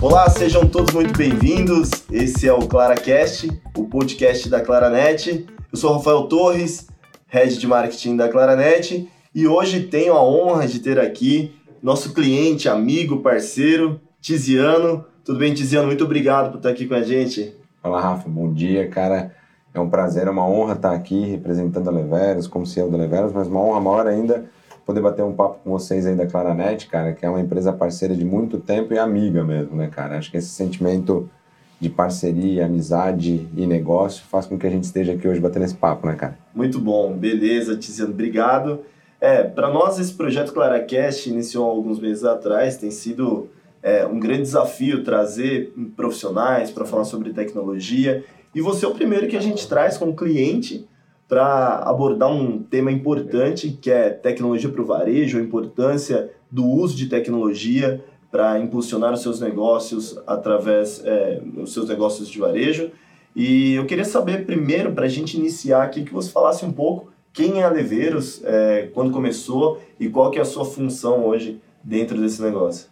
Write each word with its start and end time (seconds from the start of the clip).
Olá, 0.00 0.30
sejam 0.30 0.68
todos 0.68 0.94
muito 0.94 1.18
bem-vindos. 1.18 1.90
Esse 2.12 2.46
é 2.46 2.52
o 2.52 2.60
ClaraCast, 2.60 3.50
o 3.76 3.88
podcast 3.88 4.48
da 4.48 4.60
Claranet. 4.60 5.46
Eu 5.72 5.76
sou 5.76 5.94
Rafael 5.94 6.28
Torres, 6.28 6.86
head 7.26 7.58
de 7.58 7.66
marketing 7.66 8.16
da 8.16 8.28
Claranet, 8.28 9.08
e 9.34 9.48
hoje 9.48 9.80
tenho 9.80 10.12
a 10.12 10.22
honra 10.22 10.68
de 10.68 10.78
ter 10.78 11.00
aqui 11.00 11.56
nosso 11.82 12.14
cliente, 12.14 12.68
amigo, 12.68 13.20
parceiro, 13.20 14.00
Tiziano. 14.20 15.04
Tudo 15.24 15.40
bem, 15.40 15.52
Tiziano? 15.52 15.88
Muito 15.88 16.04
obrigado 16.04 16.52
por 16.52 16.58
estar 16.58 16.70
aqui 16.70 16.86
com 16.86 16.94
a 16.94 17.02
gente. 17.02 17.52
Fala, 17.82 18.00
Rafa. 18.00 18.28
Bom 18.28 18.52
dia, 18.52 18.88
cara. 18.88 19.36
É 19.78 19.80
um 19.80 19.88
prazer, 19.88 20.26
é 20.26 20.30
uma 20.30 20.44
honra 20.44 20.74
estar 20.74 20.92
aqui 20.92 21.24
representando 21.24 21.88
a 21.88 21.92
Leveros, 21.92 22.48
como 22.48 22.66
CEO 22.66 22.90
da 22.90 22.96
Leveros, 22.96 23.32
mas 23.32 23.46
uma 23.46 23.60
honra 23.60 23.80
maior 23.80 24.06
ainda 24.08 24.44
poder 24.84 25.00
bater 25.00 25.22
um 25.22 25.32
papo 25.32 25.60
com 25.62 25.70
vocês 25.70 26.04
aí 26.04 26.16
da 26.16 26.26
Claranet, 26.26 26.88
cara, 26.88 27.12
que 27.12 27.24
é 27.24 27.30
uma 27.30 27.40
empresa 27.40 27.72
parceira 27.72 28.16
de 28.16 28.24
muito 28.24 28.58
tempo 28.58 28.92
e 28.92 28.98
amiga 28.98 29.44
mesmo, 29.44 29.76
né, 29.76 29.86
cara? 29.86 30.18
Acho 30.18 30.32
que 30.32 30.36
esse 30.36 30.48
sentimento 30.48 31.30
de 31.78 31.88
parceria, 31.88 32.66
amizade 32.66 33.46
e 33.56 33.66
negócio 33.66 34.24
faz 34.28 34.46
com 34.46 34.58
que 34.58 34.66
a 34.66 34.70
gente 34.70 34.82
esteja 34.82 35.12
aqui 35.12 35.28
hoje 35.28 35.38
batendo 35.38 35.64
esse 35.64 35.76
papo, 35.76 36.08
né, 36.08 36.14
cara? 36.16 36.36
Muito 36.52 36.80
bom, 36.80 37.12
beleza, 37.12 37.76
Tiziano, 37.76 38.12
obrigado. 38.12 38.80
É, 39.20 39.44
para 39.44 39.70
nós 39.70 39.96
esse 40.00 40.12
projeto 40.12 40.52
ClaraCast 40.52 41.30
iniciou 41.30 41.70
alguns 41.70 42.00
meses 42.00 42.24
atrás, 42.24 42.76
tem 42.76 42.90
sido 42.90 43.48
é, 43.80 44.04
um 44.04 44.18
grande 44.18 44.42
desafio 44.42 45.04
trazer 45.04 45.72
profissionais 45.96 46.70
para 46.72 46.84
falar 46.84 47.04
sobre 47.04 47.32
tecnologia 47.32 48.24
e 48.54 48.60
você 48.60 48.84
é 48.84 48.88
o 48.88 48.94
primeiro 48.94 49.28
que 49.28 49.36
a 49.36 49.40
gente 49.40 49.66
traz 49.68 49.96
como 49.96 50.16
cliente 50.16 50.86
para 51.28 51.76
abordar 51.84 52.30
um 52.30 52.62
tema 52.62 52.90
importante 52.90 53.78
que 53.80 53.90
é 53.90 54.10
tecnologia 54.10 54.70
para 54.70 54.80
o 54.80 54.86
varejo, 54.86 55.38
a 55.38 55.42
importância 55.42 56.30
do 56.50 56.64
uso 56.64 56.96
de 56.96 57.06
tecnologia 57.06 58.02
para 58.30 58.58
impulsionar 58.58 59.12
os 59.12 59.20
seus 59.20 59.40
negócios 59.40 60.18
através 60.26 61.02
é, 61.04 61.40
dos 61.44 61.72
seus 61.72 61.88
negócios 61.88 62.28
de 62.28 62.38
varejo. 62.38 62.90
E 63.36 63.74
eu 63.74 63.86
queria 63.86 64.04
saber 64.04 64.46
primeiro, 64.46 64.92
para 64.92 65.04
a 65.04 65.08
gente 65.08 65.36
iniciar 65.36 65.82
aqui, 65.82 66.02
que 66.02 66.12
você 66.12 66.30
falasse 66.30 66.64
um 66.64 66.72
pouco 66.72 67.10
quem 67.32 67.60
é 67.60 67.64
a 67.64 67.70
Leveiros, 67.70 68.42
é, 68.44 68.90
quando 68.92 69.12
começou 69.12 69.80
e 70.00 70.08
qual 70.08 70.30
que 70.30 70.38
é 70.38 70.42
a 70.42 70.46
sua 70.46 70.64
função 70.64 71.24
hoje 71.24 71.60
dentro 71.84 72.20
desse 72.20 72.42
negócio? 72.42 72.88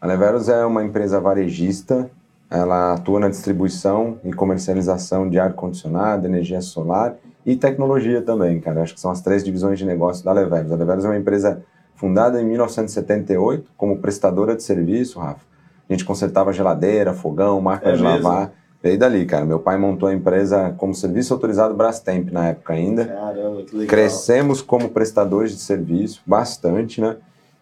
A 0.00 0.06
Leveros 0.06 0.48
é 0.48 0.64
uma 0.64 0.84
empresa 0.84 1.20
varejista, 1.20 2.08
ela 2.50 2.94
atua 2.94 3.20
na 3.20 3.28
distribuição 3.28 4.18
e 4.24 4.32
comercialização 4.32 5.28
de 5.28 5.38
ar-condicionado, 5.38 6.26
energia 6.26 6.60
solar 6.60 7.16
e 7.44 7.56
tecnologia 7.56 8.22
também, 8.22 8.60
cara. 8.60 8.82
Acho 8.82 8.94
que 8.94 9.00
são 9.00 9.10
as 9.10 9.20
três 9.20 9.44
divisões 9.44 9.78
de 9.78 9.84
negócio 9.84 10.24
da 10.24 10.32
Leveros. 10.32 10.72
A 10.72 10.76
Leveros 10.76 11.04
é 11.04 11.08
uma 11.08 11.18
empresa 11.18 11.62
fundada 11.94 12.40
em 12.40 12.46
1978 12.46 13.70
como 13.76 13.98
prestadora 13.98 14.56
de 14.56 14.62
serviço, 14.62 15.18
Rafa. 15.18 15.46
A 15.88 15.92
gente 15.92 16.04
consertava 16.04 16.52
geladeira, 16.52 17.12
fogão, 17.12 17.60
máquina 17.60 17.92
é 17.92 17.96
de 17.96 18.02
mesmo? 18.02 18.28
lavar. 18.28 18.52
Veio 18.82 18.98
dali, 18.98 19.26
cara. 19.26 19.44
Meu 19.44 19.58
pai 19.58 19.76
montou 19.76 20.08
a 20.08 20.14
empresa 20.14 20.72
como 20.76 20.94
serviço 20.94 21.34
autorizado 21.34 21.74
Brastemp 21.74 22.30
na 22.30 22.48
época 22.48 22.74
ainda. 22.74 23.06
Caramba, 23.06 23.62
que 23.62 23.72
legal. 23.72 23.88
Crescemos 23.88 24.62
como 24.62 24.88
prestadores 24.90 25.52
de 25.52 25.58
serviço, 25.58 26.22
bastante, 26.24 27.00
né? 27.00 27.16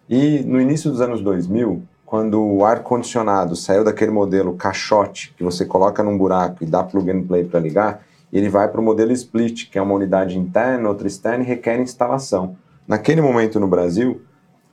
E 0.07 0.39
no 0.45 0.61
início 0.61 0.91
dos 0.91 1.01
anos 1.01 1.21
2000, 1.21 1.81
quando 2.07 2.41
o 2.41 2.63
ar-condicionado 2.63 3.53
saiu 3.53 3.83
daquele 3.83 4.11
modelo 4.11 4.55
caixote, 4.55 5.33
que 5.37 5.43
você 5.43 5.65
coloca 5.65 6.01
num 6.01 6.17
buraco 6.17 6.63
e 6.63 6.65
dá 6.65 6.81
plug 6.81 7.11
and 7.11 7.23
play 7.23 7.43
para 7.43 7.59
ligar, 7.59 8.01
ele 8.31 8.47
vai 8.47 8.69
para 8.69 8.79
o 8.79 8.83
modelo 8.83 9.11
split, 9.11 9.69
que 9.69 9.77
é 9.77 9.81
uma 9.81 9.93
unidade 9.93 10.39
interna, 10.39 10.87
outra 10.87 11.05
externa 11.05 11.43
e 11.43 11.47
requer 11.47 11.77
instalação. 11.81 12.55
Naquele 12.87 13.21
momento 13.21 13.59
no 13.59 13.67
Brasil, 13.67 14.21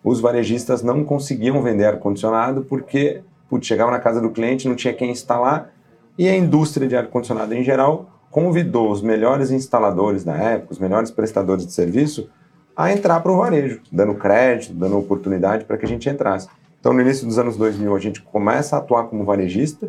os 0.04 0.20
varejistas 0.20 0.80
não 0.84 1.02
conseguiam 1.02 1.60
vender 1.60 1.86
ar-condicionado 1.86 2.62
porque 2.62 3.22
putz, 3.50 3.66
chegava 3.66 3.90
na 3.90 3.98
casa 3.98 4.20
do 4.20 4.30
cliente, 4.30 4.68
não 4.68 4.76
tinha 4.76 4.94
quem 4.94 5.10
instalar 5.10 5.72
e 6.16 6.28
a 6.28 6.36
indústria 6.36 6.86
de 6.86 6.94
ar-condicionado 6.96 7.52
em 7.52 7.64
geral 7.64 8.10
convidou 8.30 8.92
os 8.92 9.02
melhores 9.02 9.50
instaladores 9.50 10.22
da 10.22 10.36
época, 10.36 10.72
os 10.72 10.78
melhores 10.78 11.10
prestadores 11.10 11.66
de 11.66 11.72
serviço, 11.72 12.30
a 12.76 12.92
entrar 12.92 13.18
para 13.18 13.32
o 13.32 13.38
varejo, 13.38 13.80
dando 13.90 14.14
crédito, 14.14 14.72
dando 14.72 14.96
oportunidade 14.96 15.64
para 15.64 15.76
que 15.76 15.84
a 15.84 15.88
gente 15.88 16.08
entrasse. 16.08 16.48
Então, 16.84 16.92
no 16.92 17.00
início 17.00 17.26
dos 17.26 17.38
anos 17.38 17.56
2000, 17.56 17.96
a 17.96 17.98
gente 17.98 18.20
começa 18.20 18.76
a 18.76 18.78
atuar 18.78 19.04
como 19.04 19.24
varejista 19.24 19.88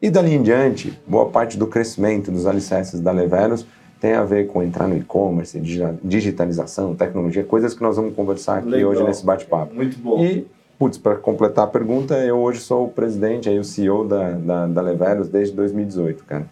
e 0.00 0.08
dali 0.08 0.32
em 0.32 0.42
diante, 0.42 0.98
boa 1.06 1.28
parte 1.28 1.58
do 1.58 1.66
crescimento 1.66 2.30
dos 2.30 2.46
alicerces 2.46 2.98
da 2.98 3.12
Leveros 3.12 3.66
tem 4.00 4.14
a 4.14 4.24
ver 4.24 4.46
com 4.46 4.62
entrar 4.62 4.88
no 4.88 4.96
e-commerce, 4.96 5.60
digitalização, 6.02 6.94
tecnologia, 6.94 7.44
coisas 7.44 7.74
que 7.74 7.82
nós 7.82 7.96
vamos 7.96 8.14
conversar 8.14 8.60
aqui 8.60 8.70
Legal. 8.70 8.90
hoje 8.90 9.04
nesse 9.04 9.22
bate-papo. 9.22 9.74
Muito 9.74 9.98
bom. 9.98 10.24
E 10.24 10.46
Putz, 10.78 10.96
para 10.96 11.16
completar 11.16 11.64
a 11.64 11.68
pergunta, 11.68 12.16
eu 12.16 12.38
hoje 12.38 12.60
sou 12.60 12.86
o 12.86 12.88
presidente, 12.88 13.46
aí, 13.46 13.58
o 13.58 13.64
CEO 13.64 14.08
da, 14.08 14.30
da, 14.30 14.66
da 14.66 14.80
Leveros 14.80 15.28
desde 15.28 15.54
2018, 15.54 16.24
cara. 16.24 16.48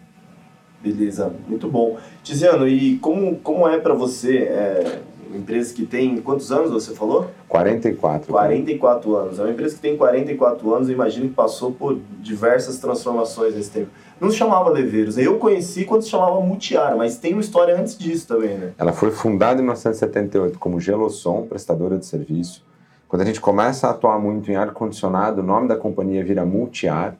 Beleza, 0.83 1.33
muito 1.47 1.67
bom. 1.67 1.97
Tiziano, 2.21 2.67
e 2.67 2.99
como, 2.99 3.37
como 3.37 3.67
é 3.67 3.79
para 3.79 3.95
você, 3.95 4.37
é, 4.37 4.99
uma 5.29 5.37
empresa 5.37 5.73
que 5.73 5.85
tem 5.85 6.17
quantos 6.21 6.51
anos 6.51 6.71
você 6.71 6.93
falou? 6.93 7.29
44. 7.47 8.31
44 8.31 9.11
cara. 9.11 9.23
anos. 9.23 9.39
É 9.39 9.43
uma 9.43 9.51
empresa 9.51 9.75
que 9.75 9.81
tem 9.81 9.95
44 9.95 10.73
anos, 10.73 10.89
eu 10.89 10.95
imagino 10.95 11.29
que 11.29 11.35
passou 11.35 11.71
por 11.71 11.99
diversas 12.19 12.79
transformações 12.79 13.55
nesse 13.55 13.69
tempo. 13.69 13.89
Não 14.19 14.31
se 14.31 14.37
chamava 14.37 14.69
Leveiros. 14.69 15.17
Eu 15.17 15.37
conheci 15.37 15.85
quando 15.85 16.01
se 16.01 16.09
chamava 16.09 16.41
Mutiara, 16.41 16.95
mas 16.95 17.17
tem 17.17 17.33
uma 17.33 17.41
história 17.41 17.79
antes 17.79 17.97
disso 17.97 18.27
também, 18.27 18.57
né? 18.57 18.73
Ela 18.77 18.91
foi 18.91 19.11
fundada 19.11 19.61
em 19.61 19.63
1978 19.63 20.59
como 20.59 20.79
Gelosson, 20.79 21.45
prestadora 21.47 21.97
de 21.97 22.05
serviço. 22.05 22.65
Quando 23.07 23.21
a 23.21 23.25
gente 23.25 23.39
começa 23.39 23.87
a 23.87 23.91
atuar 23.91 24.19
muito 24.19 24.51
em 24.51 24.55
ar-condicionado, 24.55 25.41
o 25.41 25.43
nome 25.43 25.67
da 25.67 25.75
companhia 25.75 26.23
vira 26.23 26.45
Multiar. 26.45 27.15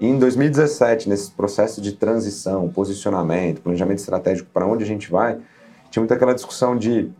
E 0.00 0.06
em 0.06 0.18
2017, 0.18 1.08
nesse 1.08 1.30
processo 1.30 1.80
de 1.80 1.92
transição, 1.92 2.68
posicionamento, 2.68 3.60
planejamento 3.60 3.98
estratégico 3.98 4.48
para 4.52 4.66
onde 4.66 4.82
a 4.82 4.86
gente 4.86 5.10
vai, 5.10 5.38
tinha 5.90 6.00
muito 6.00 6.12
aquela 6.14 6.34
discussão 6.34 6.76
de: 6.76 7.12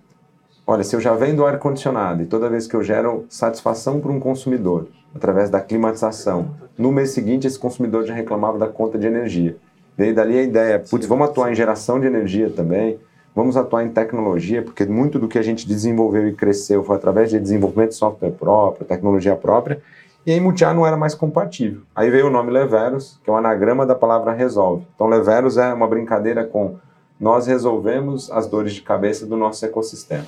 olha, 0.67 0.85
se 0.85 0.95
eu 0.95 1.01
já 1.01 1.15
vendo 1.15 1.45
ar-condicionado 1.45 2.23
e 2.23 2.27
toda 2.27 2.49
vez 2.49 2.67
que 2.67 2.75
eu 2.75 2.83
gero 2.83 3.25
satisfação 3.29 4.01
para 4.01 4.13
um 4.13 4.21
consumidor 4.21 4.89
através 5.15 5.51
da 5.51 5.61
climatização, 5.61 6.55
no 6.77 6.91
mês 6.91 7.11
seguinte 7.11 7.47
esse 7.47 7.59
consumidor 7.59 8.05
já 8.05 8.15
reclamava 8.15 8.59
da 8.59 8.69
conta 8.69 8.99
de 8.99 9.07
energia. 9.07 9.57
Veio 9.97 10.15
dali 10.15 10.39
a 10.39 10.43
ideia: 10.43 10.79
putz, 10.79 11.07
vamos 11.07 11.29
atuar 11.29 11.51
em 11.51 11.55
geração 11.55 12.01
de 12.01 12.07
energia 12.07 12.51
também 12.51 12.99
Vamos 13.35 13.57
atuar 13.57 13.83
em 13.83 13.89
tecnologia, 13.89 14.61
porque 14.61 14.85
muito 14.85 15.19
do 15.19 15.27
que 15.27 15.39
a 15.39 15.43
gente 15.43 15.67
desenvolveu 15.67 16.29
e 16.29 16.35
cresceu 16.35 16.85
foi 16.85 16.97
através 16.97 17.31
de 17.31 17.41
desenvolvimento 17.41 17.91
de 17.91 17.97
software 17.97 18.33
próprio, 18.33 18.87
tecnologia 18.87 19.35
própria, 19.35 19.81
e 20.27 20.31
aí 20.31 20.39
Multiar 20.39 20.75
não 20.75 20.87
era 20.87 20.99
mais 20.99 21.15
compatível. 21.15 21.81
Aí 21.97 22.11
veio 22.11 22.27
o 22.27 22.31
nome 22.31 22.51
Leveros, 22.51 23.19
que 23.25 23.31
é 23.31 23.33
um 23.33 23.37
anagrama 23.37 23.87
da 23.87 23.95
palavra 23.95 24.33
resolve. 24.33 24.87
Então 24.95 25.07
Leveros 25.07 25.57
é 25.57 25.73
uma 25.73 25.89
brincadeira 25.89 26.45
com 26.45 26.77
nós 27.19 27.47
resolvemos 27.47 28.31
as 28.31 28.47
dores 28.47 28.75
de 28.75 28.83
cabeça 28.83 29.25
do 29.25 29.37
nosso 29.37 29.65
ecossistema. 29.65 30.27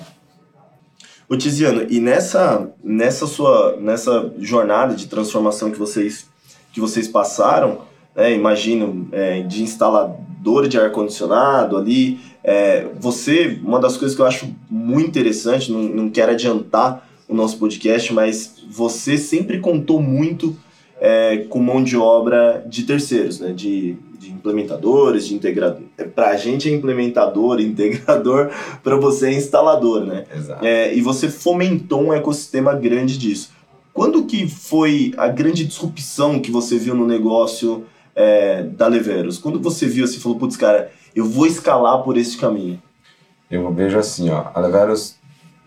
O 1.27 1.35
Tiziano, 1.35 1.85
e 1.89 1.99
nessa, 1.99 2.71
nessa 2.83 3.25
sua 3.25 3.77
nessa 3.77 4.31
jornada 4.39 4.93
de 4.93 5.07
transformação 5.07 5.71
que 5.71 5.79
vocês, 5.79 6.27
que 6.71 6.79
vocês 6.79 7.07
passaram, 7.07 7.81
né, 8.15 8.33
imagino, 8.33 9.07
é, 9.11 9.41
de 9.41 9.63
instalador 9.63 10.67
de 10.67 10.79
ar-condicionado 10.79 11.77
ali, 11.77 12.19
é, 12.43 12.87
você, 12.99 13.59
uma 13.63 13.79
das 13.79 13.97
coisas 13.97 14.15
que 14.15 14.21
eu 14.21 14.25
acho 14.27 14.53
muito 14.69 15.09
interessante, 15.09 15.71
não, 15.71 15.81
não 15.81 16.09
quero 16.09 16.31
adiantar 16.31 17.07
o 17.27 17.33
nosso 17.33 17.57
podcast, 17.57 18.13
mas 18.13 18.63
você 18.69 19.17
sempre 19.17 19.59
contou 19.59 19.99
muito 19.99 20.55
é, 21.07 21.45
com 21.49 21.59
mão 21.59 21.83
de 21.83 21.95
obra 21.95 22.65
de 22.65 22.81
terceiros, 22.81 23.39
né? 23.39 23.53
de, 23.53 23.95
de 24.17 24.31
implementadores, 24.31 25.27
de 25.27 25.35
integradores. 25.35 25.85
É, 25.99 26.03
para 26.03 26.29
a 26.29 26.35
gente 26.35 26.67
é 26.67 26.73
implementador, 26.73 27.61
integrador, 27.61 28.49
para 28.83 28.95
você 28.95 29.27
é 29.27 29.33
instalador, 29.33 30.03
né? 30.03 30.25
Exato. 30.35 30.65
É, 30.65 30.95
e 30.95 31.01
você 31.01 31.29
fomentou 31.29 32.01
um 32.01 32.11
ecossistema 32.11 32.73
grande 32.73 33.19
disso. 33.19 33.51
Quando 33.93 34.25
que 34.25 34.47
foi 34.47 35.13
a 35.15 35.27
grande 35.27 35.63
disrupção 35.63 36.39
que 36.39 36.49
você 36.49 36.75
viu 36.75 36.95
no 36.95 37.05
negócio 37.05 37.85
é, 38.15 38.63
da 38.63 38.87
Leveros? 38.87 39.37
Quando 39.37 39.59
você 39.59 39.85
viu 39.85 40.05
assim, 40.05 40.19
falou, 40.19 40.39
putz, 40.39 40.57
cara, 40.57 40.89
eu 41.15 41.25
vou 41.25 41.45
escalar 41.45 42.01
por 42.01 42.17
esse 42.17 42.35
caminho? 42.35 42.81
Eu 43.49 43.71
vejo 43.71 43.99
assim, 43.99 44.31
ó, 44.31 44.47
a 44.55 44.59
Leveros 44.59 45.17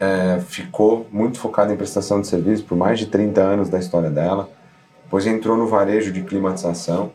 é, 0.00 0.40
ficou 0.40 1.06
muito 1.12 1.38
focada 1.38 1.72
em 1.72 1.76
prestação 1.76 2.20
de 2.20 2.26
serviço 2.26 2.64
por 2.64 2.76
mais 2.76 2.98
de 2.98 3.06
30 3.06 3.40
anos 3.40 3.68
da 3.68 3.78
história 3.78 4.10
dela, 4.10 4.50
depois 5.08 5.26
entrou 5.26 5.56
no 5.56 5.66
varejo 5.66 6.12
de 6.12 6.20
climatização, 6.20 7.12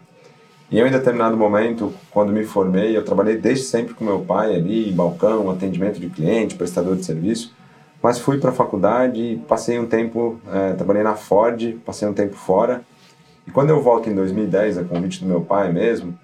e 0.72 0.80
eu, 0.80 0.88
em 0.88 0.92
determinado 0.92 1.38
momento, 1.38 1.94
quando 2.10 2.34
me 2.34 2.44
formei, 2.44 2.98
eu 2.98 3.06
trabalhei 3.06 3.38
desde 3.38 3.66
sempre 3.66 3.94
com 3.94 4.04
meu 4.04 4.22
pai 4.22 4.56
ali, 4.56 4.92
balcão, 4.92 5.52
atendimento 5.52 6.00
de 6.00 6.10
cliente, 6.10 6.56
prestador 6.56 6.96
de 6.96 7.06
serviço, 7.06 7.54
mas 8.02 8.18
fui 8.18 8.40
para 8.40 8.50
a 8.50 8.54
faculdade, 8.54 9.40
passei 9.48 9.78
um 9.78 9.86
tempo, 9.86 10.42
é, 10.52 10.74
trabalhei 10.74 11.04
na 11.04 11.14
Ford, 11.14 11.76
passei 11.86 12.08
um 12.08 12.14
tempo 12.14 12.36
fora, 12.36 12.82
e 13.46 13.52
quando 13.52 13.70
eu 13.70 13.80
volto 13.80 14.10
em 14.10 14.16
2010, 14.16 14.80
a 14.80 14.84
convite 14.84 15.20
do 15.20 15.28
meu 15.28 15.42
pai 15.42 15.72
mesmo, 15.72 16.18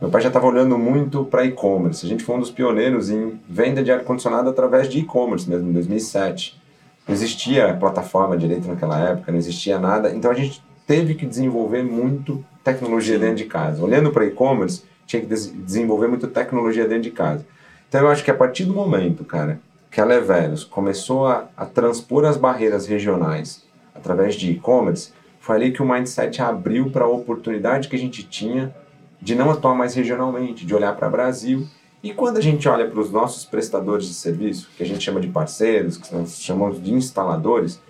meu 0.00 0.10
pai 0.10 0.20
já 0.20 0.26
estava 0.26 0.48
olhando 0.48 0.76
muito 0.76 1.24
para 1.24 1.44
e-commerce. 1.44 2.04
A 2.04 2.08
gente 2.08 2.24
foi 2.24 2.34
um 2.34 2.40
dos 2.40 2.50
pioneiros 2.50 3.08
em 3.08 3.40
venda 3.48 3.84
de 3.84 3.92
ar-condicionado 3.92 4.50
através 4.50 4.88
de 4.88 4.98
e-commerce 4.98 5.48
mesmo, 5.48 5.70
em 5.70 5.72
2007. 5.72 6.60
Não 7.06 7.14
existia 7.14 7.72
plataforma 7.74 8.36
direito 8.36 8.66
naquela 8.66 8.98
época, 8.98 9.30
não 9.30 9.38
existia 9.38 9.78
nada. 9.78 10.12
Então 10.12 10.28
a 10.28 10.34
gente 10.34 10.60
teve 10.86 11.14
que 11.14 11.26
desenvolver 11.26 11.82
muito 11.82 12.44
tecnologia 12.62 13.18
dentro 13.18 13.36
de 13.36 13.44
casa. 13.44 13.82
Olhando 13.82 14.10
para 14.10 14.24
e-commerce, 14.24 14.82
tinha 15.06 15.20
que 15.20 15.28
desenvolver 15.28 16.08
muito 16.08 16.28
tecnologia 16.28 16.86
dentro 16.86 17.04
de 17.04 17.10
casa. 17.10 17.44
Então 17.88 18.00
eu 18.02 18.08
acho 18.08 18.24
que 18.24 18.30
a 18.30 18.34
partir 18.34 18.64
do 18.64 18.72
momento, 18.72 19.24
cara, 19.24 19.60
que 19.90 20.00
a 20.00 20.04
Leveros 20.04 20.64
começou 20.64 21.26
a, 21.26 21.48
a 21.56 21.66
transpor 21.66 22.24
as 22.24 22.36
barreiras 22.36 22.86
regionais 22.86 23.62
através 23.94 24.34
de 24.34 24.50
e-commerce, 24.50 25.12
foi 25.38 25.56
ali 25.56 25.72
que 25.72 25.82
o 25.82 25.86
mindset 25.88 26.40
abriu 26.40 26.90
para 26.90 27.04
a 27.04 27.08
oportunidade 27.08 27.88
que 27.88 27.96
a 27.96 27.98
gente 27.98 28.22
tinha 28.22 28.74
de 29.20 29.34
não 29.34 29.50
atuar 29.50 29.74
mais 29.74 29.94
regionalmente, 29.94 30.64
de 30.64 30.74
olhar 30.74 30.96
para 30.96 31.08
o 31.08 31.10
Brasil. 31.10 31.66
E 32.02 32.12
quando 32.12 32.38
a 32.38 32.40
gente 32.40 32.68
olha 32.68 32.88
para 32.88 32.98
os 32.98 33.10
nossos 33.10 33.44
prestadores 33.44 34.06
de 34.06 34.14
serviço, 34.14 34.70
que 34.76 34.82
a 34.82 34.86
gente 34.86 35.04
chama 35.04 35.20
de 35.20 35.28
parceiros, 35.28 35.96
que 35.96 36.12
nós 36.14 36.40
chamamos 36.40 36.82
de 36.82 36.92
instaladores, 36.92 37.80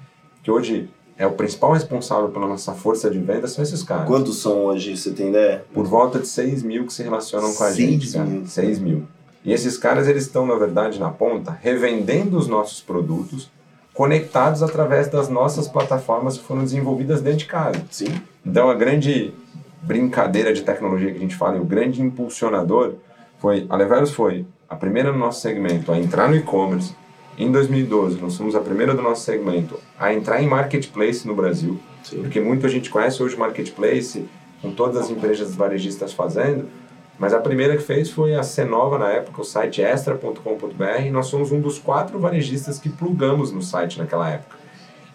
que 0.43 0.51
hoje 0.51 0.91
é 1.17 1.27
o 1.27 1.33
principal 1.33 1.73
responsável 1.73 2.31
pela 2.31 2.47
nossa 2.47 2.73
força 2.73 3.11
de 3.11 3.19
venda, 3.19 3.47
são 3.47 3.63
esses 3.63 3.83
caras. 3.83 4.07
Quantos 4.07 4.41
são 4.41 4.65
hoje, 4.65 4.97
você 4.97 5.11
tem 5.11 5.29
ideia? 5.29 5.65
Por 5.73 5.87
volta 5.87 6.19
de 6.19 6.27
6 6.27 6.63
mil 6.63 6.87
que 6.87 6.93
se 6.93 7.03
relacionam 7.03 7.53
com 7.55 7.65
a 7.65 7.73
gente, 7.73 8.13
cara. 8.13 8.25
Mil. 8.25 8.47
6 8.47 8.79
mil. 8.79 9.07
E 9.45 9.53
esses 9.53 9.77
caras, 9.77 10.09
eles 10.09 10.25
estão, 10.25 10.47
na 10.47 10.55
verdade, 10.55 11.01
na 11.01 11.11
ponta, 11.11 11.57
revendendo 11.61 12.37
os 12.37 12.47
nossos 12.47 12.81
produtos, 12.81 13.51
conectados 13.93 14.63
através 14.63 15.09
das 15.09 15.29
nossas 15.29 15.69
plataformas 15.69 16.39
que 16.39 16.45
foram 16.45 16.63
desenvolvidas 16.63 17.21
dentro 17.21 17.41
de 17.41 17.47
casa. 17.47 17.83
Sim. 17.91 18.21
Então, 18.45 18.71
a 18.71 18.75
grande 18.75 19.35
brincadeira 19.83 20.53
de 20.53 20.63
tecnologia 20.63 21.11
que 21.11 21.19
a 21.19 21.21
gente 21.21 21.35
fala, 21.37 21.57
e 21.57 21.61
o 21.61 21.65
grande 21.65 22.01
impulsionador 22.01 22.95
foi, 23.39 23.67
a 23.69 23.77
Leveros 23.77 24.13
foi 24.13 24.47
a 24.69 24.77
primeira 24.77 25.13
no 25.13 25.19
nosso 25.19 25.41
segmento 25.41 25.93
a 25.93 25.99
entrar 25.99 26.29
no 26.29 26.37
e-commerce. 26.37 26.95
Em 27.43 27.51
2012, 27.51 28.21
nós 28.21 28.37
fomos 28.37 28.55
a 28.55 28.61
primeira 28.61 28.95
do 28.95 29.03
nosso 29.03 29.25
segmento 29.25 29.77
a 29.99 30.15
entrar 30.15 30.41
em 30.41 30.47
marketplace 30.47 31.27
no 31.27 31.35
Brasil, 31.35 31.77
Sim. 32.05 32.21
porque 32.21 32.41
muita 32.41 32.69
gente 32.69 32.89
conhece 32.89 33.21
hoje 33.21 33.35
o 33.35 33.39
marketplace, 33.41 34.29
com 34.61 34.71
todas 34.71 34.97
as 34.97 35.11
empresas 35.11 35.53
varejistas 35.57 36.13
fazendo, 36.13 36.69
mas 37.19 37.35
a 37.35 37.41
primeira 37.41 37.77
que 37.77 37.83
fez 37.83 38.09
foi 38.09 38.37
a 38.37 38.45
Cenova 38.45 38.97
na 38.97 39.11
época, 39.11 39.43
o 39.43 39.45
site 39.45 39.83
extra.com.br, 39.83 41.01
e 41.05 41.11
nós 41.11 41.27
somos 41.27 41.51
um 41.51 41.61
dos 41.61 41.81
quatro 41.81 42.17
varejistas 42.21 42.79
que 42.79 42.89
plugamos 42.89 43.51
no 43.51 43.61
site 43.61 43.99
naquela 43.99 44.31
época. 44.31 44.57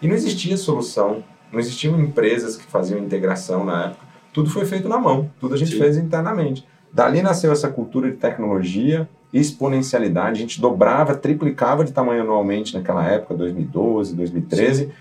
E 0.02 0.06
não 0.06 0.14
existia 0.14 0.58
solução, 0.58 1.24
não 1.50 1.58
existiam 1.58 1.98
empresas 1.98 2.58
que 2.58 2.66
faziam 2.66 3.00
integração 3.00 3.64
na 3.64 3.86
época 3.86 4.08
tudo 4.38 4.50
foi 4.50 4.64
feito 4.64 4.88
na 4.88 4.98
mão, 4.98 5.30
tudo 5.40 5.54
a 5.54 5.58
gente 5.58 5.72
Sim. 5.72 5.78
fez 5.78 5.96
internamente. 5.96 6.64
Dali 6.98 7.22
nasceu 7.22 7.52
essa 7.52 7.68
cultura 7.68 8.10
de 8.10 8.16
tecnologia, 8.16 9.08
exponencialidade, 9.32 10.38
a 10.38 10.40
gente 10.40 10.60
dobrava, 10.60 11.14
triplicava 11.14 11.84
de 11.84 11.92
tamanho 11.92 12.22
anualmente 12.22 12.74
naquela 12.74 13.06
época, 13.06 13.34
2012, 13.34 14.16
2013. 14.16 14.86
Sim. 14.86 14.92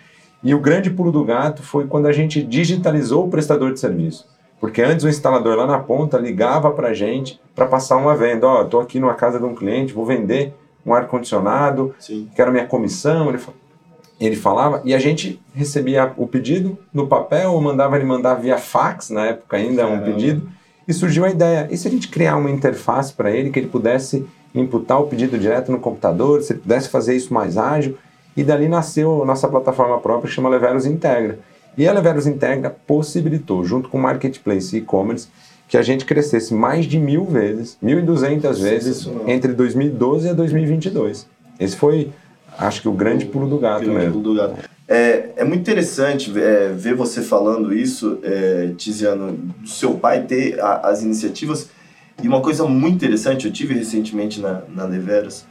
E 0.44 0.54
o 0.54 0.60
grande 0.60 0.92
pulo 0.92 1.12
do 1.12 1.26
gato 1.26 1.64
foi 1.64 1.88
quando 1.88 2.06
a 2.06 2.12
gente 2.12 2.44
digitalizou 2.44 3.26
o 3.26 3.32
prestador 3.32 3.74
de 3.74 3.80
serviço. 3.80 4.28
Porque 4.62 4.84
antes 4.84 5.06
o 5.06 5.10
instalador 5.10 5.58
lá 5.58 5.66
na 5.66 5.80
ponta 5.80 6.20
ligava 6.20 6.70
para 6.70 6.90
a 6.90 6.94
gente 6.94 7.42
para 7.56 7.66
passar 7.66 7.98
uma 7.98 8.16
venda. 8.16 8.46
Ó, 8.46 8.60
oh, 8.60 8.66
estou 8.66 8.80
aqui 8.80 9.00
numa 9.00 9.16
casa 9.16 9.40
de 9.40 9.46
um 9.46 9.56
cliente, 9.56 9.92
vou 9.92 10.06
vender 10.06 10.54
um 10.86 10.94
ar-condicionado, 10.94 11.96
quero 12.36 12.52
minha 12.52 12.68
comissão. 12.68 13.30
Ele 13.30 13.40
falou, 13.40 13.60
ele 14.20 14.36
falava 14.36 14.84
e 14.86 14.94
a 14.94 15.00
gente 15.00 15.42
recebia 15.52 16.14
o 16.16 16.28
pedido 16.28 16.78
no 16.94 17.08
papel 17.08 17.54
ou 17.54 17.60
mandava 17.60 17.96
ele 17.96 18.06
mandar 18.06 18.36
via 18.36 18.60
fax, 18.60 19.10
na 19.10 19.26
época 19.26 19.58
ainda 19.58 19.82
Caramba. 19.82 20.04
um 20.04 20.06
pedido, 20.06 20.58
e 20.88 20.94
surgiu 20.94 21.26
a 21.26 21.30
ideia, 21.30 21.68
e 21.70 21.78
se 21.78 21.88
a 21.88 21.92
gente 21.92 22.08
criar 22.08 22.38
uma 22.38 22.50
interface 22.50 23.14
para 23.14 23.32
ele 23.32 23.50
que 23.50 23.60
ele 23.60 23.68
pudesse 23.68 24.26
imputar 24.56 25.00
o 25.00 25.08
pedido 25.08 25.38
direto 25.38 25.72
no 25.72 25.80
computador, 25.80 26.42
se 26.42 26.54
ele 26.54 26.60
pudesse 26.60 26.90
fazer 26.90 27.16
isso 27.16 27.34
mais 27.34 27.58
ágil, 27.58 27.98
e 28.36 28.44
dali 28.44 28.68
nasceu 28.68 29.24
a 29.24 29.26
nossa 29.26 29.48
plataforma 29.48 30.00
própria 30.00 30.30
que 30.30 30.36
chama 30.36 30.50
Leveros 30.50 30.86
Integra. 30.86 31.40
E 31.78 31.88
a 31.88 31.92
Leveros 31.92 32.26
Integra 32.26 32.76
possibilitou, 32.86 33.64
junto 33.66 33.90
com 33.90 33.98
o 33.98 34.02
Marketplace 34.02 34.76
e 34.76 34.80
e-commerce, 34.80 35.28
que 35.68 35.78
a 35.78 35.82
gente 35.82 36.06
crescesse 36.06 36.54
mais 36.54 36.86
de 36.86 36.98
mil 36.98 37.26
vezes, 37.26 37.78
1.200 37.84 38.62
vezes, 38.62 39.10
entre 39.28 39.54
2012 39.54 40.30
e 40.30 40.34
2022. 40.34 41.28
Esse 41.60 41.76
foi 41.76 42.12
Acho 42.58 42.82
que 42.82 42.90
o 42.90 42.92
grande 42.92 43.26
pulo 43.26 43.48
do 43.48 43.60
gato 43.60 43.86
mesmo. 43.86 44.14
É, 44.88 45.32
é 45.36 45.44
muito 45.44 45.60
interessante 45.60 46.32
é, 46.40 46.70
ver 46.70 46.96
você 46.96 47.22
falando 47.22 47.74
isso, 47.74 48.20
é, 48.24 48.72
Tiziano, 48.78 49.34
do 49.34 49.68
seu 49.68 49.96
pai 49.96 50.24
ter 50.24 50.60
a, 50.62 50.88
as 50.88 51.04
iniciativas. 51.04 51.70
E 52.24 52.28
uma 52.28 52.42
coisa 52.42 52.66
muito 52.66 52.96
interessante, 52.96 53.46
eu 53.46 53.52
tive 53.52 53.74
recentemente 53.74 54.40
na, 54.40 54.62
na 54.74 54.86
Leveros 54.86 55.46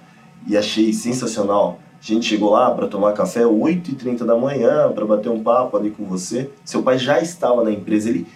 e 0.46 0.56
achei 0.56 0.92
sensacional. 0.92 1.80
A 2.00 2.02
gente 2.02 2.26
chegou 2.26 2.50
lá 2.50 2.70
para 2.70 2.86
tomar 2.86 3.12
café 3.12 3.42
8h30 3.42 4.24
da 4.24 4.36
manhã, 4.36 4.90
para 4.92 5.04
bater 5.04 5.28
um 5.28 5.42
papo 5.42 5.76
ali 5.76 5.90
com 5.90 6.04
você. 6.04 6.50
Seu 6.64 6.82
pai 6.82 6.98
já 6.98 7.20
estava 7.20 7.62
na 7.62 7.70
empresa. 7.70 8.08
Ele, 8.08 8.26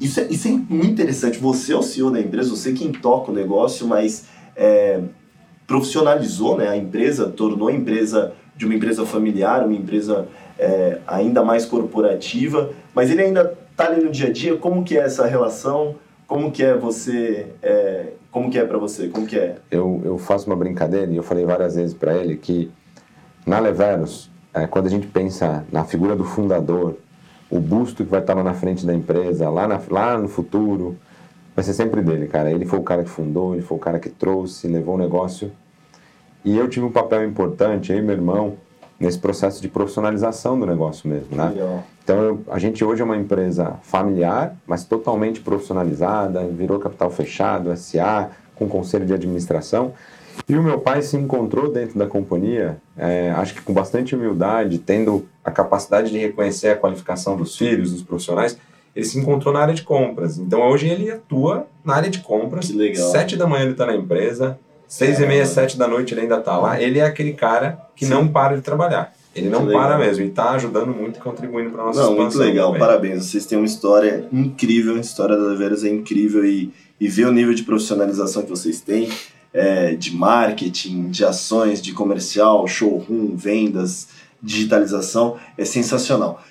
isso, 0.00 0.20
é, 0.20 0.26
isso 0.30 0.48
é 0.48 0.52
muito 0.52 0.92
interessante. 0.92 1.38
Você 1.38 1.72
é 1.72 1.76
o 1.76 1.82
CEO 1.82 2.10
da 2.10 2.20
empresa, 2.20 2.50
você 2.50 2.72
quem 2.72 2.92
toca 2.92 3.30
o 3.30 3.34
negócio, 3.34 3.86
mas 3.86 4.24
é, 4.56 5.00
profissionalizou 5.66 6.56
né, 6.56 6.68
a 6.68 6.76
empresa, 6.76 7.28
tornou 7.28 7.68
a 7.68 7.72
empresa 7.72 8.32
de 8.60 8.66
uma 8.66 8.74
empresa 8.74 9.06
familiar, 9.06 9.64
uma 9.64 9.74
empresa 9.74 10.28
é, 10.58 10.98
ainda 11.06 11.42
mais 11.42 11.64
corporativa, 11.64 12.68
mas 12.94 13.10
ele 13.10 13.22
ainda 13.22 13.56
está 13.70 13.86
ali 13.86 14.04
no 14.04 14.10
dia 14.10 14.28
a 14.28 14.30
dia. 14.30 14.54
Como 14.54 14.84
que 14.84 14.98
é 14.98 15.00
essa 15.00 15.24
relação? 15.24 15.94
Como 16.26 16.52
que 16.52 16.62
é 16.62 16.76
você? 16.76 17.46
É, 17.62 18.08
como 18.30 18.50
que 18.50 18.58
é 18.58 18.64
para 18.66 18.76
você? 18.76 19.08
Como 19.08 19.26
que 19.26 19.38
é? 19.38 19.56
Eu, 19.70 20.02
eu 20.04 20.18
faço 20.18 20.46
uma 20.46 20.56
brincadeira 20.56 21.10
e 21.10 21.16
eu 21.16 21.22
falei 21.22 21.46
várias 21.46 21.74
vezes 21.74 21.94
para 21.94 22.14
ele 22.14 22.36
que 22.36 22.70
na 23.46 23.58
Leveros, 23.58 24.30
é, 24.52 24.66
quando 24.66 24.88
a 24.88 24.90
gente 24.90 25.06
pensa 25.06 25.64
na 25.72 25.82
figura 25.86 26.14
do 26.14 26.24
fundador, 26.24 26.98
o 27.48 27.58
busto 27.58 28.04
que 28.04 28.10
vai 28.10 28.20
estar 28.20 28.34
lá 28.34 28.44
na 28.44 28.52
frente 28.52 28.84
da 28.84 28.92
empresa, 28.92 29.48
lá, 29.48 29.66
na, 29.66 29.80
lá 29.88 30.18
no 30.18 30.28
futuro, 30.28 30.98
vai 31.56 31.64
ser 31.64 31.72
sempre 31.72 32.02
dele, 32.02 32.26
cara. 32.26 32.50
Ele 32.50 32.66
foi 32.66 32.78
o 32.78 32.82
cara 32.82 33.02
que 33.02 33.08
fundou, 33.08 33.54
ele 33.54 33.62
foi 33.62 33.78
o 33.78 33.80
cara 33.80 33.98
que 33.98 34.10
trouxe, 34.10 34.68
levou 34.68 34.96
o 34.96 34.98
negócio. 34.98 35.50
E 36.44 36.56
eu 36.56 36.68
tive 36.68 36.86
um 36.86 36.92
papel 36.92 37.24
importante, 37.24 37.92
e 37.92 38.00
meu 38.00 38.14
irmão, 38.14 38.56
nesse 38.98 39.18
processo 39.18 39.60
de 39.60 39.68
profissionalização 39.68 40.58
do 40.58 40.66
negócio 40.66 41.08
mesmo, 41.08 41.36
né? 41.36 41.48
Legal. 41.48 41.84
Então, 42.02 42.22
eu, 42.22 42.40
a 42.50 42.58
gente 42.58 42.84
hoje 42.84 43.02
é 43.02 43.04
uma 43.04 43.16
empresa 43.16 43.78
familiar, 43.82 44.56
mas 44.66 44.84
totalmente 44.84 45.40
profissionalizada, 45.40 46.46
virou 46.46 46.78
capital 46.78 47.10
fechado, 47.10 47.74
SA, 47.76 48.30
com 48.54 48.68
conselho 48.68 49.06
de 49.06 49.14
administração. 49.14 49.92
E 50.48 50.56
o 50.56 50.62
meu 50.62 50.80
pai 50.80 51.02
se 51.02 51.16
encontrou 51.16 51.70
dentro 51.70 51.98
da 51.98 52.06
companhia, 52.06 52.78
é, 52.96 53.30
acho 53.30 53.54
que 53.54 53.62
com 53.62 53.72
bastante 53.72 54.14
humildade, 54.14 54.78
tendo 54.78 55.26
a 55.44 55.50
capacidade 55.50 56.10
de 56.10 56.18
reconhecer 56.18 56.68
a 56.68 56.76
qualificação 56.76 57.36
dos 57.36 57.56
filhos, 57.56 57.92
dos 57.92 58.02
profissionais, 58.02 58.58
ele 58.94 59.04
se 59.04 59.18
encontrou 59.18 59.54
na 59.54 59.60
área 59.60 59.74
de 59.74 59.82
compras. 59.82 60.38
Então 60.38 60.60
hoje 60.68 60.88
ele 60.88 61.10
atua 61.10 61.66
na 61.84 61.94
área 61.94 62.10
de 62.10 62.20
compras. 62.20 62.66
Que 62.66 62.72
legal. 62.72 63.10
Sete 63.10 63.36
da 63.36 63.46
manhã 63.46 63.62
ele 63.62 63.72
está 63.72 63.86
na 63.86 63.94
empresa, 63.94 64.58
seis 64.90 65.20
e 65.20 65.26
meia, 65.26 65.46
sete 65.46 65.78
da 65.78 65.86
noite 65.86 66.12
ele 66.12 66.22
ainda 66.22 66.38
está 66.38 66.58
lá. 66.58 66.80
Ele 66.82 66.98
é 66.98 67.04
aquele 67.04 67.32
cara 67.32 67.78
que 67.94 68.04
Sim. 68.04 68.10
não 68.10 68.26
para 68.28 68.56
de 68.56 68.62
trabalhar. 68.62 69.12
Ele 69.34 69.48
não 69.48 69.64
para 69.68 69.96
mesmo 69.96 70.24
e 70.24 70.26
está 70.26 70.50
ajudando 70.50 70.92
muito 70.92 71.20
e 71.20 71.22
contribuindo 71.22 71.70
para 71.70 71.84
nossa 71.84 72.02
Não, 72.02 72.16
muito 72.16 72.36
legal, 72.36 72.72
também. 72.72 72.80
parabéns. 72.80 73.26
Vocês 73.26 73.46
têm 73.46 73.56
uma 73.56 73.66
história 73.66 74.26
incrível, 74.32 74.96
a 74.96 75.00
história 75.00 75.36
da 75.36 75.54
Veras 75.54 75.84
é 75.84 75.88
incrível 75.88 76.44
e, 76.44 76.72
e 77.00 77.06
ver 77.06 77.26
o 77.28 77.32
nível 77.32 77.54
de 77.54 77.62
profissionalização 77.62 78.42
que 78.42 78.50
vocês 78.50 78.80
têm, 78.80 79.08
é, 79.54 79.94
de 79.94 80.12
marketing, 80.16 81.10
de 81.10 81.24
ações, 81.24 81.80
de 81.80 81.92
comercial, 81.92 82.66
showroom, 82.66 83.36
vendas, 83.36 84.08
digitalização, 84.42 85.36
é 85.56 85.64
sensacional. 85.64 86.42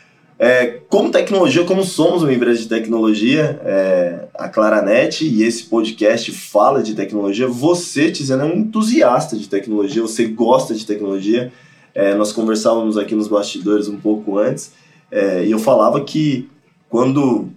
É, 0.42 0.80
como 0.88 1.12
tecnologia, 1.12 1.66
como 1.66 1.84
somos 1.84 2.24
uma 2.24 2.34
empresa 2.34 2.62
de 2.62 2.70
tecnologia, 2.70 3.60
é, 3.66 4.28
a 4.34 4.48
Claranet 4.48 5.26
e 5.26 5.44
esse 5.44 5.66
podcast 5.66 6.32
fala 6.32 6.82
de 6.82 6.96
tecnologia, 6.96 7.46
você, 7.46 8.10
Tiziana, 8.10 8.44
é 8.44 8.46
um 8.46 8.60
entusiasta 8.60 9.36
de 9.36 9.50
tecnologia, 9.50 10.02
você 10.02 10.26
gosta 10.26 10.74
de 10.74 10.86
tecnologia. 10.86 11.52
É, 11.94 12.16
nós 12.16 12.32
conversávamos 12.32 12.98
aqui 12.98 13.14
nos 13.14 13.28
bastidores 13.28 13.90
um 13.90 14.00
pouco 14.00 14.38
antes 14.38 14.72
é, 15.12 15.44
e 15.46 15.52
eu 15.52 15.60
falava 15.60 16.02
que 16.02 16.50
quando 16.88 17.50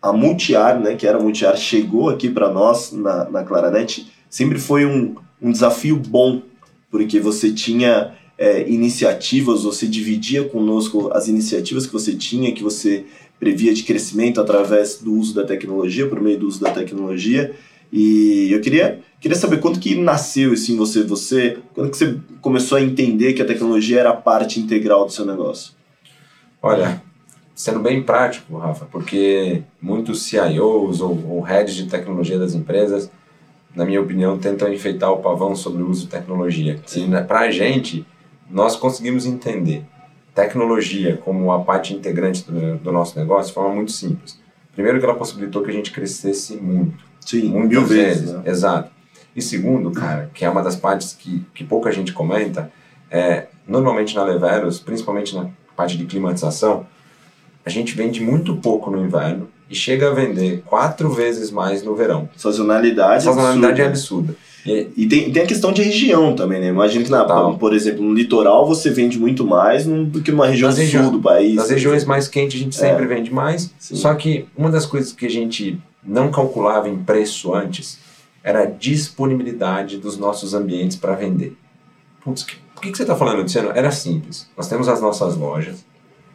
a 0.00 0.12
Multiar, 0.12 0.78
né, 0.78 0.94
que 0.94 1.06
era 1.06 1.18
a 1.18 1.20
Multiar, 1.20 1.56
chegou 1.56 2.10
aqui 2.10 2.28
para 2.28 2.50
nós 2.50 2.92
na, 2.92 3.28
na 3.30 3.42
Claranet, 3.42 4.06
sempre 4.28 4.58
foi 4.58 4.84
um, 4.84 5.14
um 5.40 5.50
desafio 5.50 5.96
bom, 5.96 6.42
porque 6.90 7.18
você 7.18 7.52
tinha 7.52 8.12
é, 8.36 8.68
iniciativas, 8.68 9.62
você 9.62 9.86
dividia 9.86 10.44
conosco 10.44 11.10
as 11.12 11.28
iniciativas 11.28 11.86
que 11.86 11.92
você 11.92 12.14
tinha, 12.14 12.52
que 12.52 12.62
você 12.62 13.04
previa 13.38 13.72
de 13.72 13.82
crescimento 13.82 14.40
através 14.40 14.98
do 14.98 15.12
uso 15.12 15.34
da 15.34 15.44
tecnologia, 15.44 16.08
por 16.08 16.20
meio 16.20 16.38
do 16.38 16.48
uso 16.48 16.60
da 16.60 16.70
tecnologia. 16.70 17.54
E 17.92 18.48
eu 18.50 18.60
queria, 18.60 19.00
queria 19.20 19.36
saber 19.36 19.60
quando 19.60 19.78
que 19.78 19.94
nasceu 19.94 20.52
isso 20.52 20.72
em 20.72 20.76
você, 20.76 21.02
você, 21.04 21.58
quando 21.74 21.90
que 21.90 21.96
você 21.96 22.18
começou 22.40 22.78
a 22.78 22.82
entender 22.82 23.34
que 23.34 23.42
a 23.42 23.44
tecnologia 23.44 24.00
era 24.00 24.12
parte 24.12 24.58
integral 24.58 25.04
do 25.04 25.12
seu 25.12 25.24
negócio? 25.24 25.72
Olha, 26.60 27.00
sendo 27.54 27.78
bem 27.78 28.02
prático, 28.02 28.56
Rafa, 28.58 28.86
porque 28.86 29.62
muitos 29.80 30.22
CIOs 30.22 31.00
ou, 31.00 31.24
ou 31.28 31.40
heads 31.40 31.74
de 31.74 31.86
tecnologia 31.86 32.38
das 32.38 32.54
empresas, 32.54 33.10
na 33.76 33.84
minha 33.84 34.00
opinião, 34.00 34.38
tentam 34.38 34.72
enfeitar 34.72 35.12
o 35.12 35.18
pavão 35.18 35.54
sobre 35.54 35.82
o 35.82 35.88
uso 35.88 36.02
de 36.02 36.08
tecnologia. 36.08 36.80
Né, 37.08 37.22
Para 37.22 37.40
a 37.40 37.50
gente, 37.50 38.04
nós 38.50 38.76
conseguimos 38.76 39.26
entender 39.26 39.84
tecnologia 40.34 41.16
como 41.16 41.52
a 41.52 41.60
parte 41.60 41.94
integrante 41.94 42.44
do, 42.50 42.76
do, 42.78 42.92
nosso 42.92 43.18
negócio 43.18 43.48
de 43.48 43.54
forma 43.54 43.74
muito 43.74 43.92
simples. 43.92 44.38
Primeiro 44.74 44.98
que 44.98 45.04
ela 45.04 45.14
possibilitou 45.14 45.62
que 45.62 45.70
a 45.70 45.72
gente 45.74 45.92
crescesse 45.92 46.56
muito. 46.56 47.04
Sim, 47.20 47.50
mil 47.66 47.86
vezes. 47.86 48.22
vezes 48.22 48.32
né? 48.32 48.42
Exato. 48.44 48.90
E 49.34 49.40
segundo, 49.40 49.90
cara, 49.90 50.30
que 50.34 50.44
é 50.44 50.50
uma 50.50 50.62
das 50.62 50.76
partes 50.76 51.12
que, 51.12 51.44
que 51.54 51.64
pouca 51.64 51.90
gente 51.90 52.12
comenta, 52.12 52.70
é, 53.10 53.46
normalmente 53.66 54.14
na 54.14 54.24
Leveros, 54.24 54.78
principalmente 54.78 55.34
na 55.34 55.48
parte 55.76 55.96
de 55.96 56.04
climatização, 56.04 56.86
a 57.64 57.70
gente 57.70 57.94
vende 57.94 58.20
muito 58.20 58.56
pouco 58.56 58.90
no 58.90 59.04
inverno 59.04 59.48
e 59.70 59.74
chega 59.74 60.10
a 60.10 60.14
vender 60.14 60.62
quatro 60.66 61.10
vezes 61.10 61.50
mais 61.50 61.82
no 61.82 61.94
verão. 61.94 62.28
Sazonalidade 62.36 63.24
Sazonalidade 63.24 63.80
é 63.80 63.86
absurda. 63.86 64.36
E, 64.66 64.88
e 64.96 65.06
tem, 65.06 65.30
tem 65.30 65.42
a 65.42 65.46
questão 65.46 65.72
de 65.72 65.82
região 65.82 66.34
também, 66.34 66.60
né? 66.60 66.68
Imagina 66.68 67.04
que, 67.04 67.10
na, 67.10 67.24
por 67.52 67.74
exemplo, 67.74 68.02
no 68.02 68.14
litoral 68.14 68.66
você 68.66 68.90
vende 68.90 69.18
muito 69.18 69.46
mais 69.46 69.84
do 69.84 70.22
que 70.22 70.30
numa 70.30 70.46
região 70.46 70.70
nas 70.70 70.90
sul 70.90 71.10
do 71.10 71.20
país. 71.20 71.54
Nas 71.56 71.70
regiões 71.70 72.04
mais 72.04 72.28
quentes 72.28 72.58
a 72.58 72.64
gente 72.64 72.74
sempre 72.74 73.04
é. 73.04 73.06
vende 73.06 73.32
mais. 73.32 73.70
Sim. 73.78 73.96
Só 73.96 74.14
que 74.14 74.46
uma 74.56 74.70
das 74.70 74.86
coisas 74.86 75.12
que 75.12 75.26
a 75.26 75.30
gente 75.30 75.78
não 76.02 76.30
calculava 76.30 76.88
em 76.88 76.96
preço 76.96 77.54
antes 77.54 77.98
era 78.42 78.62
a 78.62 78.66
disponibilidade 78.66 79.98
dos 79.98 80.16
nossos 80.16 80.54
ambientes 80.54 80.96
para 80.96 81.14
vender. 81.14 81.56
Putz, 82.22 82.42
que, 82.42 82.56
por 82.74 82.82
que, 82.82 82.90
que 82.90 82.96
você 82.96 83.02
está 83.02 83.16
falando, 83.16 83.42
Luciano? 83.42 83.70
Era 83.74 83.90
simples. 83.90 84.48
Nós 84.56 84.68
temos 84.68 84.88
as 84.88 85.00
nossas 85.00 85.36
lojas. 85.36 85.84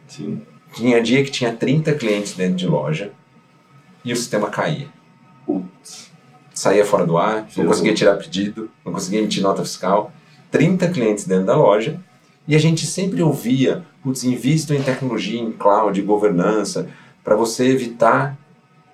Sim. 0.06 0.40
Tinha 0.74 1.02
dia 1.02 1.24
que 1.24 1.30
tinha 1.30 1.52
30 1.52 1.94
clientes 1.94 2.34
dentro 2.34 2.56
de 2.56 2.66
loja 2.66 3.12
e 4.04 4.12
o 4.12 4.16
sistema 4.16 4.48
caía. 4.48 4.88
Putz. 5.44 6.09
Saía 6.60 6.84
fora 6.84 7.06
do 7.06 7.16
ar, 7.16 7.48
não 7.56 7.64
conseguia 7.64 7.94
tirar 7.94 8.16
pedido, 8.16 8.70
não 8.84 8.92
conseguia 8.92 9.20
emitir 9.20 9.42
nota 9.42 9.62
fiscal. 9.62 10.12
30 10.50 10.88
clientes 10.88 11.24
dentro 11.24 11.46
da 11.46 11.56
loja 11.56 11.98
e 12.46 12.54
a 12.54 12.58
gente 12.58 12.84
sempre 12.84 13.22
ouvia, 13.22 13.82
putz, 14.02 14.24
invistam 14.24 14.76
em 14.76 14.82
tecnologia, 14.82 15.40
em 15.40 15.52
cloud, 15.52 16.02
governança, 16.02 16.86
para 17.24 17.34
você 17.34 17.66
evitar 17.68 18.36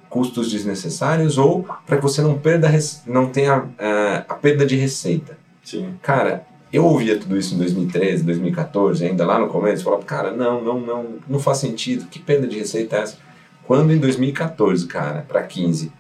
custos 0.09 0.49
desnecessários 0.49 1.39
ou 1.39 1.67
para 1.85 1.97
que 1.97 2.05
você 2.05 2.23
não 2.23 2.39
perda 2.39 2.71
não 3.05 3.27
tenha 3.27 3.59
uh, 3.59 4.25
a 4.29 4.35
perda 4.35 4.65
de 4.65 4.77
receita. 4.77 5.37
Sim. 5.65 5.95
Cara, 6.01 6.47
eu 6.73 6.85
ouvia 6.85 7.19
tudo 7.19 7.37
isso 7.37 7.57
em 7.57 7.59
2013, 7.59 8.23
2014, 8.23 9.05
ainda 9.05 9.27
lá 9.27 9.41
no 9.41 9.49
começo, 9.49 9.83
falava, 9.83 10.05
cara, 10.05 10.31
não, 10.31 10.63
não, 10.63 10.81
não, 10.81 11.07
não 11.29 11.41
faz 11.41 11.59
sentido, 11.59 12.07
que 12.07 12.21
perda 12.21 12.47
de 12.47 12.61
receita 12.61 12.95
é 12.95 13.01
essa? 13.01 13.19
Quando 13.65 13.93
em 13.93 13.99
2014, 13.99 14.87
cara, 14.87 15.25
para 15.27 15.43
15, 15.43 15.91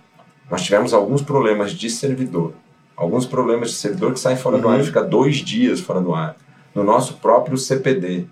nós 0.50 0.62
tivemos 0.62 0.92
alguns 0.92 1.22
problemas 1.22 1.72
de 1.72 1.90
servidor, 1.90 2.52
alguns 2.96 3.26
problemas 3.26 3.70
de 3.70 3.76
servidor 3.76 4.12
que 4.12 4.20
sai 4.20 4.36
fora 4.36 4.56
uhum. 4.56 4.62
do 4.62 4.68
ar 4.68 4.76
e 4.76 4.80
uhum. 4.80 4.86
fica 4.86 5.02
dois 5.02 5.36
dias 5.36 5.80
fora 5.80 6.00
do 6.00 6.14
ar, 6.14 6.36
no 6.74 6.84
nosso 6.84 7.14
próprio 7.14 7.56
CPD, 7.56 8.26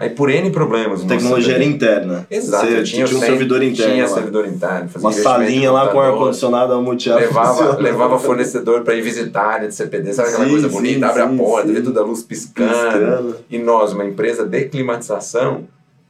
Aí 0.00 0.08
por 0.08 0.30
N 0.30 0.50
problemas. 0.50 1.04
Tecnologia 1.04 1.56
era 1.56 1.62
interna. 1.62 2.26
Exato. 2.30 2.64
Você 2.64 2.82
tinha, 2.84 3.04
tinha 3.04 3.18
um 3.18 3.20
servidor 3.20 3.62
interno. 3.62 3.92
Tinha 3.92 4.04
lá. 4.04 4.14
servidor 4.14 4.48
interno. 4.48 4.88
Uma 4.98 5.12
salinha 5.12 5.70
lá 5.70 5.88
com 5.88 6.00
ar-condicionado 6.00 6.72
amuteado. 6.72 7.20
Levava, 7.20 7.76
levava 7.76 8.18
fornecedor 8.18 8.80
para 8.82 8.94
ir 8.94 9.02
visitar 9.02 9.42
a 9.42 9.48
área 9.48 9.68
de 9.68 9.74
CPD. 9.74 10.14
Sabe 10.14 10.30
aquela 10.30 10.44
sim, 10.46 10.50
coisa 10.52 10.68
bonita? 10.70 11.00
Sim, 11.00 11.04
abre 11.04 11.22
sim, 11.22 11.34
a 11.34 11.36
porta, 11.36 11.70
vê 11.70 11.82
toda 11.82 12.00
a 12.00 12.02
luz 12.02 12.22
piscando. 12.22 12.72
piscando. 12.72 13.36
E 13.50 13.58
nós, 13.58 13.92
uma 13.92 14.06
empresa 14.06 14.46
de 14.46 14.64
climatização, 14.70 15.64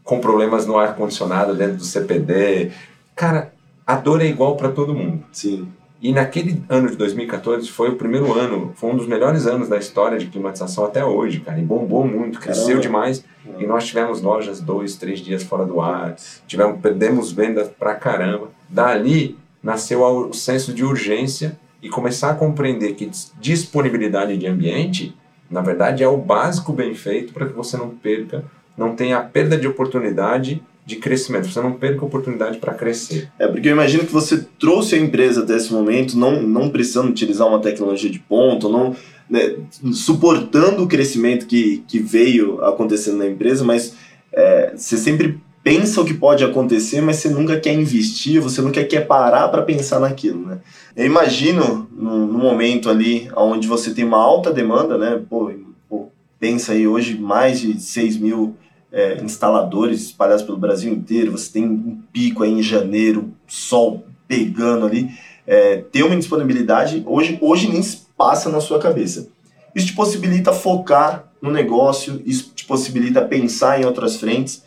com 0.05 0.21
problemas 0.21 0.67
no 0.67 0.79
ar-condicionado 0.79 1.57
dentro 1.57 1.79
do 1.79 1.85
CPD. 1.85 2.71
Cara, 3.17 3.53
a 3.91 3.97
dor 3.97 4.23
é 4.23 4.27
igual 4.27 4.57
para 4.57 4.71
todo 4.71 4.95
mundo. 4.95 5.25
Sim. 5.33 5.69
E 6.01 6.13
naquele 6.13 6.63
ano 6.69 6.89
de 6.89 6.97
2014 6.97 7.69
foi 7.69 7.91
o 7.91 7.97
primeiro 7.97 8.33
ano, 8.33 8.73
foi 8.75 8.91
um 8.91 8.97
dos 8.97 9.07
melhores 9.07 9.47
anos 9.47 9.69
da 9.69 9.77
história 9.77 10.17
de 10.17 10.27
climatização 10.27 10.85
até 10.85 11.05
hoje, 11.05 11.41
cara. 11.41 11.59
E 11.59 11.63
bombou 11.63 12.07
muito, 12.07 12.41
cresceu 12.41 12.67
Caramba. 12.67 12.83
demais. 12.83 13.25
E 13.59 13.67
nós 13.67 13.87
tivemos 13.87 14.23
lojas 14.23 14.61
dois, 14.61 14.97
três 14.97 15.19
dias 15.19 15.43
fora 15.43 15.67
do 15.67 15.81
ar, 15.81 16.17
tivemos, 16.47 16.81
perdemos 16.81 17.33
vendas 17.33 17.69
pra 17.69 17.95
caramba. 17.95 18.49
Dali 18.69 19.37
nasceu 19.63 20.03
o 20.03 20.33
senso 20.33 20.73
de 20.73 20.85
urgência 20.85 21.59
e 21.83 21.89
começar 21.89 22.31
a 22.31 22.35
compreender 22.35 22.95
que 22.95 23.11
disponibilidade 23.39 24.39
de 24.39 24.47
ambiente, 24.47 25.15
na 25.51 25.61
verdade, 25.61 26.03
é 26.03 26.09
o 26.09 26.17
básico 26.17 26.73
bem 26.73 26.95
feito 26.95 27.33
para 27.33 27.47
que 27.47 27.53
você 27.53 27.77
não 27.77 27.91
perca, 27.91 28.45
não 28.77 28.95
tenha 28.95 29.19
a 29.19 29.23
perda 29.23 29.59
de 29.59 29.67
oportunidade 29.67 30.63
de 30.91 30.97
crescimento, 30.97 31.49
você 31.49 31.61
não 31.61 31.73
perca 31.73 32.05
oportunidade 32.05 32.59
para 32.59 32.75
crescer. 32.75 33.31
É, 33.39 33.47
porque 33.47 33.69
eu 33.69 33.73
imagino 33.73 34.05
que 34.05 34.13
você 34.13 34.45
trouxe 34.59 34.97
a 34.97 34.99
empresa 34.99 35.43
até 35.43 35.57
esse 35.57 35.73
momento, 35.73 36.19
não, 36.19 36.43
não 36.43 36.69
precisando 36.69 37.09
utilizar 37.09 37.47
uma 37.47 37.61
tecnologia 37.61 38.11
de 38.11 38.19
ponta, 38.19 38.69
não 38.69 38.95
né, 39.29 39.55
suportando 39.93 40.83
o 40.83 40.89
crescimento 40.89 41.47
que, 41.47 41.85
que 41.87 42.01
veio 42.01 42.63
acontecendo 42.65 43.19
na 43.19 43.29
empresa, 43.29 43.63
mas 43.65 43.95
é, 44.33 44.73
você 44.77 44.97
sempre 44.97 45.39
pensa 45.63 46.01
o 46.01 46.05
que 46.05 46.15
pode 46.15 46.43
acontecer, 46.43 47.01
mas 47.01 47.17
você 47.17 47.29
nunca 47.29 47.61
quer 47.61 47.75
investir, 47.75 48.41
você 48.41 48.61
nunca 48.61 48.83
quer 48.83 49.07
parar 49.07 49.49
para 49.49 49.63
pensar 49.63 50.01
naquilo, 50.01 50.47
né? 50.47 50.59
Eu 50.97 51.07
imagino 51.07 51.89
no, 51.93 52.27
no, 52.27 52.39
momento 52.39 52.91
ali 52.91 53.31
onde 53.37 53.69
você 53.69 53.93
tem 53.93 54.05
uma 54.05 54.19
alta 54.19 54.53
demanda, 54.53 54.99
né? 54.99 55.21
Pô, 55.29 55.53
pô 55.89 56.09
pensa 56.41 56.73
aí 56.73 56.89
hoje 56.89 57.17
mais 57.17 57.61
de 57.61 57.81
6 57.81 58.17
mil 58.17 58.57
é, 58.93 59.23
instaladores 59.23 60.03
espalhados 60.03 60.43
pelo 60.43 60.59
Brasil 60.59 60.93
inteiro, 60.93 61.33
você 61.33 61.53
tem 61.53 61.65
um 61.65 62.01
pico 62.13 62.43
aí 62.43 62.53
em 62.53 62.63
janeiro, 62.63 63.33
sol 63.47 64.05
pegando 64.27 64.87
ali, 64.87 65.11
é, 65.47 65.79
ter 65.79 66.03
uma 66.03 66.17
disponibilidade, 66.17 67.03
hoje, 67.07 67.39
hoje 67.41 67.69
nem 67.69 67.83
passa 68.17 68.51
na 68.51 68.61
sua 68.61 68.79
cabeça. 68.79 69.29
Isso 69.75 69.89
te 69.89 69.93
possibilita 69.95 70.53
focar 70.53 71.25
no 71.41 71.51
negócio, 71.51 72.21
isso 72.25 72.53
te 72.55 72.65
possibilita 72.65 73.23
pensar 73.23 73.81
em 73.81 73.85
outras 73.85 74.17
frentes. 74.17 74.63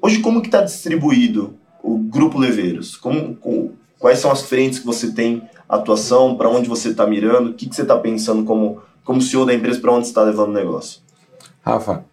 Hoje, 0.00 0.20
como 0.20 0.40
que 0.40 0.48
está 0.48 0.62
distribuído 0.62 1.54
o 1.82 1.98
Grupo 1.98 2.38
Leveiros? 2.38 2.96
Como, 2.96 3.34
com, 3.36 3.72
quais 3.98 4.18
são 4.18 4.30
as 4.30 4.42
frentes 4.42 4.78
que 4.78 4.86
você 4.86 5.12
tem 5.12 5.42
atuação, 5.68 6.36
para 6.36 6.48
onde 6.48 6.68
você 6.68 6.90
está 6.90 7.06
mirando, 7.06 7.50
o 7.50 7.54
que, 7.54 7.68
que 7.68 7.74
você 7.74 7.82
está 7.82 7.96
pensando 7.96 8.44
como, 8.44 8.80
como 9.04 9.20
CEO 9.20 9.44
da 9.44 9.54
empresa, 9.54 9.80
para 9.80 9.92
onde 9.92 10.06
está 10.06 10.22
levando 10.22 10.50
o 10.50 10.52
negócio? 10.52 11.00
Rafa, 11.60 12.04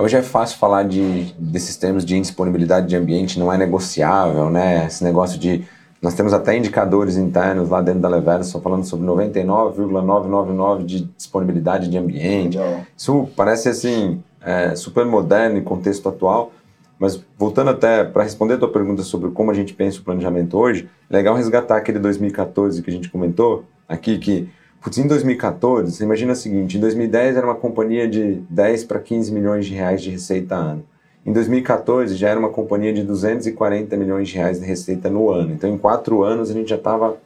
Hoje 0.00 0.16
é 0.16 0.22
fácil 0.22 0.56
falar 0.56 0.84
de, 0.84 1.34
desses 1.38 1.76
termos 1.76 2.06
de 2.06 2.16
indisponibilidade 2.16 2.86
de 2.86 2.96
ambiente, 2.96 3.38
não 3.38 3.52
é 3.52 3.58
negociável, 3.58 4.48
né? 4.48 4.86
Esse 4.86 5.04
negócio 5.04 5.38
de. 5.38 5.62
Nós 6.00 6.14
temos 6.14 6.32
até 6.32 6.56
indicadores 6.56 7.18
internos 7.18 7.68
lá 7.68 7.82
dentro 7.82 8.00
da 8.00 8.08
Leveros, 8.08 8.46
só 8.46 8.58
falando 8.58 8.84
sobre 8.84 9.04
99,999 9.04 10.84
de 10.84 11.00
disponibilidade 11.14 11.90
de 11.90 11.98
ambiente. 11.98 12.56
Isso 12.96 13.28
parece 13.36 13.68
assim, 13.68 14.22
é, 14.40 14.74
super 14.74 15.04
moderno 15.04 15.58
em 15.58 15.62
contexto 15.62 16.08
atual, 16.08 16.52
mas 16.98 17.22
voltando 17.36 17.68
até 17.68 18.02
para 18.02 18.22
responder 18.22 18.54
a 18.54 18.58
tua 18.58 18.72
pergunta 18.72 19.02
sobre 19.02 19.30
como 19.32 19.50
a 19.50 19.54
gente 19.54 19.74
pensa 19.74 20.00
o 20.00 20.02
planejamento 20.02 20.56
hoje, 20.56 20.88
é 21.10 21.14
legal 21.14 21.34
resgatar 21.36 21.76
aquele 21.76 21.98
2014 21.98 22.82
que 22.82 22.88
a 22.88 22.92
gente 22.92 23.10
comentou 23.10 23.64
aqui, 23.86 24.16
que 24.16 24.48
Putz, 24.80 24.96
em 24.96 25.06
2014, 25.06 25.92
você 25.92 26.04
imagina 26.04 26.32
o 26.32 26.36
seguinte, 26.36 26.78
em 26.78 26.80
2010 26.80 27.36
era 27.36 27.46
uma 27.46 27.54
companhia 27.54 28.08
de 28.08 28.42
10 28.48 28.84
para 28.84 28.98
15 28.98 29.30
milhões 29.30 29.66
de 29.66 29.74
reais 29.74 30.00
de 30.00 30.08
receita 30.08 30.54
ano. 30.54 30.82
Em 31.24 31.34
2014 31.34 32.14
já 32.16 32.30
era 32.30 32.40
uma 32.40 32.48
companhia 32.48 32.90
de 32.90 33.02
240 33.02 33.94
milhões 33.98 34.28
de 34.28 34.36
reais 34.36 34.58
de 34.58 34.64
receita 34.64 35.10
no 35.10 35.28
ano. 35.28 35.52
Então 35.52 35.68
em 35.68 35.76
quatro 35.76 36.22
anos 36.22 36.50
a 36.50 36.54
gente 36.54 36.70
já 36.70 36.76
estava 36.76 37.18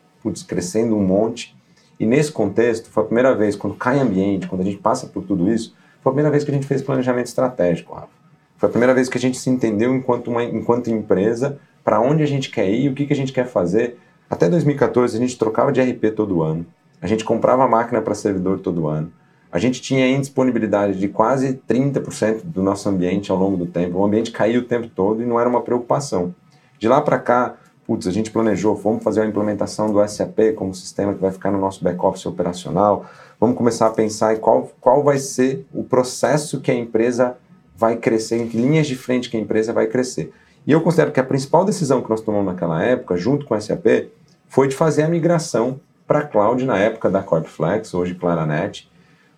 crescendo 0.48 0.96
um 0.96 1.02
monte. 1.04 1.54
E 2.00 2.04
nesse 2.04 2.32
contexto, 2.32 2.90
foi 2.90 3.04
a 3.04 3.06
primeira 3.06 3.34
vez, 3.36 3.54
quando 3.54 3.76
cai 3.76 4.00
ambiente, 4.00 4.48
quando 4.48 4.62
a 4.62 4.64
gente 4.64 4.78
passa 4.78 5.06
por 5.06 5.22
tudo 5.22 5.48
isso, 5.48 5.76
foi 6.02 6.10
a 6.10 6.12
primeira 6.12 6.32
vez 6.32 6.42
que 6.42 6.50
a 6.50 6.54
gente 6.54 6.66
fez 6.66 6.82
planejamento 6.82 7.26
estratégico, 7.26 7.94
Rafa. 7.94 8.08
Foi 8.56 8.68
a 8.68 8.70
primeira 8.70 8.92
vez 8.92 9.08
que 9.08 9.16
a 9.16 9.20
gente 9.20 9.38
se 9.38 9.48
entendeu 9.48 9.94
enquanto, 9.94 10.28
uma, 10.28 10.42
enquanto 10.42 10.90
empresa 10.90 11.56
para 11.84 12.00
onde 12.00 12.20
a 12.24 12.26
gente 12.26 12.50
quer 12.50 12.68
ir, 12.68 12.88
o 12.88 12.94
que, 12.94 13.06
que 13.06 13.12
a 13.12 13.16
gente 13.16 13.32
quer 13.32 13.46
fazer. 13.46 13.96
Até 14.28 14.48
2014 14.48 15.16
a 15.16 15.20
gente 15.20 15.38
trocava 15.38 15.70
de 15.70 15.80
RP 15.80 16.10
todo 16.16 16.42
ano. 16.42 16.66
A 17.04 17.06
gente 17.06 17.22
comprava 17.22 17.68
máquina 17.68 18.00
para 18.00 18.14
servidor 18.14 18.60
todo 18.60 18.88
ano. 18.88 19.12
A 19.52 19.58
gente 19.58 19.82
tinha 19.82 20.08
indisponibilidade 20.08 20.98
de 20.98 21.06
quase 21.06 21.60
30% 21.68 22.44
do 22.44 22.62
nosso 22.62 22.88
ambiente 22.88 23.30
ao 23.30 23.36
longo 23.36 23.58
do 23.58 23.66
tempo. 23.66 23.98
O 23.98 24.04
ambiente 24.06 24.30
caía 24.30 24.58
o 24.58 24.62
tempo 24.62 24.88
todo 24.88 25.22
e 25.22 25.26
não 25.26 25.38
era 25.38 25.46
uma 25.46 25.60
preocupação. 25.60 26.34
De 26.78 26.88
lá 26.88 27.02
para 27.02 27.18
cá, 27.18 27.56
putz, 27.86 28.06
a 28.06 28.10
gente 28.10 28.30
planejou, 28.30 28.74
vamos 28.74 29.04
fazer 29.04 29.20
a 29.20 29.26
implementação 29.26 29.92
do 29.92 30.02
SAP 30.08 30.54
como 30.56 30.74
sistema 30.74 31.12
que 31.12 31.20
vai 31.20 31.30
ficar 31.30 31.50
no 31.50 31.58
nosso 31.60 31.84
back-office 31.84 32.24
operacional. 32.24 33.04
Vamos 33.38 33.54
começar 33.54 33.88
a 33.88 33.90
pensar 33.90 34.34
em 34.34 34.38
qual, 34.38 34.72
qual 34.80 35.04
vai 35.04 35.18
ser 35.18 35.66
o 35.74 35.84
processo 35.84 36.58
que 36.58 36.70
a 36.70 36.74
empresa 36.74 37.36
vai 37.76 37.96
crescer, 37.96 38.38
em 38.38 38.48
que 38.48 38.56
linhas 38.56 38.86
de 38.86 38.96
frente 38.96 39.28
que 39.28 39.36
a 39.36 39.40
empresa 39.40 39.74
vai 39.74 39.88
crescer. 39.88 40.32
E 40.66 40.72
eu 40.72 40.80
considero 40.80 41.12
que 41.12 41.20
a 41.20 41.24
principal 41.24 41.66
decisão 41.66 42.00
que 42.00 42.08
nós 42.08 42.22
tomamos 42.22 42.46
naquela 42.46 42.82
época, 42.82 43.14
junto 43.14 43.44
com 43.44 43.54
o 43.54 43.60
SAP, 43.60 44.08
foi 44.48 44.68
de 44.68 44.74
fazer 44.74 45.02
a 45.02 45.08
migração 45.08 45.78
para 46.06 46.22
cloud 46.22 46.64
na 46.64 46.78
época 46.78 47.10
da 47.10 47.22
Corpflex, 47.22 47.94
hoje 47.94 48.14
Claranet, 48.14 48.90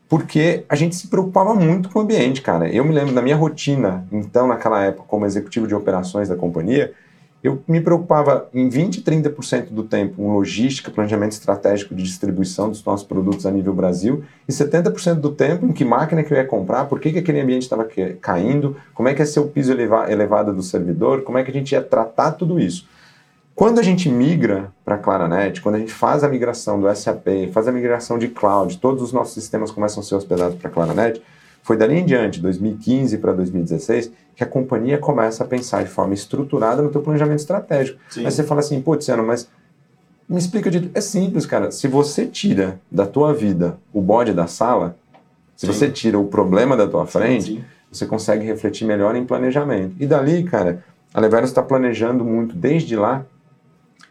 porque 0.09 0.65
a 0.69 0.77
gente 0.77 0.95
se 0.95 1.09
preocupava 1.09 1.55
muito 1.55 1.89
com 1.89 1.99
o 1.99 2.03
ambiente, 2.03 2.41
cara. 2.41 2.69
Eu 2.69 2.85
me 2.85 2.93
lembro 2.93 3.15
da 3.15 3.23
minha 3.23 3.37
rotina, 3.37 4.07
então, 4.13 4.47
naquela 4.47 4.83
época, 4.83 5.05
como 5.09 5.27
executivo 5.27 5.67
de 5.67 5.75
operações 5.75 6.29
da 6.29 6.37
companhia, 6.37 6.93
eu 7.43 7.63
me 7.69 7.81
preocupava 7.81 8.49
em 8.53 8.69
20, 8.69 9.03
30% 9.03 9.67
do 9.71 9.85
tempo 9.85 10.17
com 10.17 10.35
logística, 10.35 10.91
planejamento 10.91 11.33
estratégico 11.33 11.95
de 11.95 12.03
distribuição 12.03 12.69
dos 12.69 12.85
nossos 12.85 13.07
produtos 13.07 13.47
a 13.47 13.51
nível 13.51 13.73
Brasil, 13.73 14.25
e 14.49 14.53
70% 14.53 15.15
do 15.15 15.31
tempo 15.31 15.67
em 15.67 15.73
que 15.73 15.85
máquina 15.85 16.25
que 16.25 16.33
eu 16.33 16.37
ia 16.37 16.45
comprar, 16.45 16.87
por 16.87 16.99
que, 16.99 17.13
que 17.13 17.19
aquele 17.19 17.41
ambiente 17.41 17.63
estava 17.63 17.87
caindo, 18.21 18.77
como 18.95 19.09
é 19.09 19.15
que 19.15 19.23
ia 19.23 19.27
ser 19.27 19.41
o 19.41 19.49
piso 19.49 19.73
elevado 19.73 20.53
do 20.53 20.63
servidor, 20.63 21.23
como 21.23 21.39
é 21.39 21.45
que 21.45 21.51
a 21.51 21.55
gente 21.55 21.73
ia 21.73 21.83
tratar 21.83 22.33
tudo 22.33 22.59
isso. 22.59 22.89
Quando 23.57 23.79
a 23.79 23.83
gente 23.83 24.11
migra 24.11 24.71
para 24.85 24.97
a 24.97 24.99
Claranet, 24.99 25.63
quando 25.63 25.77
a 25.77 25.79
gente 25.79 25.91
faz 25.91 26.23
a 26.23 26.29
migração 26.29 26.79
do 26.79 26.95
SAP, 26.95 27.27
faz 27.55 27.67
a 27.67 27.73
migração 27.73 28.19
de 28.19 28.29
cloud, 28.29 28.77
todos 28.77 29.03
os 29.03 29.15
nossos 29.15 29.33
sistemas 29.33 29.71
começam 29.71 30.03
a 30.03 30.05
ser 30.05 30.15
hospedados 30.15 30.59
para 30.59 30.69
a 30.69 30.71
Claranet, 30.71 31.23
foi 31.63 31.79
dali 31.79 31.95
em 31.95 32.05
diante, 32.05 32.39
2015 32.39 33.17
para 33.17 33.33
2016, 33.33 34.13
que 34.37 34.45
a 34.45 34.47
companhia 34.47 34.99
começa 34.99 35.43
a 35.43 35.47
pensar 35.47 35.83
de 35.83 35.89
forma 35.89 36.13
estruturada 36.13 36.83
no 36.83 36.91
teu 36.91 37.01
planejamento 37.01 37.39
estratégico. 37.39 37.99
Sim. 38.11 38.27
Aí 38.27 38.31
você 38.31 38.45
fala 38.45 38.61
assim, 38.61 38.79
putz, 38.83 39.09
mas 39.27 39.49
me 40.29 40.37
explica 40.39 40.71
de... 40.71 40.91
É 40.93 41.01
simples, 41.01 41.47
cara. 41.47 41.71
Se 41.71 41.89
você 41.89 42.27
tira 42.27 42.79
da 42.93 43.07
tua 43.07 43.33
vida 43.33 43.79
o 43.91 44.03
bode 44.03 44.35
da 44.35 44.47
sala, 44.47 44.99
se 45.57 45.65
sim. 45.65 45.73
você 45.73 45.89
tira 45.89 46.19
o 46.19 46.27
problema 46.27 46.77
da 46.77 46.87
tua 46.87 47.07
frente, 47.07 47.55
sim, 47.55 47.65
você 47.91 48.05
consegue 48.05 48.45
refletir 48.45 48.85
melhor 48.85 49.17
em 49.17 49.25
planejamento. 49.25 49.97
E 49.99 50.07
dali, 50.07 50.45
cara, 50.45 50.85
a 51.15 51.21
Leveros 51.23 51.49
está 51.49 51.63
planejando 51.63 52.23
muito 52.23 52.55
desde 52.55 52.95
lá 52.95 53.25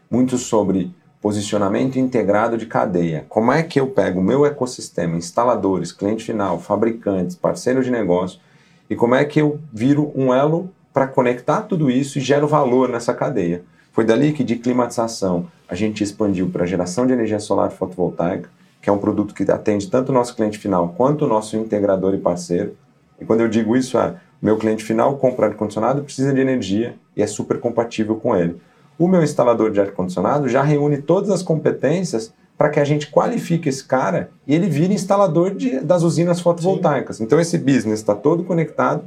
muito 0.09 0.37
sobre 0.37 0.93
posicionamento 1.25 1.97
integrado 1.97 2.55
de 2.55 2.67
cadeia. 2.67 3.25
Como 3.27 3.51
é 3.51 3.63
que 3.63 3.79
eu 3.79 3.87
pego 3.87 4.19
o 4.19 4.23
meu 4.23 4.45
ecossistema, 4.45 5.17
instaladores, 5.17 5.91
cliente 5.91 6.23
final, 6.23 6.59
fabricantes, 6.59 7.35
parceiros 7.35 7.85
de 7.85 7.91
negócio, 7.91 8.39
e 8.87 8.95
como 8.95 9.15
é 9.15 9.25
que 9.25 9.41
eu 9.41 9.59
viro 9.73 10.11
um 10.15 10.31
elo 10.31 10.69
para 10.93 11.07
conectar 11.07 11.63
tudo 11.63 11.89
isso 11.89 12.19
e 12.19 12.21
gero 12.21 12.47
valor 12.47 12.87
nessa 12.87 13.11
cadeia. 13.11 13.63
Foi 13.91 14.05
dali 14.05 14.33
que 14.33 14.43
de 14.43 14.57
climatização 14.57 15.47
a 15.67 15.73
gente 15.73 16.03
expandiu 16.03 16.49
para 16.49 16.65
geração 16.65 17.07
de 17.07 17.13
energia 17.13 17.39
solar 17.39 17.71
fotovoltaica, 17.71 18.47
que 18.79 18.87
é 18.87 18.93
um 18.93 18.99
produto 18.99 19.33
que 19.33 19.49
atende 19.51 19.89
tanto 19.89 20.09
o 20.09 20.13
nosso 20.13 20.35
cliente 20.35 20.59
final 20.59 20.89
quanto 20.89 21.25
o 21.25 21.27
nosso 21.27 21.57
integrador 21.57 22.13
e 22.13 22.19
parceiro. 22.19 22.77
E 23.19 23.25
quando 23.25 23.41
eu 23.41 23.47
digo 23.47 23.75
isso, 23.75 23.97
é 23.97 24.15
meu 24.39 24.57
cliente 24.57 24.83
final 24.83 25.17
compra 25.17 25.47
ar-condicionado, 25.47 26.03
precisa 26.03 26.31
de 26.31 26.39
energia 26.39 26.95
e 27.17 27.23
é 27.23 27.25
super 27.25 27.59
compatível 27.59 28.15
com 28.17 28.35
ele 28.35 28.61
o 28.97 29.07
meu 29.07 29.23
instalador 29.23 29.71
de 29.71 29.79
ar-condicionado 29.79 30.47
já 30.47 30.61
reúne 30.61 30.97
todas 30.97 31.29
as 31.29 31.43
competências 31.43 32.33
para 32.57 32.69
que 32.69 32.79
a 32.79 32.85
gente 32.85 33.11
qualifique 33.11 33.67
esse 33.67 33.83
cara 33.83 34.29
e 34.47 34.55
ele 34.55 34.67
vire 34.67 34.93
instalador 34.93 35.53
de, 35.53 35.79
das 35.81 36.03
usinas 36.03 36.39
fotovoltaicas. 36.39 37.17
Sim. 37.17 37.23
Então 37.23 37.39
esse 37.39 37.57
business 37.57 37.99
está 37.99 38.15
todo 38.15 38.43
conectado 38.43 39.03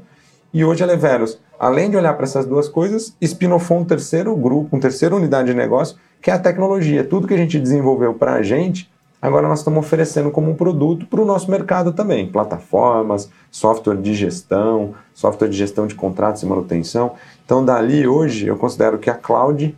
e 0.52 0.64
hoje 0.64 0.83
a 0.83 0.87
Leveros, 0.87 1.38
além 1.59 1.90
de 1.90 1.97
olhar 1.97 2.14
para 2.14 2.25
essas 2.25 2.47
duas 2.47 2.68
coisas, 2.68 3.14
espinofou 3.21 3.78
um 3.78 3.85
terceiro 3.85 4.35
grupo, 4.37 4.76
um 4.76 4.80
terceiro 4.80 5.16
unidade 5.16 5.49
de 5.49 5.54
negócio, 5.54 5.97
que 6.23 6.30
é 6.30 6.35
a 6.35 6.38
tecnologia. 6.38 7.04
Tudo 7.04 7.26
que 7.26 7.35
a 7.35 7.38
gente 7.38 7.59
desenvolveu 7.59 8.14
para 8.14 8.35
a 8.35 8.42
gente, 8.42 8.90
agora 9.21 9.47
nós 9.47 9.59
estamos 9.59 9.78
oferecendo 9.78 10.30
como 10.30 10.50
um 10.50 10.54
produto 10.54 11.07
para 11.07 11.21
o 11.21 11.25
nosso 11.25 11.50
mercado 11.50 11.92
também. 11.92 12.26
Plataformas, 12.26 13.30
software 13.50 13.97
de 13.97 14.14
gestão, 14.14 14.95
software 15.12 15.49
de 15.49 15.57
gestão 15.57 15.87
de 15.87 15.95
contratos 15.95 16.42
e 16.42 16.47
manutenção. 16.47 17.12
Então, 17.49 17.64
dali 17.64 18.07
hoje, 18.07 18.47
eu 18.47 18.59
considero 18.59 18.99
que 18.99 19.09
a 19.09 19.14
cloud 19.14 19.75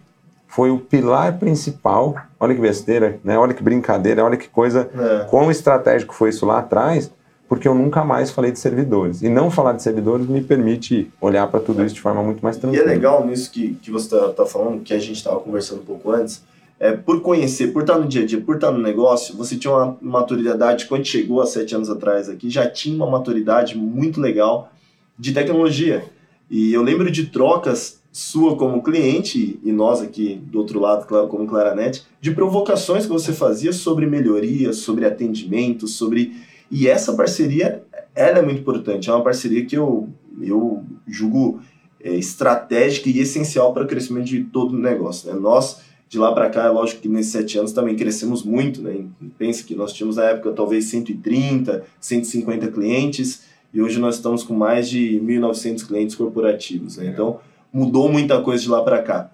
foi 0.49 0.73
o 0.73 0.79
pilar 0.79 1.39
principal. 1.39 2.17
Olha 2.41 2.53
que 2.53 2.61
besteira, 2.61 3.21
né? 3.23 3.39
Olha 3.39 3.55
que 3.55 3.63
brincadeira, 3.63 4.25
olha 4.25 4.37
que 4.37 4.49
coisa. 4.49 4.91
É. 4.93 5.27
Quão 5.31 5.53
estratégico 5.53 6.13
foi 6.13 6.31
isso 6.31 6.45
lá 6.45 6.59
atrás, 6.59 7.13
porque 7.49 7.69
eu 7.69 7.75
nunca 7.77 8.05
mais 8.05 8.33
falei 8.33 8.51
de 8.51 8.59
servidores. 8.59 9.23
E 9.23 9.29
não 9.29 9.53
falar 9.53 9.75
de 9.75 9.85
servidores 9.85 10.27
me 10.27 10.41
permite 10.41 11.13
olhar 11.21 11.47
para 11.47 11.61
tudo 11.61 11.85
isso 11.85 11.95
de 11.95 12.01
forma 12.01 12.25
muito 12.25 12.43
mais 12.43 12.57
tranquila. 12.57 12.83
E 12.83 12.89
é 12.89 12.91
legal 12.91 13.25
nisso 13.25 13.49
que, 13.53 13.75
que 13.75 13.89
você 13.89 14.17
está 14.17 14.31
tá 14.31 14.47
falando, 14.47 14.83
que 14.83 14.93
a 14.93 14.99
gente 14.99 15.19
estava 15.19 15.39
conversando 15.39 15.83
um 15.83 15.85
pouco 15.85 16.11
antes. 16.11 16.43
É, 16.81 16.91
por 16.91 17.23
conhecer, 17.23 17.69
por 17.69 17.83
estar 17.83 17.99
no 17.99 18.09
dia 18.09 18.25
a 18.25 18.27
dia, 18.27 18.41
por 18.41 18.57
estar 18.57 18.73
no 18.73 18.83
negócio, 18.83 19.37
você 19.37 19.57
tinha 19.57 19.73
uma 19.73 19.97
maturidade, 20.03 20.87
quando 20.87 21.05
chegou 21.05 21.41
há 21.41 21.47
sete 21.47 21.77
anos 21.77 21.89
atrás 21.89 22.29
aqui, 22.29 22.51
já 22.51 22.69
tinha 22.69 22.97
uma 22.97 23.09
maturidade 23.09 23.79
muito 23.79 24.21
legal 24.21 24.73
de 25.17 25.33
tecnologia. 25.33 26.03
E 26.51 26.73
eu 26.73 26.83
lembro 26.83 27.11
de 27.11 27.27
trocas 27.27 28.01
sua 28.13 28.57
como 28.57 28.83
cliente 28.83 29.61
e 29.63 29.71
nós 29.71 30.03
aqui 30.03 30.41
do 30.47 30.59
outro 30.59 30.81
lado, 30.81 31.07
como 31.29 31.47
Claranet, 31.47 32.03
de 32.21 32.33
provocações 32.33 33.07
que 33.07 33.13
você 33.13 33.33
fazia 33.33 33.73
sobre 33.73 34.05
melhoria, 34.05 34.73
sobre 34.73 35.07
atendimento, 35.07 35.87
sobre 35.87 36.33
e 36.69 36.89
essa 36.89 37.13
parceria 37.15 37.85
ela 38.15 38.39
é 38.39 38.43
muito 38.43 38.61
importante. 38.61 39.09
É 39.09 39.13
uma 39.13 39.23
parceria 39.23 39.65
que 39.65 39.77
eu 39.77 40.09
eu 40.43 40.83
julgo 41.07 41.61
é, 42.03 42.15
estratégica 42.15 43.09
e 43.09 43.21
essencial 43.21 43.73
para 43.73 43.85
o 43.85 43.87
crescimento 43.87 44.27
de 44.27 44.45
todo 44.45 44.75
o 44.75 44.79
negócio. 44.79 45.33
Né? 45.33 45.39
Nós 45.39 45.81
de 46.11 46.19
lá 46.19 46.33
para 46.33 46.51
cá, 46.51 46.65
é 46.65 46.69
lógico 46.69 47.03
que 47.03 47.09
nesses 47.09 47.31
sete 47.31 47.57
anos 47.57 47.71
também 47.71 47.95
crescemos 47.95 48.43
muito, 48.43 48.83
né? 48.83 49.05
Pensa 49.39 49.63
que 49.63 49.77
nós 49.77 49.93
tínhamos 49.93 50.17
na 50.17 50.25
época 50.25 50.51
talvez 50.51 50.87
130, 50.87 51.85
150 52.01 52.67
clientes 52.67 53.43
e 53.73 53.81
hoje 53.81 53.99
nós 53.99 54.17
estamos 54.17 54.43
com 54.43 54.55
mais 54.55 54.89
de 54.89 55.21
1.900 55.23 55.87
clientes 55.87 56.17
corporativos. 56.17 56.97
Né? 56.97 57.07
Então, 57.07 57.41
mudou 57.73 58.09
muita 58.09 58.41
coisa 58.43 58.63
de 58.63 58.69
lá 58.69 58.83
para 58.83 59.03
cá. 59.03 59.31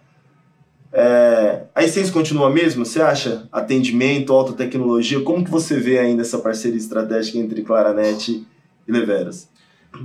É, 0.93 1.65
a 1.75 1.85
essência 1.85 2.13
continua 2.13 2.47
a 2.47 2.51
mesma? 2.51 2.85
Você 2.85 3.03
acha? 3.03 3.49
Atendimento, 3.53 4.33
alta 4.33 4.53
tecnologia, 4.53 5.21
como 5.21 5.45
que 5.45 5.51
você 5.51 5.79
vê 5.79 5.99
ainda 5.99 6.23
essa 6.23 6.39
parceria 6.39 6.79
estratégica 6.79 7.39
entre 7.39 7.63
Claranet 7.63 8.47
e 8.87 8.93
Leveras? 8.93 9.49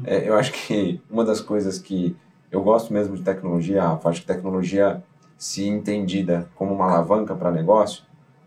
É, 0.03 0.27
eu 0.27 0.35
acho 0.35 0.51
que 0.51 0.99
uma 1.09 1.23
das 1.23 1.39
coisas 1.39 1.77
que 1.77 2.15
eu 2.51 2.61
gosto 2.61 2.91
mesmo 2.91 3.15
de 3.15 3.23
tecnologia, 3.23 3.83
Rafa, 3.83 4.09
acho 4.09 4.21
que 4.21 4.27
tecnologia, 4.27 5.01
se 5.37 5.65
entendida 5.65 6.49
como 6.55 6.73
uma 6.73 6.85
alavanca 6.85 7.33
para 7.33 7.51
negócio, 7.51 8.03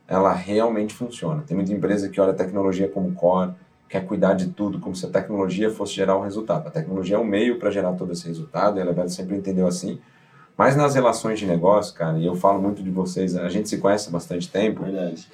ela 0.07 0.33
realmente 0.33 0.95
funciona. 0.95 1.43
Tem 1.47 1.57
muita 1.57 1.73
empresa 1.73 2.09
que 2.09 2.21
olha 2.21 2.35
tecnologia 2.35 2.89
como 2.89 3.13
core, 3.15 3.53
quer 3.95 4.05
cuidar 4.05 4.35
de 4.35 4.49
tudo, 4.49 4.81
como 4.81 4.97
se 4.97 5.07
a 5.07 5.09
tecnologia 5.09 5.71
fosse 5.71 5.95
gerar 5.95 6.19
um 6.19 6.23
resultado. 6.23 6.67
A 6.67 6.71
tecnologia 6.71 7.15
é 7.15 7.19
um 7.19 7.25
meio 7.25 7.61
para 7.61 7.71
gerar 7.71 7.93
todo 7.93 8.13
esse 8.13 8.27
resultado, 8.27 8.77
e 8.77 8.83
a 8.83 9.09
sempre 9.09 9.37
entendeu 9.37 9.69
assim. 9.69 10.01
Mas 10.59 10.75
nas 10.75 10.97
relações 10.97 11.39
de 11.39 11.47
negócio, 11.47 11.95
cara, 11.95 12.19
e 12.19 12.27
eu 12.27 12.35
falo 12.35 12.61
muito 12.61 12.83
de 12.83 12.91
vocês, 12.91 13.37
a 13.37 13.49
gente 13.49 13.69
se 13.69 13.79
conhece 13.79 14.09
há 14.09 14.11
bastante 14.11 14.51
tempo. 14.51 14.83
Verdade. 14.83 15.29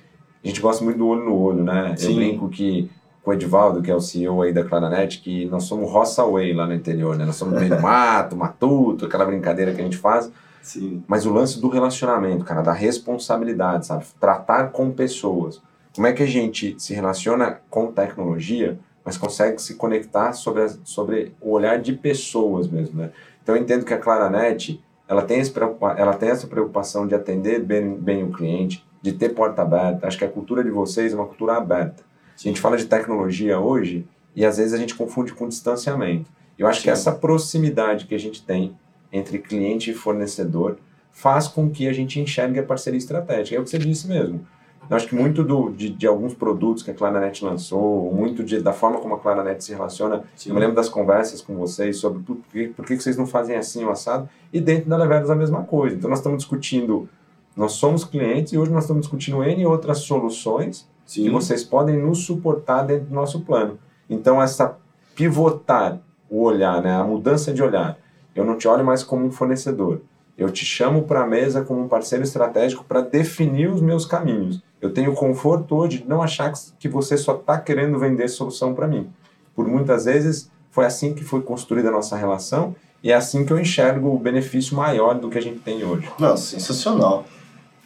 A 0.44 0.46
gente 0.46 0.60
gosta 0.60 0.84
muito 0.84 0.98
do 0.98 1.06
olho 1.06 1.24
no 1.24 1.34
olho, 1.38 1.64
né? 1.64 1.94
Sim. 1.96 2.10
Eu 2.10 2.14
brinco 2.16 2.48
que 2.50 2.90
com 3.22 3.30
o 3.30 3.34
Edivaldo, 3.34 3.80
que 3.80 3.90
é 3.90 3.94
o 3.94 4.00
CEO 4.00 4.42
aí 4.42 4.52
da 4.52 4.62
Claranet, 4.62 5.20
que 5.22 5.46
nós 5.46 5.64
somos 5.64 5.90
roça 5.90 6.22
way 6.26 6.52
lá 6.52 6.66
no 6.66 6.74
interior, 6.74 7.16
né? 7.16 7.24
Nós 7.24 7.36
somos 7.36 7.58
meio 7.58 7.74
do 7.74 7.80
mato, 7.80 8.36
matuto, 8.36 9.06
aquela 9.06 9.24
brincadeira 9.24 9.72
que 9.72 9.80
a 9.80 9.84
gente 9.84 9.96
faz. 9.96 10.30
Sim. 10.60 11.02
Mas 11.08 11.24
o 11.24 11.32
lance 11.32 11.58
do 11.58 11.68
relacionamento, 11.70 12.44
cara, 12.44 12.60
da 12.60 12.74
responsabilidade, 12.74 13.86
sabe? 13.86 14.04
Tratar 14.20 14.70
com 14.70 14.90
pessoas. 14.90 15.62
Como 16.00 16.08
é 16.08 16.14
que 16.14 16.22
a 16.22 16.26
gente 16.26 16.76
se 16.78 16.94
relaciona 16.94 17.60
com 17.68 17.92
tecnologia, 17.92 18.78
mas 19.04 19.18
consegue 19.18 19.60
se 19.60 19.74
conectar 19.74 20.32
sobre, 20.32 20.62
a, 20.62 20.68
sobre 20.82 21.34
o 21.38 21.50
olhar 21.50 21.78
de 21.78 21.92
pessoas 21.92 22.66
mesmo, 22.66 23.02
né? 23.02 23.10
Então 23.42 23.54
eu 23.54 23.60
entendo 23.60 23.84
que 23.84 23.92
a 23.92 23.98
Claranet, 23.98 24.82
ela 25.06 25.20
tem, 25.20 25.40
esse, 25.40 25.52
ela 25.98 26.14
tem 26.14 26.30
essa 26.30 26.46
preocupação 26.46 27.06
de 27.06 27.14
atender 27.14 27.62
bem, 27.62 27.94
bem 27.96 28.24
o 28.24 28.32
cliente, 28.32 28.82
de 29.02 29.12
ter 29.12 29.34
porta 29.34 29.60
aberta. 29.60 30.06
Acho 30.06 30.16
que 30.16 30.24
a 30.24 30.30
cultura 30.30 30.64
de 30.64 30.70
vocês 30.70 31.12
é 31.12 31.16
uma 31.16 31.26
cultura 31.26 31.58
aberta. 31.58 32.02
A 32.34 32.42
gente 32.48 32.62
fala 32.62 32.78
de 32.78 32.86
tecnologia 32.86 33.60
hoje 33.60 34.08
e 34.34 34.46
às 34.46 34.56
vezes 34.56 34.72
a 34.72 34.78
gente 34.78 34.94
confunde 34.94 35.34
com 35.34 35.46
distanciamento. 35.46 36.30
Eu 36.58 36.66
acho 36.66 36.78
Sim. 36.78 36.84
que 36.84 36.90
essa 36.92 37.12
proximidade 37.12 38.06
que 38.06 38.14
a 38.14 38.18
gente 38.18 38.42
tem 38.42 38.74
entre 39.12 39.38
cliente 39.38 39.90
e 39.90 39.94
fornecedor 39.94 40.78
faz 41.12 41.46
com 41.46 41.68
que 41.68 41.86
a 41.86 41.92
gente 41.92 42.18
enxergue 42.18 42.58
a 42.58 42.62
parceria 42.62 42.96
estratégica. 42.96 43.54
É 43.54 43.60
o 43.60 43.64
que 43.64 43.68
você 43.68 43.78
disse 43.78 44.08
mesmo. 44.08 44.46
Eu 44.88 44.96
acho 44.96 45.06
que 45.06 45.14
muito 45.14 45.44
do, 45.44 45.70
de, 45.70 45.90
de, 45.90 46.06
alguns 46.06 46.34
produtos 46.34 46.82
que 46.82 46.90
a 46.90 46.94
Claranet 46.94 47.44
lançou, 47.44 48.12
muito 48.12 48.42
de, 48.42 48.60
da 48.60 48.72
forma 48.72 48.98
como 48.98 49.14
a 49.14 49.18
Claranet 49.18 49.62
se 49.62 49.72
relaciona, 49.72 50.24
Sim. 50.34 50.48
eu 50.50 50.54
me 50.54 50.60
lembro 50.60 50.74
das 50.74 50.88
conversas 50.88 51.40
com 51.40 51.54
vocês 51.56 51.98
sobre 51.98 52.22
por 52.22 52.38
que, 52.50 52.68
por 52.68 52.84
que 52.84 52.96
vocês 52.96 53.16
não 53.16 53.26
fazem 53.26 53.56
assim 53.56 53.84
o 53.84 53.90
assado, 53.90 54.28
e 54.52 54.60
dentro 54.60 54.90
da 54.90 54.96
Leveros 54.96 55.30
a 55.30 55.36
mesma 55.36 55.62
coisa. 55.62 55.96
Então 55.96 56.10
nós 56.10 56.18
estamos 56.18 56.38
discutindo, 56.38 57.08
nós 57.54 57.72
somos 57.72 58.04
clientes 58.04 58.52
e 58.52 58.58
hoje 58.58 58.72
nós 58.72 58.84
estamos 58.84 59.02
discutindo 59.02 59.44
N 59.44 59.64
outras 59.66 59.98
soluções 59.98 60.88
Sim. 61.06 61.24
que 61.24 61.30
vocês 61.30 61.62
podem 61.62 61.96
nos 61.96 62.24
suportar 62.24 62.82
dentro 62.82 63.06
do 63.06 63.14
nosso 63.14 63.42
plano. 63.42 63.78
Então 64.08 64.42
essa 64.42 64.76
pivotar 65.14 66.00
o 66.28 66.42
olhar, 66.42 66.82
né, 66.82 66.94
a 66.94 67.04
mudança 67.04 67.52
de 67.52 67.62
olhar, 67.62 67.98
eu 68.34 68.44
não 68.44 68.56
te 68.56 68.66
olho 68.66 68.84
mais 68.84 69.02
como 69.02 69.26
um 69.26 69.30
fornecedor, 69.30 70.00
eu 70.38 70.50
te 70.50 70.64
chamo 70.64 71.02
para 71.02 71.22
a 71.22 71.26
mesa 71.26 71.62
como 71.62 71.80
um 71.82 71.88
parceiro 71.88 72.24
estratégico 72.24 72.84
para 72.84 73.02
definir 73.02 73.68
os 73.68 73.82
meus 73.82 74.06
caminhos. 74.06 74.62
Eu 74.80 74.92
tenho 74.92 75.12
conforto 75.12 75.76
hoje 75.76 75.98
de 75.98 76.08
não 76.08 76.22
achar 76.22 76.52
que 76.78 76.88
você 76.88 77.16
só 77.16 77.34
está 77.34 77.58
querendo 77.58 77.98
vender 77.98 78.28
solução 78.28 78.74
para 78.74 78.88
mim. 78.88 79.08
Por 79.54 79.68
muitas 79.68 80.06
vezes 80.06 80.50
foi 80.70 80.86
assim 80.86 81.12
que 81.12 81.22
foi 81.22 81.42
construída 81.42 81.88
a 81.88 81.92
nossa 81.92 82.16
relação 82.16 82.74
e 83.02 83.10
é 83.10 83.14
assim 83.14 83.44
que 83.44 83.52
eu 83.52 83.58
enxergo 83.58 84.14
o 84.14 84.18
benefício 84.18 84.76
maior 84.76 85.18
do 85.18 85.28
que 85.28 85.38
a 85.38 85.42
gente 85.42 85.58
tem 85.60 85.84
hoje. 85.84 86.08
Nossa, 86.18 86.42
sensacional. 86.42 87.24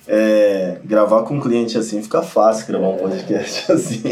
É, 0.06 0.80
gravar 0.84 1.22
com 1.22 1.36
um 1.36 1.40
cliente 1.40 1.78
assim 1.78 2.02
fica 2.02 2.20
fácil 2.20 2.66
gravar 2.66 2.88
um 2.88 2.98
podcast 2.98 3.72
assim. 3.72 4.02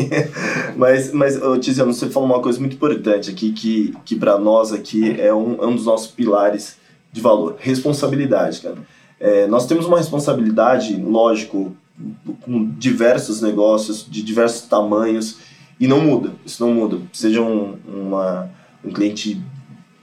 mas, 0.75 1.12
mas 1.12 1.38
Tiziano, 1.61 1.92
você 1.92 2.09
falou 2.09 2.27
uma 2.27 2.40
coisa 2.40 2.59
muito 2.59 2.77
importante 2.77 3.31
aqui 3.31 3.53
que, 3.53 3.95
que 4.03 4.16
para 4.16 4.38
nós 4.38 4.73
aqui 4.73 5.21
é 5.21 5.35
um, 5.35 5.62
é 5.62 5.66
um 5.66 5.77
dos 5.77 5.85
nossos 5.85 6.11
pilares 6.11 6.79
de 7.12 7.21
valor: 7.21 7.57
responsabilidade, 7.59 8.61
cara. 8.61 8.79
É, 9.21 9.47
nós 9.47 9.66
temos 9.66 9.87
uma 9.87 9.99
responsabilidade, 9.99 10.97
lógico, 10.97 11.77
com 12.42 12.70
diversos 12.70 13.40
negócios 13.40 14.06
de 14.08 14.22
diversos 14.22 14.68
tamanhos 14.68 15.38
e 15.78 15.86
não 15.86 16.00
muda. 16.00 16.32
Isso 16.44 16.64
não 16.64 16.72
muda. 16.72 16.98
Seja 17.12 17.40
um, 17.40 17.76
uma, 17.86 18.50
um 18.84 18.90
cliente 18.90 19.42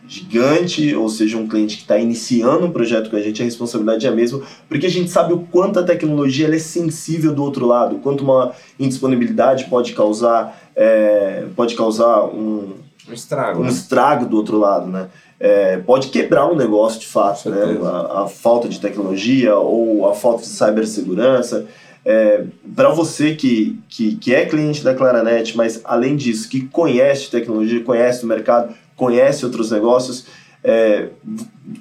gigante, 0.09 0.95
ou 0.95 1.07
seja, 1.07 1.37
um 1.37 1.47
cliente 1.47 1.75
que 1.77 1.83
está 1.83 1.99
iniciando 1.99 2.65
um 2.65 2.71
projeto 2.71 3.11
com 3.11 3.15
a 3.15 3.21
gente, 3.21 3.43
a 3.43 3.45
responsabilidade 3.45 4.07
é 4.07 4.09
a 4.09 4.11
mesma, 4.11 4.41
porque 4.67 4.87
a 4.87 4.89
gente 4.89 5.11
sabe 5.11 5.33
o 5.33 5.41
quanto 5.51 5.77
a 5.77 5.83
tecnologia 5.83 6.53
é 6.53 6.57
sensível 6.57 7.31
do 7.31 7.43
outro 7.43 7.67
lado, 7.67 7.97
o 7.97 7.99
quanto 7.99 8.23
uma 8.23 8.51
indisponibilidade 8.79 9.65
pode 9.65 9.93
causar, 9.93 10.59
é, 10.75 11.45
pode 11.55 11.75
causar 11.75 12.23
um, 12.25 12.73
um 13.07 13.13
estrago, 13.13 13.59
um 13.59 13.63
né? 13.65 13.69
estrago 13.69 14.25
do 14.25 14.35
outro 14.35 14.57
lado, 14.57 14.87
né? 14.87 15.09
É, 15.39 15.77
pode 15.77 16.07
quebrar 16.07 16.51
um 16.51 16.55
negócio 16.55 16.99
de 16.99 17.07
fato, 17.07 17.49
né? 17.51 17.79
A, 17.83 18.23
a, 18.23 18.27
falta 18.27 18.67
de 18.67 18.79
tecnologia 18.79 19.55
ou 19.55 20.09
a 20.09 20.15
falta 20.15 20.41
de 20.41 20.47
cibersegurança. 20.47 21.67
É, 22.05 22.45
para 22.75 22.89
você 22.89 23.35
que, 23.35 23.79
que, 23.89 24.15
que 24.15 24.33
é 24.33 24.45
cliente 24.45 24.83
da 24.83 24.95
Claranet, 24.95 25.55
mas 25.55 25.81
além 25.83 26.15
disso, 26.15 26.47
que 26.49 26.61
conhece 26.61 27.29
tecnologia, 27.29 27.83
conhece 27.83 28.23
o 28.23 28.27
mercado, 28.27 28.73
conhece 28.95 29.45
outros 29.45 29.71
negócios, 29.71 30.25
é, 30.63 31.09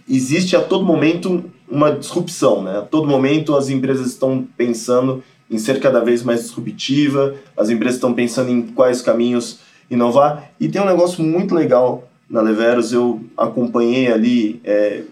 existe 0.09 0.57
a 0.57 0.61
todo 0.61 0.85
momento 0.85 1.45
uma 1.69 1.93
disrupção, 1.93 2.63
né? 2.63 2.79
A 2.79 2.83
todo 2.83 3.07
momento 3.07 3.57
as 3.57 3.69
empresas 3.69 4.09
estão 4.09 4.47
pensando 4.57 5.23
em 5.51 5.59
ser 5.59 5.81
cada 5.81 6.01
vez 6.01 6.23
mais 6.23 6.43
disruptiva, 6.43 7.35
as 7.57 7.71
empresas 7.71 7.97
estão 7.97 8.13
pensando 8.13 8.51
em 8.51 8.63
quais 8.63 9.03
caminhos 9.03 9.61
inovar. 9.91 10.51
E 10.61 10.69
tem 10.69 10.81
um 10.81 10.87
negócio 10.87 11.23
muito 11.23 11.55
legal 11.55 12.09
na 12.29 12.43
Leveros, 12.43 12.93
eu 12.93 13.25
acompanhei 13.37 14.13
ali 14.13 14.61
é, 14.63 15.03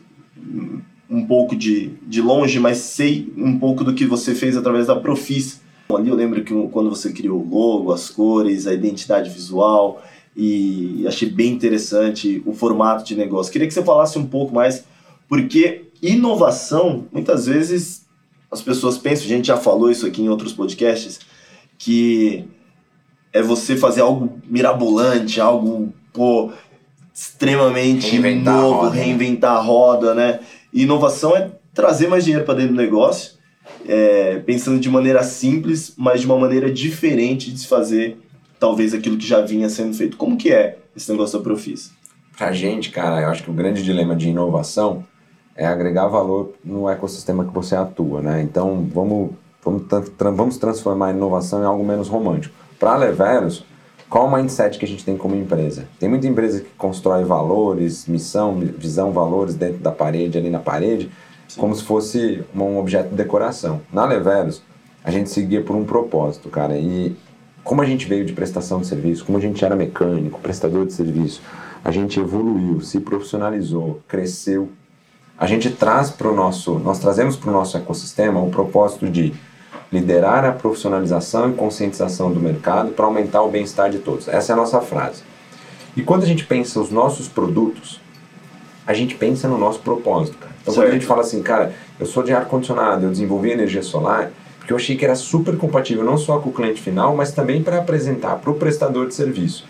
um 1.08 1.24
pouco 1.26 1.54
de, 1.54 1.92
de 2.02 2.20
longe, 2.20 2.58
mas 2.58 2.78
sei 2.78 3.32
um 3.36 3.58
pouco 3.58 3.84
do 3.84 3.94
que 3.94 4.04
você 4.04 4.34
fez 4.34 4.56
através 4.56 4.86
da 4.86 4.96
Profis. 4.96 5.60
Ali 5.88 6.08
eu 6.08 6.16
lembro 6.16 6.42
que 6.42 6.52
quando 6.68 6.90
você 6.90 7.12
criou 7.12 7.40
o 7.40 7.48
logo, 7.48 7.92
as 7.92 8.10
cores, 8.10 8.66
a 8.66 8.74
identidade 8.74 9.30
visual, 9.30 10.02
e 10.36 11.04
achei 11.06 11.30
bem 11.30 11.52
interessante 11.52 12.42
o 12.44 12.52
formato 12.52 13.04
de 13.04 13.14
negócio. 13.14 13.52
Queria 13.52 13.66
que 13.66 13.72
você 13.72 13.82
falasse 13.82 14.18
um 14.18 14.26
pouco 14.26 14.54
mais, 14.54 14.84
porque 15.28 15.84
inovação, 16.02 17.06
muitas 17.12 17.46
vezes 17.46 18.04
as 18.50 18.60
pessoas 18.60 18.98
pensam, 18.98 19.24
a 19.24 19.28
gente 19.28 19.46
já 19.46 19.56
falou 19.56 19.90
isso 19.90 20.06
aqui 20.06 20.22
em 20.22 20.28
outros 20.28 20.52
podcasts, 20.52 21.20
que 21.78 22.44
é 23.32 23.42
você 23.42 23.76
fazer 23.76 24.02
algo 24.02 24.40
mirabolante, 24.46 25.40
algo 25.40 25.92
pô, 26.12 26.52
extremamente 27.14 28.10
reinventar 28.10 28.60
novo, 28.60 28.74
a 28.74 28.76
roda, 28.76 28.94
né? 28.94 29.02
reinventar 29.04 29.56
a 29.56 29.60
roda, 29.60 30.14
né? 30.14 30.40
Inovação 30.72 31.36
é 31.36 31.50
trazer 31.74 32.08
mais 32.08 32.24
dinheiro 32.24 32.44
para 32.44 32.54
dentro 32.54 32.74
do 32.74 32.76
negócio, 32.76 33.32
é, 33.86 34.38
pensando 34.40 34.80
de 34.80 34.88
maneira 34.88 35.22
simples, 35.22 35.94
mas 35.96 36.20
de 36.20 36.26
uma 36.26 36.38
maneira 36.38 36.70
diferente 36.70 37.52
de 37.52 37.60
se 37.60 37.66
fazer 37.66 38.18
talvez 38.58 38.94
aquilo 38.94 39.16
que 39.16 39.26
já 39.26 39.40
vinha 39.40 39.68
sendo 39.68 39.94
feito. 39.94 40.16
Como 40.16 40.36
que 40.36 40.52
é 40.52 40.78
esse 40.96 41.10
negócio 41.10 41.38
da 41.38 41.44
Profis? 41.44 41.92
Pra 42.36 42.52
gente, 42.52 42.90
cara, 42.90 43.22
eu 43.22 43.28
acho 43.28 43.42
que 43.42 43.50
o 43.50 43.54
grande 43.54 43.82
dilema 43.82 44.14
de 44.14 44.28
inovação 44.28 45.04
é 45.54 45.66
agregar 45.66 46.06
valor 46.06 46.54
no 46.64 46.88
ecossistema 46.88 47.44
que 47.44 47.52
você 47.52 47.74
atua, 47.74 48.20
né? 48.20 48.42
Então, 48.42 48.86
vamos, 48.92 49.30
vamos, 49.64 49.84
vamos 50.18 50.58
transformar 50.58 51.08
a 51.08 51.10
inovação 51.10 51.62
em 51.62 51.64
algo 51.64 51.84
menos 51.84 52.08
romântico. 52.08 52.54
Para 52.78 52.96
Leveros, 52.96 53.64
qual 54.08 54.26
o 54.26 54.32
mindset 54.32 54.78
que 54.78 54.84
a 54.84 54.88
gente 54.88 55.04
tem 55.04 55.16
como 55.16 55.34
empresa? 55.34 55.86
Tem 55.98 56.08
muita 56.08 56.26
empresa 56.26 56.60
que 56.60 56.68
constrói 56.76 57.24
valores, 57.24 58.06
missão, 58.06 58.54
visão, 58.54 59.12
valores 59.12 59.54
dentro 59.54 59.78
da 59.78 59.90
parede, 59.90 60.38
ali 60.38 60.48
na 60.48 60.60
parede, 60.60 61.10
Sim. 61.48 61.60
como 61.60 61.74
se 61.74 61.82
fosse 61.82 62.44
um 62.54 62.78
objeto 62.78 63.10
de 63.10 63.16
decoração. 63.16 63.80
Na 63.92 64.04
Leveros, 64.04 64.62
a 65.02 65.10
gente 65.10 65.30
seguia 65.30 65.60
por 65.60 65.74
um 65.74 65.84
propósito, 65.84 66.48
cara, 66.48 66.76
e 66.78 67.16
como 67.64 67.82
a 67.82 67.84
gente 67.84 68.06
veio 68.06 68.24
de 68.24 68.32
prestação 68.32 68.80
de 68.80 68.86
serviço, 68.86 69.24
como 69.24 69.38
a 69.38 69.40
gente 69.40 69.64
era 69.64 69.74
mecânico, 69.74 70.40
prestador 70.40 70.86
de 70.86 70.92
serviço, 70.92 71.42
a 71.84 71.90
gente 71.90 72.20
evoluiu, 72.20 72.80
se 72.80 73.00
profissionalizou, 73.00 74.00
cresceu. 74.06 74.68
A 75.36 75.46
gente 75.46 75.70
traz 75.70 76.10
para 76.10 76.28
o 76.28 76.34
nosso, 76.34 76.78
nós 76.78 77.00
trazemos 77.00 77.36
para 77.36 77.50
o 77.50 77.52
nosso 77.52 77.76
ecossistema 77.76 78.40
o 78.40 78.50
propósito 78.50 79.08
de 79.08 79.34
liderar 79.92 80.44
a 80.44 80.52
profissionalização 80.52 81.50
e 81.50 81.54
conscientização 81.54 82.32
do 82.32 82.40
mercado 82.40 82.90
para 82.90 83.06
aumentar 83.06 83.42
o 83.42 83.50
bem-estar 83.50 83.90
de 83.90 83.98
todos. 83.98 84.28
Essa 84.28 84.52
é 84.52 84.54
a 84.54 84.56
nossa 84.56 84.80
frase. 84.80 85.22
E 85.96 86.02
quando 86.02 86.24
a 86.24 86.26
gente 86.26 86.44
pensa 86.44 86.80
os 86.80 86.90
nossos 86.90 87.28
produtos, 87.28 88.00
a 88.86 88.92
gente 88.92 89.14
pensa 89.14 89.48
no 89.48 89.58
nosso 89.58 89.80
propósito, 89.80 90.38
cara. 90.38 90.52
Então 90.60 90.74
certo. 90.74 90.86
quando 90.86 90.90
a 90.90 90.98
gente 90.98 91.06
fala 91.06 91.22
assim, 91.22 91.42
cara, 91.42 91.72
eu 91.98 92.06
sou 92.06 92.22
de 92.22 92.32
ar 92.32 92.44
condicionado, 92.46 93.06
eu 93.06 93.10
desenvolvi 93.10 93.50
energia 93.50 93.82
solar, 93.82 94.30
porque 94.58 94.72
eu 94.72 94.76
achei 94.76 94.96
que 94.96 95.04
era 95.04 95.14
super 95.14 95.56
compatível 95.56 96.04
não 96.04 96.18
só 96.18 96.38
com 96.38 96.50
o 96.50 96.52
cliente 96.52 96.82
final, 96.82 97.16
mas 97.16 97.32
também 97.32 97.62
para 97.62 97.78
apresentar 97.78 98.36
para 98.36 98.50
o 98.50 98.54
prestador 98.54 99.06
de 99.06 99.14
serviço, 99.14 99.64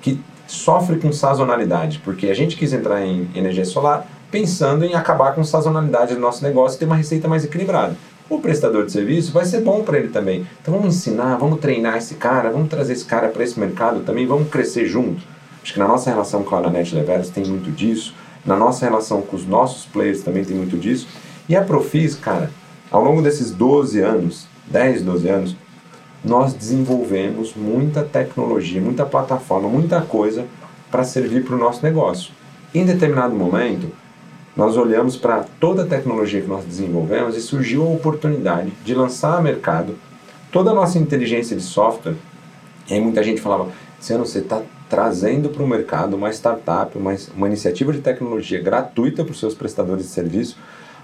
que 0.00 0.20
sofre 0.46 0.98
com 0.98 1.10
sazonalidade, 1.10 2.00
porque 2.04 2.28
a 2.28 2.34
gente 2.34 2.56
quis 2.56 2.72
entrar 2.72 3.04
em 3.04 3.28
energia 3.34 3.64
solar 3.64 4.06
pensando 4.30 4.84
em 4.84 4.94
acabar 4.94 5.34
com 5.34 5.44
sazonalidade 5.44 6.14
do 6.14 6.20
nosso 6.20 6.42
negócio 6.42 6.76
e 6.76 6.78
ter 6.78 6.86
uma 6.86 6.96
receita 6.96 7.28
mais 7.28 7.44
equilibrada. 7.44 7.94
O 8.28 8.38
prestador 8.38 8.86
de 8.86 8.92
serviço 8.92 9.32
vai 9.32 9.44
ser 9.44 9.60
bom 9.60 9.82
para 9.82 9.98
ele 9.98 10.08
também. 10.08 10.46
Então 10.60 10.74
vamos 10.74 10.96
ensinar, 10.96 11.36
vamos 11.36 11.60
treinar 11.60 11.96
esse 11.96 12.14
cara, 12.14 12.50
vamos 12.50 12.68
trazer 12.68 12.94
esse 12.94 13.04
cara 13.04 13.28
para 13.28 13.44
esse 13.44 13.58
mercado 13.58 14.00
também, 14.00 14.26
vamos 14.26 14.48
crescer 14.48 14.86
junto. 14.86 15.22
Acho 15.62 15.74
que 15.74 15.78
na 15.78 15.88
nossa 15.88 16.10
relação 16.10 16.42
com 16.42 16.56
a 16.56 16.70
Net 16.70 16.94
Leveros 16.94 17.30
tem 17.30 17.44
muito 17.44 17.70
disso, 17.70 18.14
na 18.44 18.56
nossa 18.56 18.84
relação 18.84 19.22
com 19.22 19.36
os 19.36 19.46
nossos 19.46 19.86
players 19.86 20.22
também 20.22 20.44
tem 20.44 20.56
muito 20.56 20.76
disso. 20.76 21.06
E 21.48 21.54
a 21.54 21.62
Profis, 21.62 22.14
cara, 22.14 22.50
ao 22.90 23.02
longo 23.02 23.22
desses 23.22 23.50
12 23.50 24.00
anos, 24.00 24.46
10, 24.68 25.02
12 25.02 25.28
anos, 25.28 25.56
nós 26.24 26.52
desenvolvemos 26.54 27.54
muita 27.54 28.02
tecnologia, 28.02 28.80
muita 28.80 29.04
plataforma, 29.04 29.68
muita 29.68 30.00
coisa 30.00 30.46
para 30.90 31.04
servir 31.04 31.44
para 31.44 31.56
o 31.56 31.58
nosso 31.58 31.82
negócio. 31.82 32.32
Em 32.74 32.84
determinado 32.84 33.34
momento, 33.34 33.90
nós 34.56 34.76
olhamos 34.76 35.16
para 35.16 35.44
toda 35.58 35.82
a 35.82 35.86
tecnologia 35.86 36.40
que 36.40 36.48
nós 36.48 36.64
desenvolvemos 36.64 37.36
e 37.36 37.40
surgiu 37.40 37.82
a 37.84 37.90
oportunidade 37.90 38.72
de 38.84 38.94
lançar 38.94 39.38
a 39.38 39.42
mercado 39.42 39.96
toda 40.50 40.70
a 40.70 40.74
nossa 40.74 40.98
inteligência 40.98 41.56
de 41.56 41.62
software. 41.62 42.14
E 42.88 42.94
aí 42.94 43.00
muita 43.00 43.22
gente 43.22 43.40
falava, 43.40 43.68
Luciano, 43.98 44.26
você 44.26 44.40
está 44.40 44.60
trazendo 44.90 45.48
para 45.48 45.62
o 45.62 45.66
mercado 45.66 46.14
uma 46.14 46.30
startup, 46.30 46.98
uma, 46.98 47.16
uma 47.34 47.46
iniciativa 47.46 47.92
de 47.92 48.00
tecnologia 48.00 48.60
gratuita 48.60 49.24
para 49.24 49.32
os 49.32 49.40
seus 49.40 49.54
prestadores 49.54 50.04
de 50.04 50.10
serviço, 50.10 50.58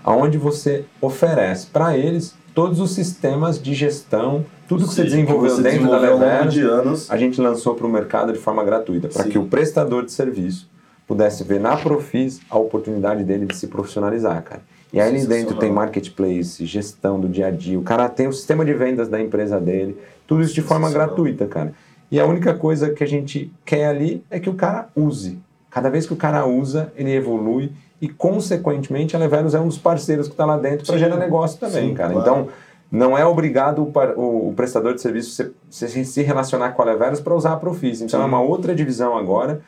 aonde 0.04 0.36
você 0.36 0.84
oferece 1.00 1.68
para 1.68 1.96
eles 1.96 2.34
todos 2.54 2.80
os 2.80 2.92
sistemas 2.92 3.62
de 3.62 3.72
gestão, 3.72 4.44
tudo 4.68 4.84
que 4.84 4.90
Sim, 4.90 4.96
você 4.96 5.04
desenvolveu 5.04 5.50
que 5.50 5.56
você 5.56 5.62
dentro 5.62 5.78
desenvolveu 5.78 6.18
da 6.18 6.26
Leveros, 6.26 6.54
de 6.54 6.60
anos. 6.62 7.10
a 7.10 7.16
gente 7.16 7.40
lançou 7.40 7.74
para 7.74 7.86
o 7.86 7.90
mercado 7.90 8.32
de 8.32 8.38
forma 8.38 8.62
gratuita, 8.62 9.08
para 9.08 9.24
que 9.24 9.38
o 9.38 9.46
prestador 9.46 10.04
de 10.04 10.12
serviço 10.12 10.67
pudesse 11.08 11.42
ver 11.42 11.58
na 11.58 11.76
Profis 11.76 12.40
a 12.50 12.58
oportunidade 12.58 13.24
dele 13.24 13.46
de 13.46 13.56
se 13.56 13.66
profissionalizar, 13.66 14.42
cara. 14.42 14.60
E 14.92 15.00
aí 15.00 15.08
ali 15.08 15.26
dentro 15.26 15.56
tem 15.56 15.72
marketplace, 15.72 16.64
gestão 16.64 17.18
do 17.18 17.28
dia 17.28 17.48
a 17.48 17.50
dia, 17.50 17.78
o 17.78 17.82
cara 17.82 18.08
tem 18.08 18.28
o 18.28 18.32
sistema 18.32 18.64
de 18.64 18.72
vendas 18.74 19.08
da 19.08 19.20
empresa 19.20 19.58
dele, 19.58 19.98
tudo 20.26 20.42
isso 20.42 20.54
de 20.54 20.62
forma 20.62 20.90
gratuita, 20.90 21.46
cara. 21.46 21.72
E 22.10 22.20
a 22.20 22.26
única 22.26 22.54
coisa 22.54 22.90
que 22.90 23.02
a 23.02 23.06
gente 23.06 23.50
quer 23.64 23.86
ali 23.86 24.22
é 24.30 24.38
que 24.38 24.48
o 24.48 24.54
cara 24.54 24.88
use. 24.94 25.38
Cada 25.70 25.90
vez 25.90 26.06
que 26.06 26.12
o 26.12 26.16
cara 26.16 26.46
usa, 26.46 26.92
ele 26.96 27.12
evolui 27.12 27.72
e, 28.00 28.08
consequentemente, 28.08 29.14
a 29.14 29.18
Leveros 29.18 29.54
é 29.54 29.60
um 29.60 29.66
dos 29.66 29.76
parceiros 29.76 30.26
que 30.26 30.32
está 30.32 30.46
lá 30.46 30.56
dentro 30.56 30.86
para 30.86 30.96
gerar 30.96 31.16
negócio 31.16 31.58
também, 31.58 31.88
sim, 31.88 31.94
cara. 31.94 32.12
Claro. 32.14 32.30
Então, 32.30 32.48
não 32.90 33.18
é 33.18 33.26
obrigado 33.26 33.82
o, 33.82 34.48
o, 34.48 34.54
prestador 34.54 34.94
de 34.94 35.02
serviço 35.02 35.52
se, 35.70 35.88
se, 35.88 36.04
se 36.04 36.22
relacionar 36.22 36.70
com 36.70 36.80
a 36.80 36.84
Leveros 36.86 37.20
para 37.20 37.34
usar 37.34 37.52
a 37.52 37.56
Profis. 37.56 38.00
Então, 38.00 38.20
sim. 38.20 38.24
é 38.24 38.28
uma 38.28 38.40
outra 38.40 38.74
divisão 38.74 39.18
agora, 39.18 39.60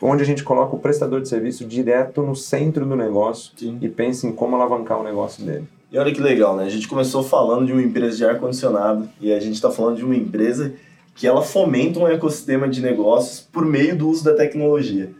onde 0.00 0.22
a 0.22 0.26
gente 0.26 0.42
coloca 0.42 0.74
o 0.74 0.78
prestador 0.78 1.20
de 1.20 1.28
serviço 1.28 1.64
direto 1.64 2.22
no 2.22 2.34
centro 2.34 2.86
do 2.86 2.96
negócio 2.96 3.52
sim. 3.56 3.78
e 3.80 3.88
pensa 3.88 4.26
em 4.26 4.32
como 4.32 4.56
alavancar 4.56 5.00
o 5.00 5.04
negócio 5.04 5.44
dele. 5.44 5.64
E 5.92 5.98
olha 5.98 6.12
que 6.12 6.20
legal, 6.20 6.56
né? 6.56 6.64
A 6.64 6.70
gente 6.70 6.86
começou 6.86 7.22
falando 7.22 7.66
de 7.66 7.72
uma 7.72 7.82
empresa 7.82 8.16
de 8.16 8.24
ar-condicionado 8.24 9.08
e 9.20 9.32
a 9.32 9.40
gente 9.40 9.54
está 9.54 9.70
falando 9.70 9.96
de 9.96 10.04
uma 10.04 10.16
empresa 10.16 10.72
que 11.14 11.26
ela 11.26 11.42
fomenta 11.42 11.98
um 11.98 12.06
ecossistema 12.06 12.68
de 12.68 12.80
negócios 12.80 13.40
por 13.40 13.66
meio 13.66 13.96
do 13.96 14.08
uso 14.08 14.24
da 14.24 14.34
tecnologia 14.34 15.10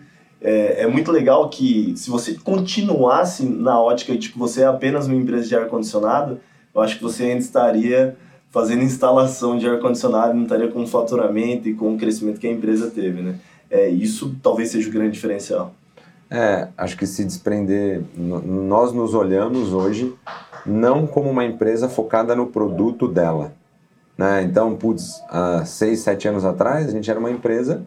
é, 0.41 0.83
é, 0.83 0.87
muito 0.87 1.13
legal 1.13 1.49
que 1.51 1.93
se 1.97 2.09
você 2.09 2.35
continuasse 2.35 3.45
na 3.45 3.81
ótica 3.81 4.17
de 4.17 4.31
que 4.31 4.39
você 4.39 4.63
é 4.63 4.67
apenas 4.67 5.07
uma 5.07 5.17
empresa 5.17 5.47
de 5.47 5.55
ar-condicionado, 5.55 6.41
eu 6.75 6.81
acho 6.81 6.97
que 6.97 7.03
você 7.03 7.25
ainda 7.25 7.41
estaria 7.41 8.17
fazendo 8.51 8.83
instalação 8.83 9.59
de 9.59 9.69
ar-condicionado, 9.69 10.35
não 10.35 10.45
estaria 10.45 10.69
com 10.69 10.83
o 10.83 10.87
faturamento 10.87 11.69
e 11.69 11.75
com 11.75 11.95
o 11.95 11.99
crescimento 11.99 12.41
que 12.41 12.49
a 12.49 12.51
empresa 12.51 12.91
teve, 12.91 13.21
né? 13.21 13.37
É, 13.71 13.89
isso 13.89 14.35
talvez 14.43 14.71
seja 14.71 14.89
o 14.89 14.93
grande 14.93 15.13
diferencial. 15.13 15.75
É, 16.31 16.69
acho 16.77 16.97
que 16.97 17.07
se 17.07 17.25
desprender. 17.25 18.03
Nós 18.17 18.93
nos 18.93 19.15
olhamos 19.15 19.73
hoje 19.73 20.15
não 20.65 21.07
como 21.07 21.31
uma 21.31 21.45
empresa 21.45 21.89
focada 21.89 22.37
no 22.37 22.47
produto 22.47 23.09
dela. 23.09 23.53
Né? 24.17 24.43
Então, 24.43 24.77
putz, 24.77 25.23
há 25.29 25.65
seis, 25.65 26.01
sete 26.01 26.29
anos 26.29 26.45
atrás, 26.45 26.89
a 26.89 26.91
gente 26.91 27.11
era 27.11 27.19
uma 27.19 27.31
empresa 27.31 27.85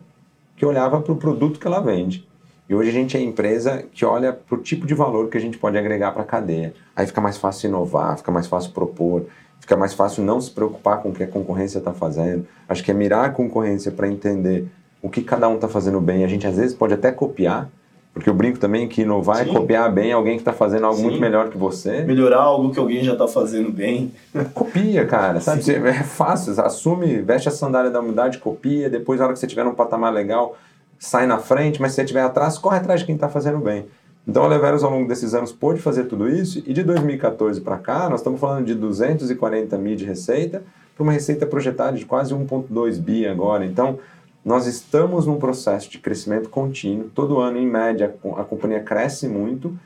que 0.56 0.65
olhava 0.65 1.02
para 1.02 1.13
o 1.13 1.15
produto 1.15 1.60
que 1.60 1.67
ela 1.67 1.80
vende. 1.80 2.28
E 2.67 2.74
hoje 2.74 2.89
a 2.89 2.93
gente 2.93 3.15
é 3.15 3.22
empresa 3.22 3.84
que 3.91 4.06
olha 4.06 4.34
para 4.34 4.56
o 4.56 4.62
tipo 4.62 4.86
de 4.86 4.93
valor 4.93 5.30
que 5.30 5.38
a 5.38 5.41
gente 5.41 5.58
pode 5.58 5.78
agregar 5.78 6.12
para 6.12 6.24
a 6.24 6.26
cadeia. 6.26 6.74
Aí 6.96 7.06
fica 7.06 7.22
mais 7.22 7.38
fácil 7.38 7.67
inovar, 7.67 8.17
fica 8.17 8.32
mais 8.32 8.48
fácil 8.48 8.72
propor, 8.72 9.26
fica 9.60 9.76
mais 9.76 9.93
fácil 9.93 10.24
não 10.24 10.39
se 10.39 10.50
preocupar 10.50 11.02
com 11.02 11.10
o 11.10 11.13
que 11.13 11.24
a 11.24 11.28
concorrência 11.28 11.80
está 11.80 11.93
fazendo. 11.93 12.48
Acho 12.67 12.84
que 12.84 12.91
é 12.91 12.93
mirar 12.93 13.26
a 13.26 13.30
concorrência 13.30 13.91
para 13.91 14.08
entender 14.08 14.67
o 15.04 15.10
que 15.10 15.22
cada 15.22 15.50
um 15.50 15.56
está 15.56 15.68
fazendo 15.68 16.00
bem. 16.00 16.24
A 16.24 16.28
gente 16.28 16.48
às 16.48 16.56
vezes 16.56 16.74
pode 16.74 16.94
até 16.94 17.12
copiar, 17.12 17.70
porque 18.13 18.30
eu 18.30 18.34
brinco 18.34 18.58
também 18.58 18.88
que 18.88 19.02
inovar 19.02 19.42
é 19.42 19.44
Sim. 19.44 19.50
é 19.50 19.54
copiar 19.54 19.92
bem 19.92 20.13
alguém 20.13 20.36
que 20.36 20.42
está 20.42 20.54
fazendo 20.54 20.86
algo 20.86 20.98
Sim. 20.98 21.04
muito 21.04 21.20
melhor 21.20 21.50
que 21.50 21.58
você. 21.58 22.04
Melhorar 22.04 22.38
algo 22.39 22.72
que 22.72 22.80
alguém 22.80 23.04
já 23.04 23.12
está 23.12 23.28
fazendo 23.28 23.70
bem. 23.70 24.13
Copia, 24.56 25.06
cara, 25.06 25.42
sabe? 25.42 25.62
Sim. 25.62 25.74
É 25.74 26.04
fácil, 26.04 26.60
assume, 26.62 27.22
veste 27.22 27.50
a 27.50 27.52
sandália 27.52 27.92
da 27.92 28.00
humildade, 28.00 28.38
copia, 28.38 28.89
depois 28.89 29.20
na 29.20 29.26
hora 29.26 29.34
que 29.34 29.39
você 29.39 29.48
tiver 29.48 29.66
num 29.66 29.76
patamar 29.76 30.13
legal, 30.13 30.56
sai 30.98 31.28
na 31.28 31.38
frente, 31.38 31.82
mas 31.82 31.92
se 31.92 31.96
você 31.98 32.04
estiver 32.04 32.22
atrás, 32.22 32.58
corre 32.58 32.78
atrás 32.78 33.02
de 33.02 33.06
quem 33.06 33.16
está 33.16 33.28
fazendo 33.28 33.60
bem. 33.60 33.86
Então 34.26 34.46
a 34.46 34.48
Leveros 34.48 34.86
ao 34.86 34.92
longo 34.92 35.06
desses 35.06 35.34
anos 35.34 35.52
pôde 35.52 35.82
fazer 35.82 36.06
tudo 36.06 36.30
isso 36.30 36.63
e 36.66 36.72
de 36.72 36.82
2014 36.82 37.60
para 37.60 37.78
cá 37.78 38.10
nós 38.10 38.22
estamos 38.22 38.39
falando 38.39 38.66
de 38.66 38.74
240 38.74 39.78
mil 39.78 39.98
de 39.98 40.06
receita 40.06 40.63
para 40.96 41.04
uma 41.04 41.12
receita 41.12 41.46
projetada 41.46 41.98
de 41.98 42.06
quase 42.06 42.34
1,2 42.34 43.02
bi 43.02 43.28
agora. 43.28 43.66
Então 43.66 44.00
nós 44.46 44.68
estamos 44.68 45.26
num 45.26 45.38
processo 45.38 45.90
de 45.90 45.98
crescimento 45.98 46.50
contínuo. 46.50 47.10
Todo 47.14 47.40
ano, 47.40 47.58
em 47.58 47.66
média, 47.66 48.14
a 48.36 48.44
companhia 48.44 48.82
cresce 48.82 49.28
muito, 49.28 49.78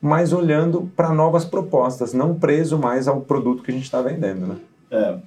mas 0.00 0.32
olhando 0.32 0.90
para 0.96 1.12
novas 1.14 1.44
propostas, 1.44 2.12
não 2.12 2.34
preso 2.34 2.76
mais 2.78 3.06
ao 3.06 3.20
produto 3.20 3.62
que 3.62 3.70
a 3.70 3.74
gente 3.74 3.84
está 3.84 4.02
vendendo. 4.02 4.46
Né? 4.46 4.56
É. 4.90 5.18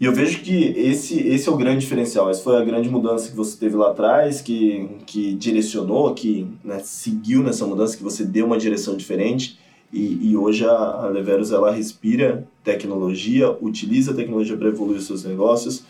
E 0.00 0.04
eu 0.04 0.14
vejo 0.14 0.40
que 0.40 0.72
esse, 0.78 1.18
esse 1.26 1.48
é 1.48 1.52
o 1.52 1.56
grande 1.56 1.80
diferencial. 1.80 2.30
Essa 2.30 2.42
foi 2.42 2.56
a 2.56 2.64
grande 2.64 2.88
mudança 2.88 3.28
que 3.28 3.36
você 3.36 3.58
teve 3.58 3.76
lá 3.76 3.90
atrás, 3.90 4.40
que, 4.40 4.88
que 5.04 5.34
direcionou, 5.34 6.14
que 6.14 6.46
né, 6.64 6.78
seguiu 6.78 7.42
nessa 7.42 7.66
mudança, 7.66 7.96
que 7.96 8.02
você 8.02 8.24
deu 8.24 8.46
uma 8.46 8.56
direção 8.56 8.96
diferente. 8.96 9.58
E, 9.92 10.30
e 10.30 10.36
hoje 10.36 10.64
a, 10.64 10.70
a 10.70 11.08
Leveros 11.08 11.50
ela 11.50 11.70
respira 11.70 12.46
tecnologia, 12.62 13.50
utiliza 13.60 14.12
a 14.12 14.14
tecnologia 14.14 14.56
para 14.56 14.68
evoluir 14.68 14.98
os 14.98 15.06
seus 15.06 15.24
negócios 15.24 15.84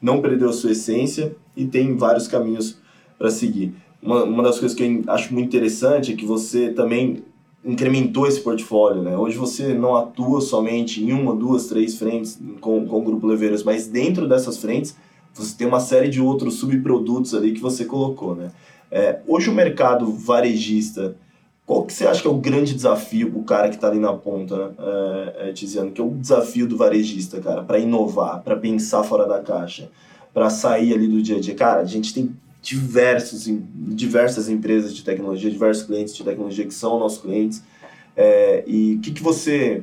não 0.00 0.20
perdeu 0.20 0.50
a 0.50 0.52
sua 0.52 0.72
essência 0.72 1.34
e 1.56 1.64
tem 1.64 1.96
vários 1.96 2.28
caminhos 2.28 2.78
para 3.18 3.30
seguir. 3.30 3.74
Uma, 4.02 4.24
uma 4.24 4.42
das 4.42 4.58
coisas 4.58 4.76
que 4.76 4.84
eu 4.84 5.04
acho 5.08 5.32
muito 5.32 5.46
interessante 5.46 6.12
é 6.12 6.16
que 6.16 6.24
você 6.24 6.70
também 6.70 7.24
incrementou 7.64 8.26
esse 8.26 8.40
portfólio, 8.40 9.02
né? 9.02 9.16
Hoje 9.16 9.36
você 9.36 9.74
não 9.74 9.96
atua 9.96 10.40
somente 10.40 11.02
em 11.02 11.12
uma, 11.12 11.34
duas, 11.34 11.66
três 11.66 11.98
frentes 11.98 12.40
com, 12.60 12.86
com 12.86 12.98
o 12.98 13.02
Grupo 13.02 13.26
Leveiros, 13.26 13.64
mas 13.64 13.88
dentro 13.88 14.28
dessas 14.28 14.56
frentes 14.58 14.96
você 15.34 15.56
tem 15.56 15.66
uma 15.66 15.80
série 15.80 16.08
de 16.08 16.20
outros 16.20 16.54
subprodutos 16.54 17.34
ali 17.34 17.52
que 17.52 17.60
você 17.60 17.84
colocou, 17.84 18.34
né? 18.34 18.52
É, 18.90 19.18
hoje 19.26 19.50
o 19.50 19.54
mercado 19.54 20.10
varejista 20.12 21.16
qual 21.66 21.84
que 21.84 21.92
você 21.92 22.06
acha 22.06 22.22
que 22.22 22.28
é 22.28 22.30
o 22.30 22.38
grande 22.38 22.72
desafio 22.74 23.32
o 23.34 23.42
cara 23.42 23.68
que 23.68 23.74
está 23.74 23.88
ali 23.88 23.98
na 23.98 24.12
ponta, 24.12 24.56
né? 24.56 24.74
é, 24.78 25.48
é, 25.48 25.52
Tiziano? 25.52 25.90
Que 25.90 26.00
é 26.00 26.04
o 26.04 26.10
desafio 26.10 26.66
do 26.68 26.76
varejista, 26.76 27.40
cara, 27.40 27.64
para 27.64 27.80
inovar, 27.80 28.40
para 28.42 28.56
pensar 28.56 29.02
fora 29.02 29.26
da 29.26 29.40
caixa, 29.40 29.90
para 30.32 30.48
sair 30.48 30.94
ali 30.94 31.08
do 31.08 31.20
dia 31.20 31.38
a 31.38 31.40
dia. 31.40 31.56
Cara, 31.56 31.80
a 31.80 31.84
gente 31.84 32.14
tem 32.14 32.34
diversos, 32.62 33.48
diversas 33.74 34.48
empresas 34.48 34.94
de 34.94 35.02
tecnologia, 35.02 35.50
diversos 35.50 35.84
clientes 35.84 36.14
de 36.14 36.22
tecnologia 36.22 36.64
que 36.64 36.74
são 36.74 37.00
nossos 37.00 37.20
clientes. 37.20 37.64
É, 38.16 38.62
e 38.64 38.94
o 38.94 39.00
que, 39.00 39.10
que 39.10 39.22
você 39.22 39.82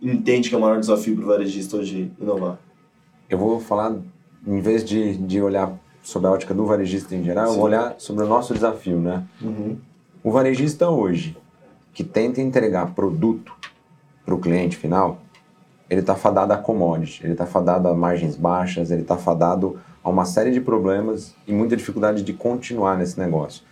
entende 0.00 0.48
que 0.48 0.54
é 0.54 0.58
o 0.58 0.60
maior 0.60 0.78
desafio 0.78 1.16
para 1.16 1.24
o 1.24 1.28
varejista 1.28 1.76
hoje 1.76 2.10
inovar? 2.20 2.56
Eu 3.28 3.38
vou 3.38 3.58
falar, 3.58 3.96
em 4.46 4.60
vez 4.60 4.84
de, 4.84 5.16
de 5.16 5.42
olhar 5.42 5.76
sobre 6.04 6.28
a 6.28 6.30
ótica 6.30 6.54
do 6.54 6.64
varejista 6.64 7.16
em 7.16 7.24
geral, 7.24 7.46
Sim. 7.46 7.52
eu 7.52 7.56
vou 7.56 7.66
olhar 7.66 7.96
sobre 7.98 8.24
o 8.24 8.28
nosso 8.28 8.54
desafio, 8.54 9.00
né? 9.00 9.24
Uhum. 9.42 9.76
O 10.26 10.32
varejista 10.32 10.90
hoje, 10.90 11.38
que 11.94 12.02
tenta 12.02 12.40
entregar 12.40 12.96
produto 12.96 13.52
para 14.24 14.34
o 14.34 14.40
cliente 14.40 14.76
final, 14.76 15.18
ele 15.88 16.00
está 16.00 16.16
fadado 16.16 16.52
a 16.52 16.56
commodity, 16.56 17.22
ele 17.22 17.34
está 17.34 17.46
fadado 17.46 17.86
a 17.86 17.94
margens 17.94 18.34
baixas, 18.34 18.90
ele 18.90 19.02
está 19.02 19.16
fadado 19.16 19.78
a 20.02 20.10
uma 20.10 20.24
série 20.24 20.50
de 20.50 20.60
problemas 20.60 21.32
e 21.46 21.52
muita 21.52 21.76
dificuldade 21.76 22.24
de 22.24 22.32
continuar 22.32 22.98
nesse 22.98 23.16
negócio. 23.20 23.62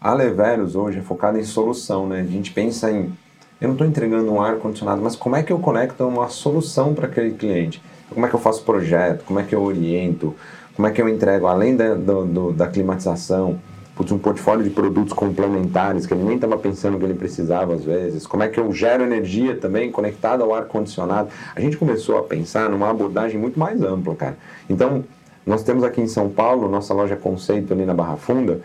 A 0.00 0.14
Leveros 0.14 0.74
hoje 0.74 1.00
é 1.00 1.02
focada 1.02 1.38
em 1.38 1.44
solução, 1.44 2.08
né? 2.08 2.22
A 2.22 2.24
gente 2.24 2.50
pensa 2.50 2.90
em, 2.90 3.12
eu 3.60 3.68
não 3.68 3.72
estou 3.72 3.86
entregando 3.86 4.32
um 4.32 4.40
ar-condicionado, 4.40 5.02
mas 5.02 5.14
como 5.14 5.36
é 5.36 5.42
que 5.42 5.52
eu 5.52 5.58
conecto 5.58 6.08
uma 6.08 6.30
solução 6.30 6.94
para 6.94 7.08
aquele 7.08 7.32
cliente? 7.34 7.82
Como 8.08 8.24
é 8.24 8.28
que 8.30 8.34
eu 8.34 8.40
faço 8.40 8.64
projeto? 8.64 9.22
Como 9.26 9.38
é 9.38 9.42
que 9.42 9.54
eu 9.54 9.62
oriento? 9.62 10.34
Como 10.74 10.88
é 10.88 10.90
que 10.92 11.02
eu 11.02 11.10
entrego, 11.10 11.46
além 11.46 11.76
da, 11.76 11.94
do, 11.94 12.24
do, 12.24 12.52
da 12.54 12.68
climatização, 12.68 13.60
putz, 14.00 14.12
um 14.12 14.18
portfólio 14.18 14.64
de 14.64 14.70
produtos 14.70 15.12
complementares 15.12 16.06
que 16.06 16.14
ele 16.14 16.24
nem 16.24 16.36
estava 16.36 16.56
pensando 16.56 16.98
que 16.98 17.04
ele 17.04 17.14
precisava 17.14 17.74
às 17.74 17.84
vezes. 17.84 18.26
Como 18.26 18.42
é 18.42 18.48
que 18.48 18.58
eu 18.58 18.72
gero 18.72 19.04
energia 19.04 19.54
também 19.54 19.92
conectada 19.92 20.42
ao 20.42 20.54
ar-condicionado? 20.54 21.28
A 21.54 21.60
gente 21.60 21.76
começou 21.76 22.16
a 22.16 22.22
pensar 22.22 22.70
numa 22.70 22.88
abordagem 22.88 23.38
muito 23.38 23.60
mais 23.60 23.82
ampla, 23.82 24.14
cara. 24.14 24.38
Então, 24.70 25.04
nós 25.44 25.62
temos 25.62 25.84
aqui 25.84 26.00
em 26.00 26.06
São 26.06 26.30
Paulo, 26.30 26.66
nossa 26.66 26.94
loja 26.94 27.14
Conceito 27.14 27.74
ali 27.74 27.84
na 27.84 27.92
Barra 27.92 28.16
Funda, 28.16 28.62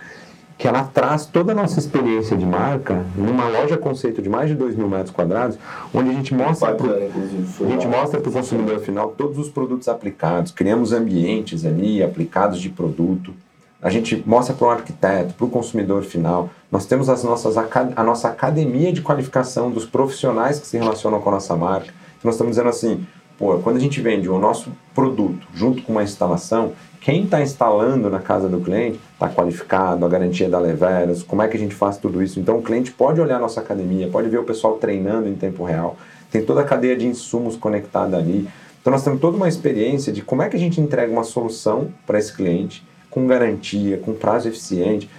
que 0.57 0.69
ela 0.69 0.85
traz 0.85 1.25
toda 1.25 1.51
a 1.51 1.55
nossa 1.55 1.79
experiência 1.79 2.37
de 2.37 2.45
marca 2.45 3.05
numa 3.17 3.49
loja 3.49 3.75
conceito 3.75 4.21
de 4.21 4.29
mais 4.29 4.49
de 4.49 4.55
2 4.55 4.77
mil 4.77 4.87
metros 4.87 5.11
quadrados, 5.11 5.59
onde 5.93 6.11
a 6.11 6.13
gente 6.13 6.33
mostra 6.33 6.73
para 6.73 6.93
a 6.93 7.69
gente 7.69 7.87
mostra 7.87 8.21
para 8.21 8.29
o 8.29 8.31
consumidor 8.31 8.79
final 8.79 9.09
todos 9.17 9.37
os 9.37 9.49
produtos 9.49 9.89
aplicados, 9.89 10.53
criamos 10.53 10.93
ambientes 10.93 11.65
ali 11.65 12.01
aplicados 12.01 12.61
de 12.61 12.69
produto, 12.69 13.33
a 13.81 13.89
gente 13.89 14.23
mostra 14.25 14.55
para 14.55 14.67
o 14.67 14.69
arquiteto, 14.69 15.33
para 15.33 15.45
o 15.45 15.49
consumidor 15.49 16.03
final. 16.03 16.49
Nós 16.71 16.85
temos 16.85 17.09
as 17.09 17.23
nossas, 17.23 17.55
a 17.57 18.03
nossa 18.03 18.29
academia 18.29 18.91
de 18.91 19.01
qualificação 19.01 19.69
dos 19.69 19.85
profissionais 19.85 20.59
que 20.59 20.67
se 20.67 20.77
relacionam 20.77 21.21
com 21.21 21.29
a 21.29 21.33
nossa 21.33 21.55
marca. 21.55 21.93
Nós 22.23 22.35
estamos 22.35 22.51
dizendo 22.51 22.69
assim, 22.69 23.05
pô, 23.37 23.59
quando 23.59 23.77
a 23.77 23.79
gente 23.79 24.01
vende 24.01 24.27
o 24.27 24.39
nosso 24.39 24.71
produto 24.93 25.45
junto 25.53 25.83
com 25.83 25.91
uma 25.91 26.03
instalação, 26.03 26.73
quem 26.99 27.25
está 27.25 27.39
instalando 27.39 28.09
na 28.09 28.19
casa 28.19 28.49
do 28.49 28.59
cliente 28.59 28.99
está 29.13 29.29
qualificado, 29.29 30.03
a 30.03 30.09
garantia 30.09 30.49
da 30.49 30.57
Leveros, 30.57 31.21
como 31.21 31.43
é 31.43 31.47
que 31.47 31.55
a 31.55 31.59
gente 31.59 31.75
faz 31.75 31.97
tudo 31.97 32.23
isso. 32.23 32.39
Então 32.39 32.57
o 32.57 32.63
cliente 32.63 32.91
pode 32.91 33.21
olhar 33.21 33.39
nossa 33.39 33.59
academia, 33.59 34.07
pode 34.07 34.27
ver 34.27 34.39
o 34.39 34.43
pessoal 34.43 34.77
treinando 34.77 35.29
em 35.29 35.35
tempo 35.35 35.63
real, 35.63 35.97
tem 36.31 36.43
toda 36.43 36.61
a 36.61 36.63
cadeia 36.63 36.97
de 36.97 37.05
insumos 37.05 37.55
conectada 37.55 38.17
ali. 38.17 38.49
Então 38.81 38.91
nós 38.91 39.03
temos 39.03 39.21
toda 39.21 39.37
uma 39.37 39.47
experiência 39.47 40.11
de 40.11 40.23
como 40.23 40.41
é 40.41 40.49
que 40.49 40.55
a 40.55 40.59
gente 40.59 40.81
entrega 40.81 41.11
uma 41.11 41.23
solução 41.23 41.89
para 42.07 42.17
esse 42.17 42.33
cliente 42.33 42.83
com 43.15 43.25
garantia, 43.25 43.97
com 43.97 44.13
prazo 44.13 44.49
eficiente. 44.49 45.09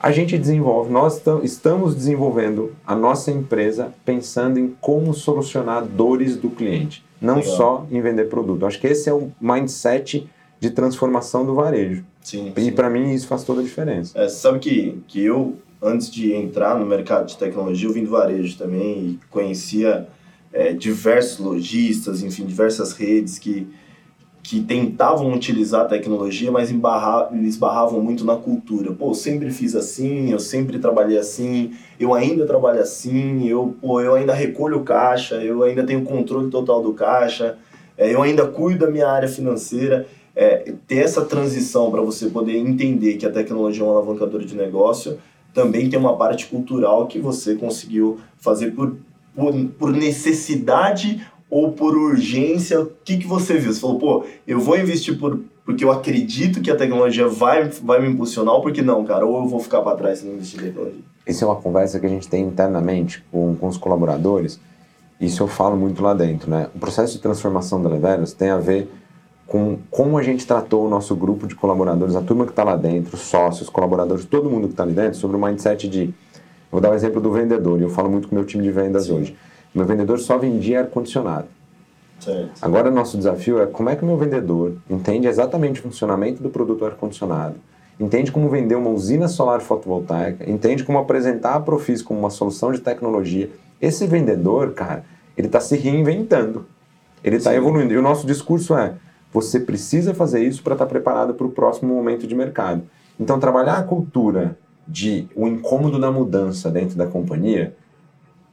A 0.00 0.10
gente 0.10 0.36
desenvolve, 0.36 0.90
nós 0.90 1.22
estamos 1.44 1.94
desenvolvendo 1.94 2.74
a 2.84 2.94
nossa 2.96 3.30
empresa 3.30 3.94
pensando 4.04 4.58
em 4.58 4.76
como 4.80 5.14
solucionar 5.14 5.84
dores 5.84 6.36
do 6.36 6.50
cliente, 6.50 7.04
não 7.20 7.36
Legal. 7.36 7.56
só 7.56 7.86
em 7.90 8.00
vender 8.00 8.24
produto. 8.24 8.66
Acho 8.66 8.80
que 8.80 8.88
esse 8.88 9.08
é 9.08 9.14
o 9.14 9.30
mindset 9.40 10.28
de 10.58 10.70
transformação 10.70 11.46
do 11.46 11.54
varejo. 11.54 12.04
Sim, 12.20 12.52
e 12.56 12.72
para 12.72 12.90
mim 12.90 13.14
isso 13.14 13.28
faz 13.28 13.44
toda 13.44 13.60
a 13.60 13.64
diferença. 13.64 14.18
É, 14.20 14.28
sabe 14.28 14.58
que, 14.58 14.98
que 15.06 15.22
eu, 15.22 15.54
antes 15.80 16.10
de 16.10 16.32
entrar 16.34 16.76
no 16.76 16.84
mercado 16.84 17.26
de 17.26 17.38
tecnologia, 17.38 17.88
eu 17.88 17.92
vim 17.92 18.02
do 18.02 18.10
varejo 18.10 18.58
também 18.58 18.98
e 18.98 19.20
conhecia 19.30 20.08
é, 20.52 20.72
diversos 20.72 21.38
lojistas, 21.38 22.22
enfim, 22.22 22.44
diversas 22.44 22.92
redes 22.92 23.38
que 23.38 23.68
que 24.46 24.60
tentavam 24.60 25.32
utilizar 25.32 25.80
a 25.80 25.86
tecnologia, 25.86 26.52
mas 26.52 26.70
embarra, 26.70 27.28
esbarravam 27.42 28.00
muito 28.00 28.24
na 28.24 28.36
cultura. 28.36 28.92
Pô, 28.92 29.10
eu 29.10 29.14
sempre 29.14 29.50
fiz 29.50 29.74
assim, 29.74 30.30
eu 30.30 30.38
sempre 30.38 30.78
trabalhei 30.78 31.18
assim, 31.18 31.72
eu 31.98 32.14
ainda 32.14 32.46
trabalho 32.46 32.80
assim, 32.80 33.48
eu, 33.48 33.74
pô, 33.80 34.00
eu 34.00 34.14
ainda 34.14 34.32
recolho 34.32 34.84
caixa, 34.84 35.42
eu 35.42 35.64
ainda 35.64 35.82
tenho 35.82 36.02
controle 36.02 36.48
total 36.48 36.80
do 36.80 36.94
caixa, 36.94 37.58
é, 37.98 38.14
eu 38.14 38.22
ainda 38.22 38.46
cuido 38.46 38.86
da 38.86 38.90
minha 38.90 39.08
área 39.08 39.28
financeira. 39.28 40.06
É, 40.36 40.74
ter 40.86 40.98
essa 40.98 41.24
transição 41.24 41.90
para 41.90 42.02
você 42.02 42.26
poder 42.26 42.56
entender 42.56 43.16
que 43.16 43.26
a 43.26 43.32
tecnologia 43.32 43.82
é 43.82 43.86
um 43.86 43.90
alavancador 43.90 44.44
de 44.44 44.54
negócio, 44.54 45.18
também 45.52 45.90
tem 45.90 45.98
uma 45.98 46.16
parte 46.16 46.46
cultural 46.46 47.08
que 47.08 47.18
você 47.18 47.56
conseguiu 47.56 48.20
fazer 48.36 48.72
por, 48.72 48.94
por, 49.34 49.52
por 49.78 49.90
necessidade 49.90 51.26
ou 51.50 51.72
por 51.72 51.96
urgência? 51.96 52.80
O 52.80 52.90
que, 53.04 53.18
que 53.18 53.26
você 53.26 53.54
viu? 53.58 53.72
Você 53.72 53.80
falou, 53.80 53.98
pô, 53.98 54.24
eu 54.46 54.60
vou 54.60 54.78
investir 54.78 55.18
por, 55.18 55.40
porque 55.64 55.84
eu 55.84 55.90
acredito 55.90 56.60
que 56.60 56.70
a 56.70 56.76
tecnologia 56.76 57.28
vai, 57.28 57.68
vai 57.82 58.00
me 58.00 58.08
impulsionar, 58.08 58.54
ou 58.54 58.62
porque 58.62 58.82
não, 58.82 59.04
cara? 59.04 59.24
Ou 59.24 59.42
eu 59.42 59.48
vou 59.48 59.60
ficar 59.60 59.82
para 59.82 59.96
trás 59.96 60.18
se 60.18 60.26
não 60.26 60.34
investir 60.34 60.60
em 60.60 60.64
tecnologia? 60.64 61.00
Isso 61.26 61.44
é 61.44 61.46
uma 61.46 61.56
conversa 61.56 61.98
que 61.98 62.06
a 62.06 62.08
gente 62.08 62.28
tem 62.28 62.44
internamente 62.44 63.24
com, 63.30 63.54
com 63.56 63.66
os 63.66 63.76
colaboradores. 63.76 64.60
Isso 65.20 65.42
eu 65.42 65.48
falo 65.48 65.76
muito 65.76 66.02
lá 66.02 66.14
dentro, 66.14 66.50
né? 66.50 66.68
O 66.74 66.78
processo 66.78 67.14
de 67.14 67.20
transformação 67.20 67.82
da 67.82 67.88
Leveros 67.88 68.32
tem 68.32 68.50
a 68.50 68.58
ver 68.58 68.88
com 69.46 69.78
como 69.90 70.18
a 70.18 70.22
gente 70.22 70.46
tratou 70.46 70.86
o 70.86 70.90
nosso 70.90 71.14
grupo 71.14 71.46
de 71.46 71.54
colaboradores, 71.54 72.16
a 72.16 72.20
turma 72.20 72.44
que 72.44 72.50
está 72.50 72.64
lá 72.64 72.76
dentro, 72.76 73.14
os 73.14 73.22
sócios, 73.22 73.68
colaboradores, 73.68 74.24
todo 74.24 74.50
mundo 74.50 74.66
que 74.66 74.74
está 74.74 74.82
ali 74.82 74.92
dentro, 74.92 75.18
sobre 75.18 75.36
o 75.36 75.40
mindset 75.40 75.88
de 75.88 76.12
Vou 76.70 76.80
dar 76.80 76.90
o 76.90 76.92
um 76.92 76.94
exemplo 76.94 77.20
do 77.20 77.30
vendedor, 77.30 77.80
e 77.80 77.82
eu 77.82 77.90
falo 77.90 78.10
muito 78.10 78.28
com 78.28 78.34
o 78.34 78.38
meu 78.38 78.46
time 78.46 78.62
de 78.62 78.70
vendas 78.70 79.06
Sim. 79.06 79.14
hoje. 79.14 79.36
Meu 79.76 79.84
vendedor 79.84 80.18
só 80.18 80.38
vendia 80.38 80.80
ar-condicionado. 80.80 81.48
Agora, 82.62 82.90
nosso 82.90 83.18
desafio 83.18 83.60
é 83.60 83.66
como 83.66 83.90
é 83.90 83.94
que 83.94 84.02
o 84.02 84.06
meu 84.06 84.16
vendedor 84.16 84.78
entende 84.88 85.28
exatamente 85.28 85.80
o 85.80 85.82
funcionamento 85.82 86.42
do 86.42 86.48
produto 86.48 86.86
ar-condicionado, 86.86 87.56
entende 88.00 88.32
como 88.32 88.48
vender 88.48 88.74
uma 88.74 88.88
usina 88.88 89.28
solar 89.28 89.60
fotovoltaica, 89.60 90.50
entende 90.50 90.82
como 90.82 90.98
apresentar 90.98 91.56
a 91.56 91.60
Profis 91.60 92.00
como 92.00 92.18
uma 92.18 92.30
solução 92.30 92.72
de 92.72 92.80
tecnologia. 92.80 93.50
Esse 93.78 94.06
vendedor, 94.06 94.72
cara, 94.72 95.04
ele 95.36 95.46
está 95.46 95.60
se 95.60 95.76
reinventando, 95.76 96.64
ele 97.22 97.36
está 97.36 97.54
evoluindo. 97.54 97.92
E 97.92 97.98
o 97.98 98.02
nosso 98.02 98.26
discurso 98.26 98.74
é: 98.74 98.94
você 99.30 99.60
precisa 99.60 100.14
fazer 100.14 100.42
isso 100.42 100.62
para 100.62 100.72
estar 100.72 100.86
tá 100.86 100.90
preparado 100.90 101.34
para 101.34 101.46
o 101.46 101.50
próximo 101.50 101.94
momento 101.94 102.26
de 102.26 102.34
mercado. 102.34 102.82
Então, 103.20 103.38
trabalhar 103.38 103.76
a 103.76 103.82
cultura 103.82 104.56
de 104.88 105.28
o 105.36 105.46
incômodo 105.46 106.00
da 106.00 106.10
mudança 106.10 106.70
dentro 106.70 106.96
da 106.96 107.06
companhia 107.06 107.76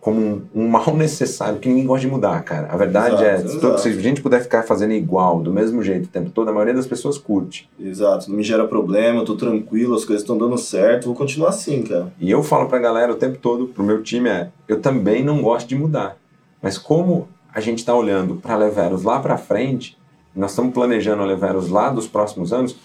como 0.03 0.43
um, 0.53 0.67
mal 0.67 0.93
necessário, 0.97 1.59
que 1.59 1.69
ninguém 1.69 1.85
gosta 1.85 2.05
de 2.05 2.11
mudar, 2.11 2.43
cara. 2.43 2.67
A 2.69 2.75
verdade 2.75 3.15
exato, 3.15 3.23
é, 3.23 3.37
se, 3.47 3.59
todo, 3.61 3.77
se, 3.79 3.87
a 3.87 3.93
gente 3.93 4.21
puder 4.21 4.43
ficar 4.43 4.63
fazendo 4.63 4.91
igual, 4.91 5.39
do 5.39 5.49
mesmo 5.49 5.81
jeito, 5.81 6.07
o 6.07 6.09
tempo 6.09 6.29
todo, 6.29 6.49
a 6.49 6.51
maioria 6.51 6.73
das 6.73 6.85
pessoas 6.85 7.17
curte. 7.17 7.69
Exato, 7.79 8.29
não 8.29 8.35
me 8.35 8.43
gera 8.43 8.67
problema, 8.67 9.21
eu 9.21 9.25
tô 9.25 9.35
tranquilo, 9.35 9.95
as 9.95 10.03
coisas 10.03 10.21
estão 10.21 10.37
dando 10.37 10.57
certo, 10.57 11.05
vou 11.05 11.15
continuar 11.15 11.49
assim, 11.49 11.83
cara. 11.83 12.11
E 12.19 12.29
eu 12.29 12.43
falo 12.43 12.67
pra 12.67 12.79
galera 12.79 13.13
o 13.13 13.15
tempo 13.15 13.37
todo, 13.37 13.67
pro 13.67 13.81
meu 13.81 14.03
time, 14.03 14.27
é, 14.27 14.49
eu 14.67 14.81
também 14.81 15.23
não 15.23 15.41
gosto 15.41 15.69
de 15.69 15.75
mudar. 15.75 16.17
Mas 16.61 16.77
como 16.77 17.29
a 17.53 17.61
gente 17.61 17.85
tá 17.85 17.95
olhando 17.95 18.35
para 18.35 18.57
Leveros 18.57 19.03
lá 19.03 19.21
para 19.21 19.37
frente, 19.37 19.97
nós 20.35 20.51
estamos 20.51 20.73
planejando 20.73 21.23
a 21.23 21.25
Leveros 21.25 21.69
lá 21.69 21.89
dos 21.89 22.07
próximos 22.07 22.51
anos, 22.51 22.75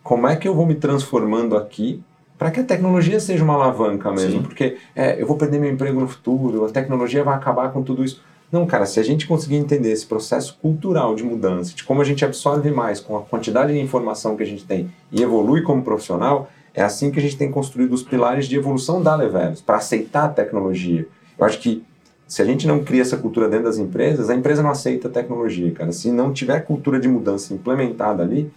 como 0.00 0.28
é 0.28 0.36
que 0.36 0.46
eu 0.46 0.54
vou 0.54 0.64
me 0.64 0.76
transformando 0.76 1.56
aqui 1.56 2.00
para 2.38 2.50
que 2.52 2.60
a 2.60 2.64
tecnologia 2.64 3.18
seja 3.18 3.42
uma 3.42 3.54
alavanca 3.54 4.10
mesmo, 4.12 4.30
Sim. 4.30 4.42
porque 4.42 4.76
é, 4.94 5.20
eu 5.20 5.26
vou 5.26 5.36
perder 5.36 5.58
meu 5.58 5.70
emprego 5.70 6.00
no 6.00 6.06
futuro, 6.06 6.64
a 6.64 6.70
tecnologia 6.70 7.24
vai 7.24 7.34
acabar 7.34 7.72
com 7.72 7.82
tudo 7.82 8.04
isso. 8.04 8.22
Não, 8.50 8.64
cara, 8.64 8.86
se 8.86 8.98
a 8.98 9.02
gente 9.02 9.26
conseguir 9.26 9.56
entender 9.56 9.90
esse 9.90 10.06
processo 10.06 10.56
cultural 10.62 11.14
de 11.14 11.22
mudança, 11.22 11.74
de 11.74 11.84
como 11.84 12.00
a 12.00 12.04
gente 12.04 12.24
absorve 12.24 12.70
mais 12.70 13.00
com 13.00 13.16
a 13.16 13.22
quantidade 13.22 13.72
de 13.72 13.80
informação 13.80 14.36
que 14.36 14.42
a 14.42 14.46
gente 14.46 14.64
tem 14.64 14.90
e 15.12 15.22
evolui 15.22 15.62
como 15.62 15.82
profissional, 15.82 16.48
é 16.72 16.82
assim 16.82 17.10
que 17.10 17.18
a 17.18 17.22
gente 17.22 17.36
tem 17.36 17.50
construído 17.50 17.92
os 17.92 18.02
pilares 18.02 18.46
de 18.46 18.56
evolução 18.56 19.02
da 19.02 19.14
Leveros, 19.16 19.60
para 19.60 19.76
aceitar 19.76 20.24
a 20.26 20.28
tecnologia. 20.28 21.06
Eu 21.36 21.44
acho 21.44 21.58
que 21.58 21.84
se 22.26 22.40
a 22.40 22.44
gente 22.44 22.66
não 22.66 22.84
cria 22.84 23.02
essa 23.02 23.16
cultura 23.16 23.48
dentro 23.48 23.64
das 23.64 23.78
empresas, 23.78 24.30
a 24.30 24.34
empresa 24.34 24.62
não 24.62 24.70
aceita 24.70 25.08
a 25.08 25.10
tecnologia, 25.10 25.72
cara. 25.72 25.92
Se 25.92 26.10
não 26.12 26.32
tiver 26.32 26.60
cultura 26.60 27.00
de 27.00 27.08
mudança 27.08 27.52
implementada 27.52 28.22
ali, 28.22 28.50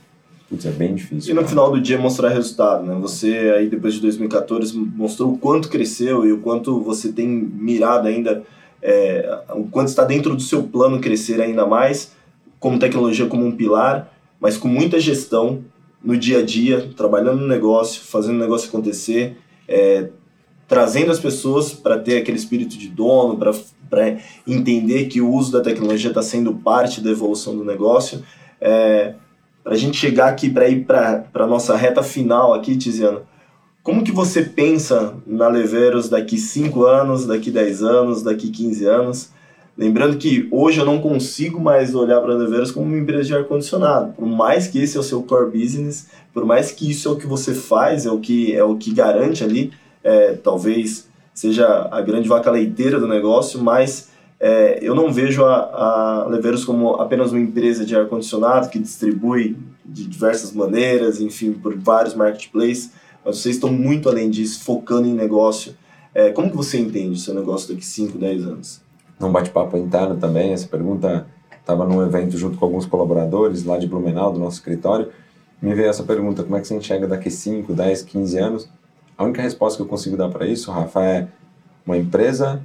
Putz, 0.52 0.66
é 0.66 0.72
bem 0.72 0.96
difícil. 0.96 1.32
E 1.32 1.34
no 1.34 1.48
final 1.48 1.72
do 1.72 1.80
dia 1.80 1.98
mostrar 1.98 2.28
resultado, 2.28 2.86
né? 2.86 2.94
Você 3.00 3.54
aí 3.58 3.70
depois 3.70 3.94
de 3.94 4.02
2014 4.02 4.78
mostrou 4.78 5.32
o 5.32 5.38
quanto 5.38 5.70
cresceu 5.70 6.26
e 6.26 6.34
o 6.34 6.40
quanto 6.40 6.82
você 6.82 7.10
tem 7.10 7.26
mirado 7.26 8.10
ainda, 8.10 8.44
é, 8.82 9.44
o 9.56 9.64
quanto 9.64 9.88
está 9.88 10.04
dentro 10.04 10.36
do 10.36 10.42
seu 10.42 10.64
plano 10.64 11.00
crescer 11.00 11.40
ainda 11.40 11.66
mais, 11.66 12.12
como 12.60 12.78
tecnologia 12.78 13.28
como 13.28 13.46
um 13.46 13.56
pilar, 13.56 14.14
mas 14.42 14.58
com 14.58 14.68
muita 14.68 15.00
gestão 15.00 15.64
no 16.04 16.18
dia 16.18 16.40
a 16.40 16.44
dia, 16.44 16.90
trabalhando 16.98 17.40
no 17.40 17.48
negócio, 17.48 18.02
fazendo 18.02 18.36
o 18.36 18.40
negócio 18.40 18.68
acontecer, 18.68 19.38
é, 19.70 20.10
trazendo 20.68 21.14
as 21.14 21.20
pessoas 21.20 21.72
para 21.72 21.98
ter 21.98 22.18
aquele 22.18 22.38
espírito 22.38 22.78
de 22.78 22.90
dono, 22.90 23.38
para 23.90 24.18
entender 24.46 25.06
que 25.06 25.22
o 25.22 25.32
uso 25.32 25.50
da 25.50 25.62
tecnologia 25.62 26.10
está 26.10 26.22
sendo 26.22 26.54
parte 26.56 27.00
da 27.00 27.10
evolução 27.10 27.56
do 27.56 27.64
negócio. 27.64 28.22
É, 28.60 29.16
para 29.64 29.74
a 29.74 29.78
gente 29.78 29.98
chegar 29.98 30.28
aqui, 30.28 30.50
para 30.50 30.68
ir 30.68 30.86
para 30.86 31.26
a 31.34 31.48
nossa 31.48 31.76
reta 31.76 32.02
final 32.02 32.54
aqui, 32.54 32.76
Tiziano, 32.76 33.22
como 33.84 34.04
que 34.04 34.12
você 34.12 34.44
pensa 34.44 35.16
na 35.26 35.48
Leveros 35.48 36.08
daqui 36.08 36.38
5 36.38 36.86
anos, 36.86 37.26
daqui 37.26 37.50
10 37.50 37.82
anos, 37.84 38.22
daqui 38.22 38.50
15 38.50 38.86
anos? 38.86 39.30
Lembrando 39.76 40.18
que 40.18 40.48
hoje 40.52 40.80
eu 40.80 40.86
não 40.86 41.00
consigo 41.00 41.60
mais 41.60 41.96
olhar 41.96 42.22
para 42.22 42.34
a 42.34 42.38
Leveros 42.38 42.72
como 42.72 42.86
uma 42.86 42.98
empresa 42.98 43.24
de 43.24 43.36
ar-condicionado. 43.36 44.14
Por 44.14 44.28
mais 44.28 44.68
que 44.68 44.80
esse 44.80 44.98
é 44.98 45.00
o 45.00 45.04
seu 45.04 45.24
core 45.24 45.50
business, 45.50 46.10
por 46.32 46.46
mais 46.46 46.72
que 46.72 46.92
isso 46.92 47.08
é 47.08 47.12
o 47.12 47.16
que 47.16 47.26
você 47.26 47.56
faz, 47.56 48.06
é 48.06 48.12
o 48.12 48.20
que, 48.20 48.54
é 48.54 48.64
o 48.64 48.76
que 48.76 48.94
garante 48.94 49.44
ali, 49.44 49.72
é, 50.04 50.34
talvez 50.34 51.08
seja 51.34 51.88
a 51.90 52.02
grande 52.02 52.30
vaca 52.30 52.52
leiteira 52.52 53.00
do 53.00 53.08
negócio, 53.08 53.60
mas 53.60 54.11
é, 54.44 54.80
eu 54.82 54.96
não 54.96 55.14
vejo 55.14 55.46
a, 55.46 56.26
a 56.26 56.66
como 56.66 56.96
apenas 56.96 57.32
uma 57.32 57.40
empresa 57.40 57.86
de 57.86 57.96
ar-condicionado 57.96 58.70
que 58.70 58.80
distribui 58.80 59.56
de 59.86 60.08
diversas 60.08 60.52
maneiras, 60.52 61.22
enfim, 61.22 61.54
por 61.54 61.78
vários 61.78 62.16
marketplaces, 62.16 62.92
mas 63.24 63.38
vocês 63.38 63.56
estão 63.56 63.72
muito 63.72 64.10
além 64.10 64.32
disso, 64.32 64.64
focando 64.64 65.08
em 65.08 65.14
negócio. 65.14 65.76
É, 66.16 66.32
como 66.32 66.50
que 66.50 66.58
você 66.58 66.80
entende 66.80 67.12
o 67.12 67.18
seu 67.18 67.36
negócio 67.36 67.72
daqui 67.72 67.86
5, 67.86 68.18
10 68.18 68.46
anos? 68.48 68.82
Num 69.20 69.32
bate-papo 69.32 69.78
interno 69.78 70.18
também, 70.18 70.54
essa 70.54 70.68
pergunta 70.68 71.28
estava 71.60 71.86
num 71.86 72.04
evento 72.04 72.36
junto 72.36 72.58
com 72.58 72.66
alguns 72.66 72.88
colaboradores 72.88 73.64
lá 73.64 73.78
de 73.78 73.86
Blumenau, 73.86 74.34
do 74.34 74.40
nosso 74.40 74.58
escritório, 74.58 75.10
me 75.62 75.76
veio 75.76 75.90
essa 75.90 76.02
pergunta, 76.02 76.42
como 76.42 76.58
é 76.58 76.62
que 76.62 76.68
você 76.68 76.76
enxerga 76.76 77.08
daqui 77.08 77.30
5, 77.30 77.72
10, 77.72 78.02
15 78.02 78.38
anos? 78.40 78.70
A 79.16 79.24
única 79.24 79.44
resposta 79.44 79.78
que 79.78 79.84
eu 79.84 79.88
consigo 79.88 80.18
dar 80.18 80.30
para 80.30 80.48
isso, 80.48 80.72
Rafa, 80.72 81.04
é 81.04 81.28
uma 81.86 81.96
empresa 81.96 82.64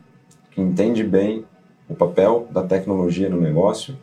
que 0.53 0.63
entende 0.63 1.05
bem 1.05 1.45
o 1.89 1.95
papel 1.95 2.47
da 2.51 2.63
tecnologia 2.63 3.29
no 3.29 3.41
negócio, 3.41 3.97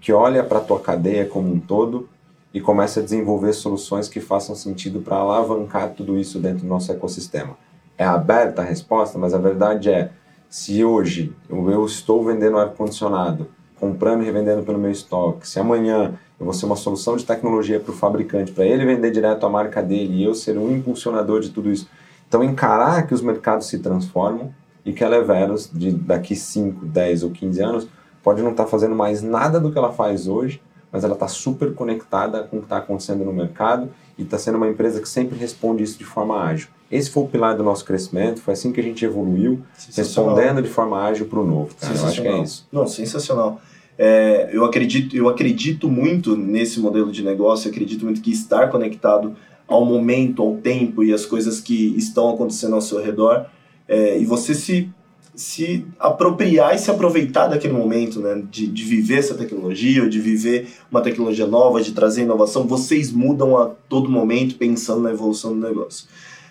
que 0.00 0.12
olha 0.12 0.42
para 0.44 0.58
a 0.58 0.62
tua 0.62 0.80
cadeia 0.80 1.26
como 1.26 1.52
um 1.52 1.60
todo 1.60 2.08
e 2.52 2.60
começa 2.60 3.00
a 3.00 3.02
desenvolver 3.02 3.52
soluções 3.52 4.08
que 4.08 4.20
façam 4.20 4.54
sentido 4.54 5.00
para 5.00 5.16
alavancar 5.16 5.90
tudo 5.90 6.18
isso 6.18 6.38
dentro 6.38 6.60
do 6.60 6.68
nosso 6.68 6.90
ecossistema. 6.90 7.56
É 7.98 8.04
aberta 8.04 8.62
a 8.62 8.64
resposta, 8.64 9.18
mas 9.18 9.34
a 9.34 9.38
verdade 9.38 9.90
é, 9.90 10.10
se 10.48 10.84
hoje 10.84 11.34
eu 11.48 11.84
estou 11.84 12.24
vendendo 12.24 12.58
ar-condicionado, 12.58 13.48
comprando 13.78 14.22
e 14.22 14.26
revendendo 14.26 14.62
pelo 14.62 14.78
meu 14.78 14.90
estoque, 14.90 15.48
se 15.48 15.58
amanhã 15.58 16.14
eu 16.38 16.44
vou 16.44 16.54
ser 16.54 16.66
uma 16.66 16.76
solução 16.76 17.16
de 17.16 17.24
tecnologia 17.24 17.80
para 17.80 17.92
o 17.92 17.96
fabricante, 17.96 18.52
para 18.52 18.64
ele 18.64 18.84
vender 18.84 19.10
direto 19.10 19.44
a 19.46 19.50
marca 19.50 19.82
dele 19.82 20.14
e 20.14 20.24
eu 20.24 20.34
ser 20.34 20.58
um 20.58 20.70
impulsionador 20.70 21.40
de 21.40 21.50
tudo 21.50 21.70
isso. 21.70 21.88
Então, 22.28 22.42
encarar 22.42 23.06
que 23.06 23.14
os 23.14 23.22
mercados 23.22 23.66
se 23.66 23.78
transformam, 23.78 24.52
e 24.86 24.92
que 24.92 25.02
a 25.02 25.08
Leveros, 25.08 25.68
de 25.70 25.90
daqui 25.90 26.36
5, 26.36 26.86
10 26.86 27.24
ou 27.24 27.30
15 27.30 27.60
anos, 27.60 27.88
pode 28.22 28.40
não 28.40 28.52
estar 28.52 28.64
tá 28.64 28.70
fazendo 28.70 28.94
mais 28.94 29.20
nada 29.20 29.58
do 29.58 29.72
que 29.72 29.76
ela 29.76 29.92
faz 29.92 30.28
hoje, 30.28 30.62
mas 30.92 31.02
ela 31.02 31.14
está 31.14 31.26
super 31.26 31.74
conectada 31.74 32.44
com 32.44 32.56
o 32.56 32.60
que 32.60 32.66
está 32.66 32.78
acontecendo 32.78 33.24
no 33.24 33.32
mercado 33.32 33.90
e 34.16 34.22
está 34.22 34.38
sendo 34.38 34.56
uma 34.56 34.68
empresa 34.68 35.00
que 35.00 35.08
sempre 35.08 35.36
responde 35.36 35.82
isso 35.82 35.98
de 35.98 36.04
forma 36.04 36.40
ágil. 36.40 36.68
Esse 36.88 37.10
foi 37.10 37.24
o 37.24 37.26
pilar 37.26 37.56
do 37.56 37.64
nosso 37.64 37.84
crescimento, 37.84 38.40
foi 38.40 38.54
assim 38.54 38.70
que 38.70 38.80
a 38.80 38.82
gente 38.82 39.04
evoluiu, 39.04 39.60
respondendo 39.94 40.62
de 40.62 40.68
forma 40.68 41.02
ágil 41.02 41.26
para 41.26 41.40
o 41.40 41.44
novo. 41.44 41.74
Cara. 41.74 41.92
Eu 41.92 42.06
acho 42.06 42.22
que 42.22 42.28
é 42.28 42.38
isso. 42.40 42.68
Não, 42.70 42.86
sensacional. 42.86 43.60
É, 43.98 44.50
eu, 44.52 44.64
acredito, 44.64 45.16
eu 45.16 45.28
acredito 45.28 45.88
muito 45.88 46.36
nesse 46.36 46.78
modelo 46.78 47.10
de 47.10 47.24
negócio, 47.24 47.68
acredito 47.68 48.04
muito 48.04 48.20
que 48.20 48.30
estar 48.30 48.70
conectado 48.70 49.34
ao 49.66 49.84
momento, 49.84 50.42
ao 50.42 50.54
tempo 50.58 51.02
e 51.02 51.12
às 51.12 51.26
coisas 51.26 51.60
que 51.60 51.92
estão 51.96 52.30
acontecendo 52.30 52.76
ao 52.76 52.80
seu 52.80 53.02
redor 53.02 53.46
é, 53.88 54.18
e 54.18 54.24
você 54.24 54.54
se, 54.54 54.88
se 55.34 55.86
apropriar 55.98 56.74
e 56.74 56.78
se 56.78 56.90
aproveitar 56.90 57.46
daquele 57.46 57.72
momento, 57.72 58.20
né? 58.20 58.42
De, 58.50 58.66
de 58.66 58.84
viver 58.84 59.18
essa 59.18 59.34
tecnologia, 59.34 60.08
de 60.08 60.20
viver 60.20 60.68
uma 60.90 61.00
tecnologia 61.00 61.46
nova, 61.46 61.80
de 61.80 61.92
trazer 61.92 62.22
inovação, 62.22 62.66
vocês 62.66 63.12
mudam 63.12 63.56
a 63.56 63.66
todo 63.88 64.08
momento 64.08 64.56
pensando 64.56 65.02
na 65.02 65.10
evolução 65.10 65.52
do 65.52 65.66
negócio. 65.66 66.06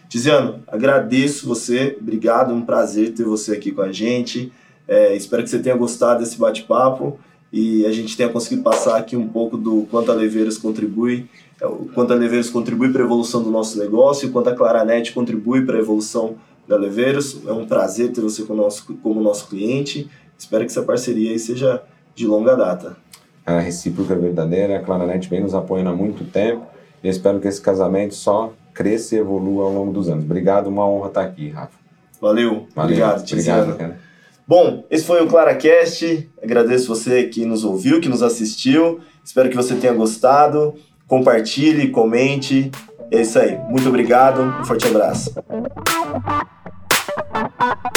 Tiziano, 0.08 0.64
agradeço 0.68 1.48
você, 1.48 1.98
obrigado, 2.00 2.52
é 2.52 2.54
um 2.54 2.62
prazer 2.62 3.14
ter 3.14 3.24
você 3.24 3.54
aqui 3.54 3.72
com 3.72 3.82
a 3.82 3.92
gente. 3.92 4.52
É, 4.88 5.16
espero 5.16 5.44
que 5.44 5.50
você 5.50 5.60
tenha 5.60 5.76
gostado 5.76 6.20
desse 6.20 6.38
bate-papo 6.38 7.20
e 7.52 7.86
a 7.86 7.92
gente 7.92 8.16
tenha 8.16 8.30
conseguido 8.30 8.62
passar 8.62 8.98
aqui 8.98 9.18
um 9.18 9.28
pouco 9.28 9.58
do 9.58 9.88
quanto 9.90 10.12
a 10.12 10.16
Leveiras 10.16 10.58
contribui, 10.58 11.28
é, 11.60 11.66
o 11.66 11.90
quanto 11.94 12.14
a 12.14 12.16
Leveiras 12.16 12.50
contribui 12.50 12.92
para 12.92 13.02
a 13.02 13.06
evolução 13.06 13.42
do 13.42 13.50
nosso 13.50 13.80
negócio 13.80 14.28
e 14.28 14.32
quanto 14.32 14.50
a 14.50 14.56
Claranet 14.56 15.12
contribui 15.12 15.66
para 15.66 15.78
a 15.78 15.80
evolução 15.80 16.36
da 16.68 16.78
Leveiros. 16.78 17.42
É 17.46 17.52
um 17.52 17.66
prazer 17.66 18.12
ter 18.12 18.22
você 18.22 18.44
como 18.44 18.62
nosso, 18.62 18.96
como 19.02 19.22
nosso 19.22 19.48
cliente. 19.48 20.10
Espero 20.38 20.66
que 20.66 20.72
essa 20.72 20.84
parceria 20.84 21.38
seja 21.40 21.84
de 22.14 22.26
longa 22.26 22.56
data. 22.56 22.98
A 23.46 23.60
recíproca 23.60 24.14
é 24.14 24.18
verdadeira, 24.18 24.78
a 24.78 24.80
Claranet 24.82 25.30
vem 25.30 25.42
nos 25.42 25.54
apoiando 25.54 25.92
há 25.92 25.96
muito 25.96 26.24
tempo 26.24 26.66
e 27.04 27.08
espero 27.08 27.40
que 27.40 27.48
esse 27.48 27.62
casamento 27.62 28.16
só 28.16 28.54
cresça 28.74 29.16
e 29.16 29.20
evolua 29.20 29.66
ao 29.66 29.74
longo 29.74 29.94
dos 29.94 30.10
anos. 30.10 30.26
Obrigado, 30.26 30.68
uma 30.68 30.88
honra 30.88 31.08
estar 31.10 31.22
aqui, 31.22 31.50
Rafa. 31.50 31.78
Valeu, 32.20 32.68
Valeu 32.76 32.96
obrigado, 32.96 33.24
Tiziano. 33.24 33.62
Obrigado, 33.62 33.78
cara. 33.78 34.00
Bom, 34.48 34.84
esse 34.90 35.04
foi 35.04 35.24
o 35.24 35.28
ClaraCast. 35.28 36.30
Agradeço 36.42 36.88
você 36.88 37.24
que 37.26 37.46
nos 37.46 37.64
ouviu, 37.64 38.02
que 38.02 38.10
nos 38.10 38.22
assistiu. 38.22 39.00
Espero 39.24 39.50
que 39.50 39.56
você 39.56 39.76
tenha 39.76 39.94
gostado. 39.94 40.76
Compartilhe, 41.08 41.90
comente. 41.90 42.72
É 43.12 43.22
isso 43.22 43.40
aí. 43.40 43.58
Muito 43.70 43.88
obrigado. 43.90 44.42
Um 44.42 44.66
forte 44.66 44.88
abraço. 44.88 45.34
Thank 46.16 47.86
you. 47.86 47.95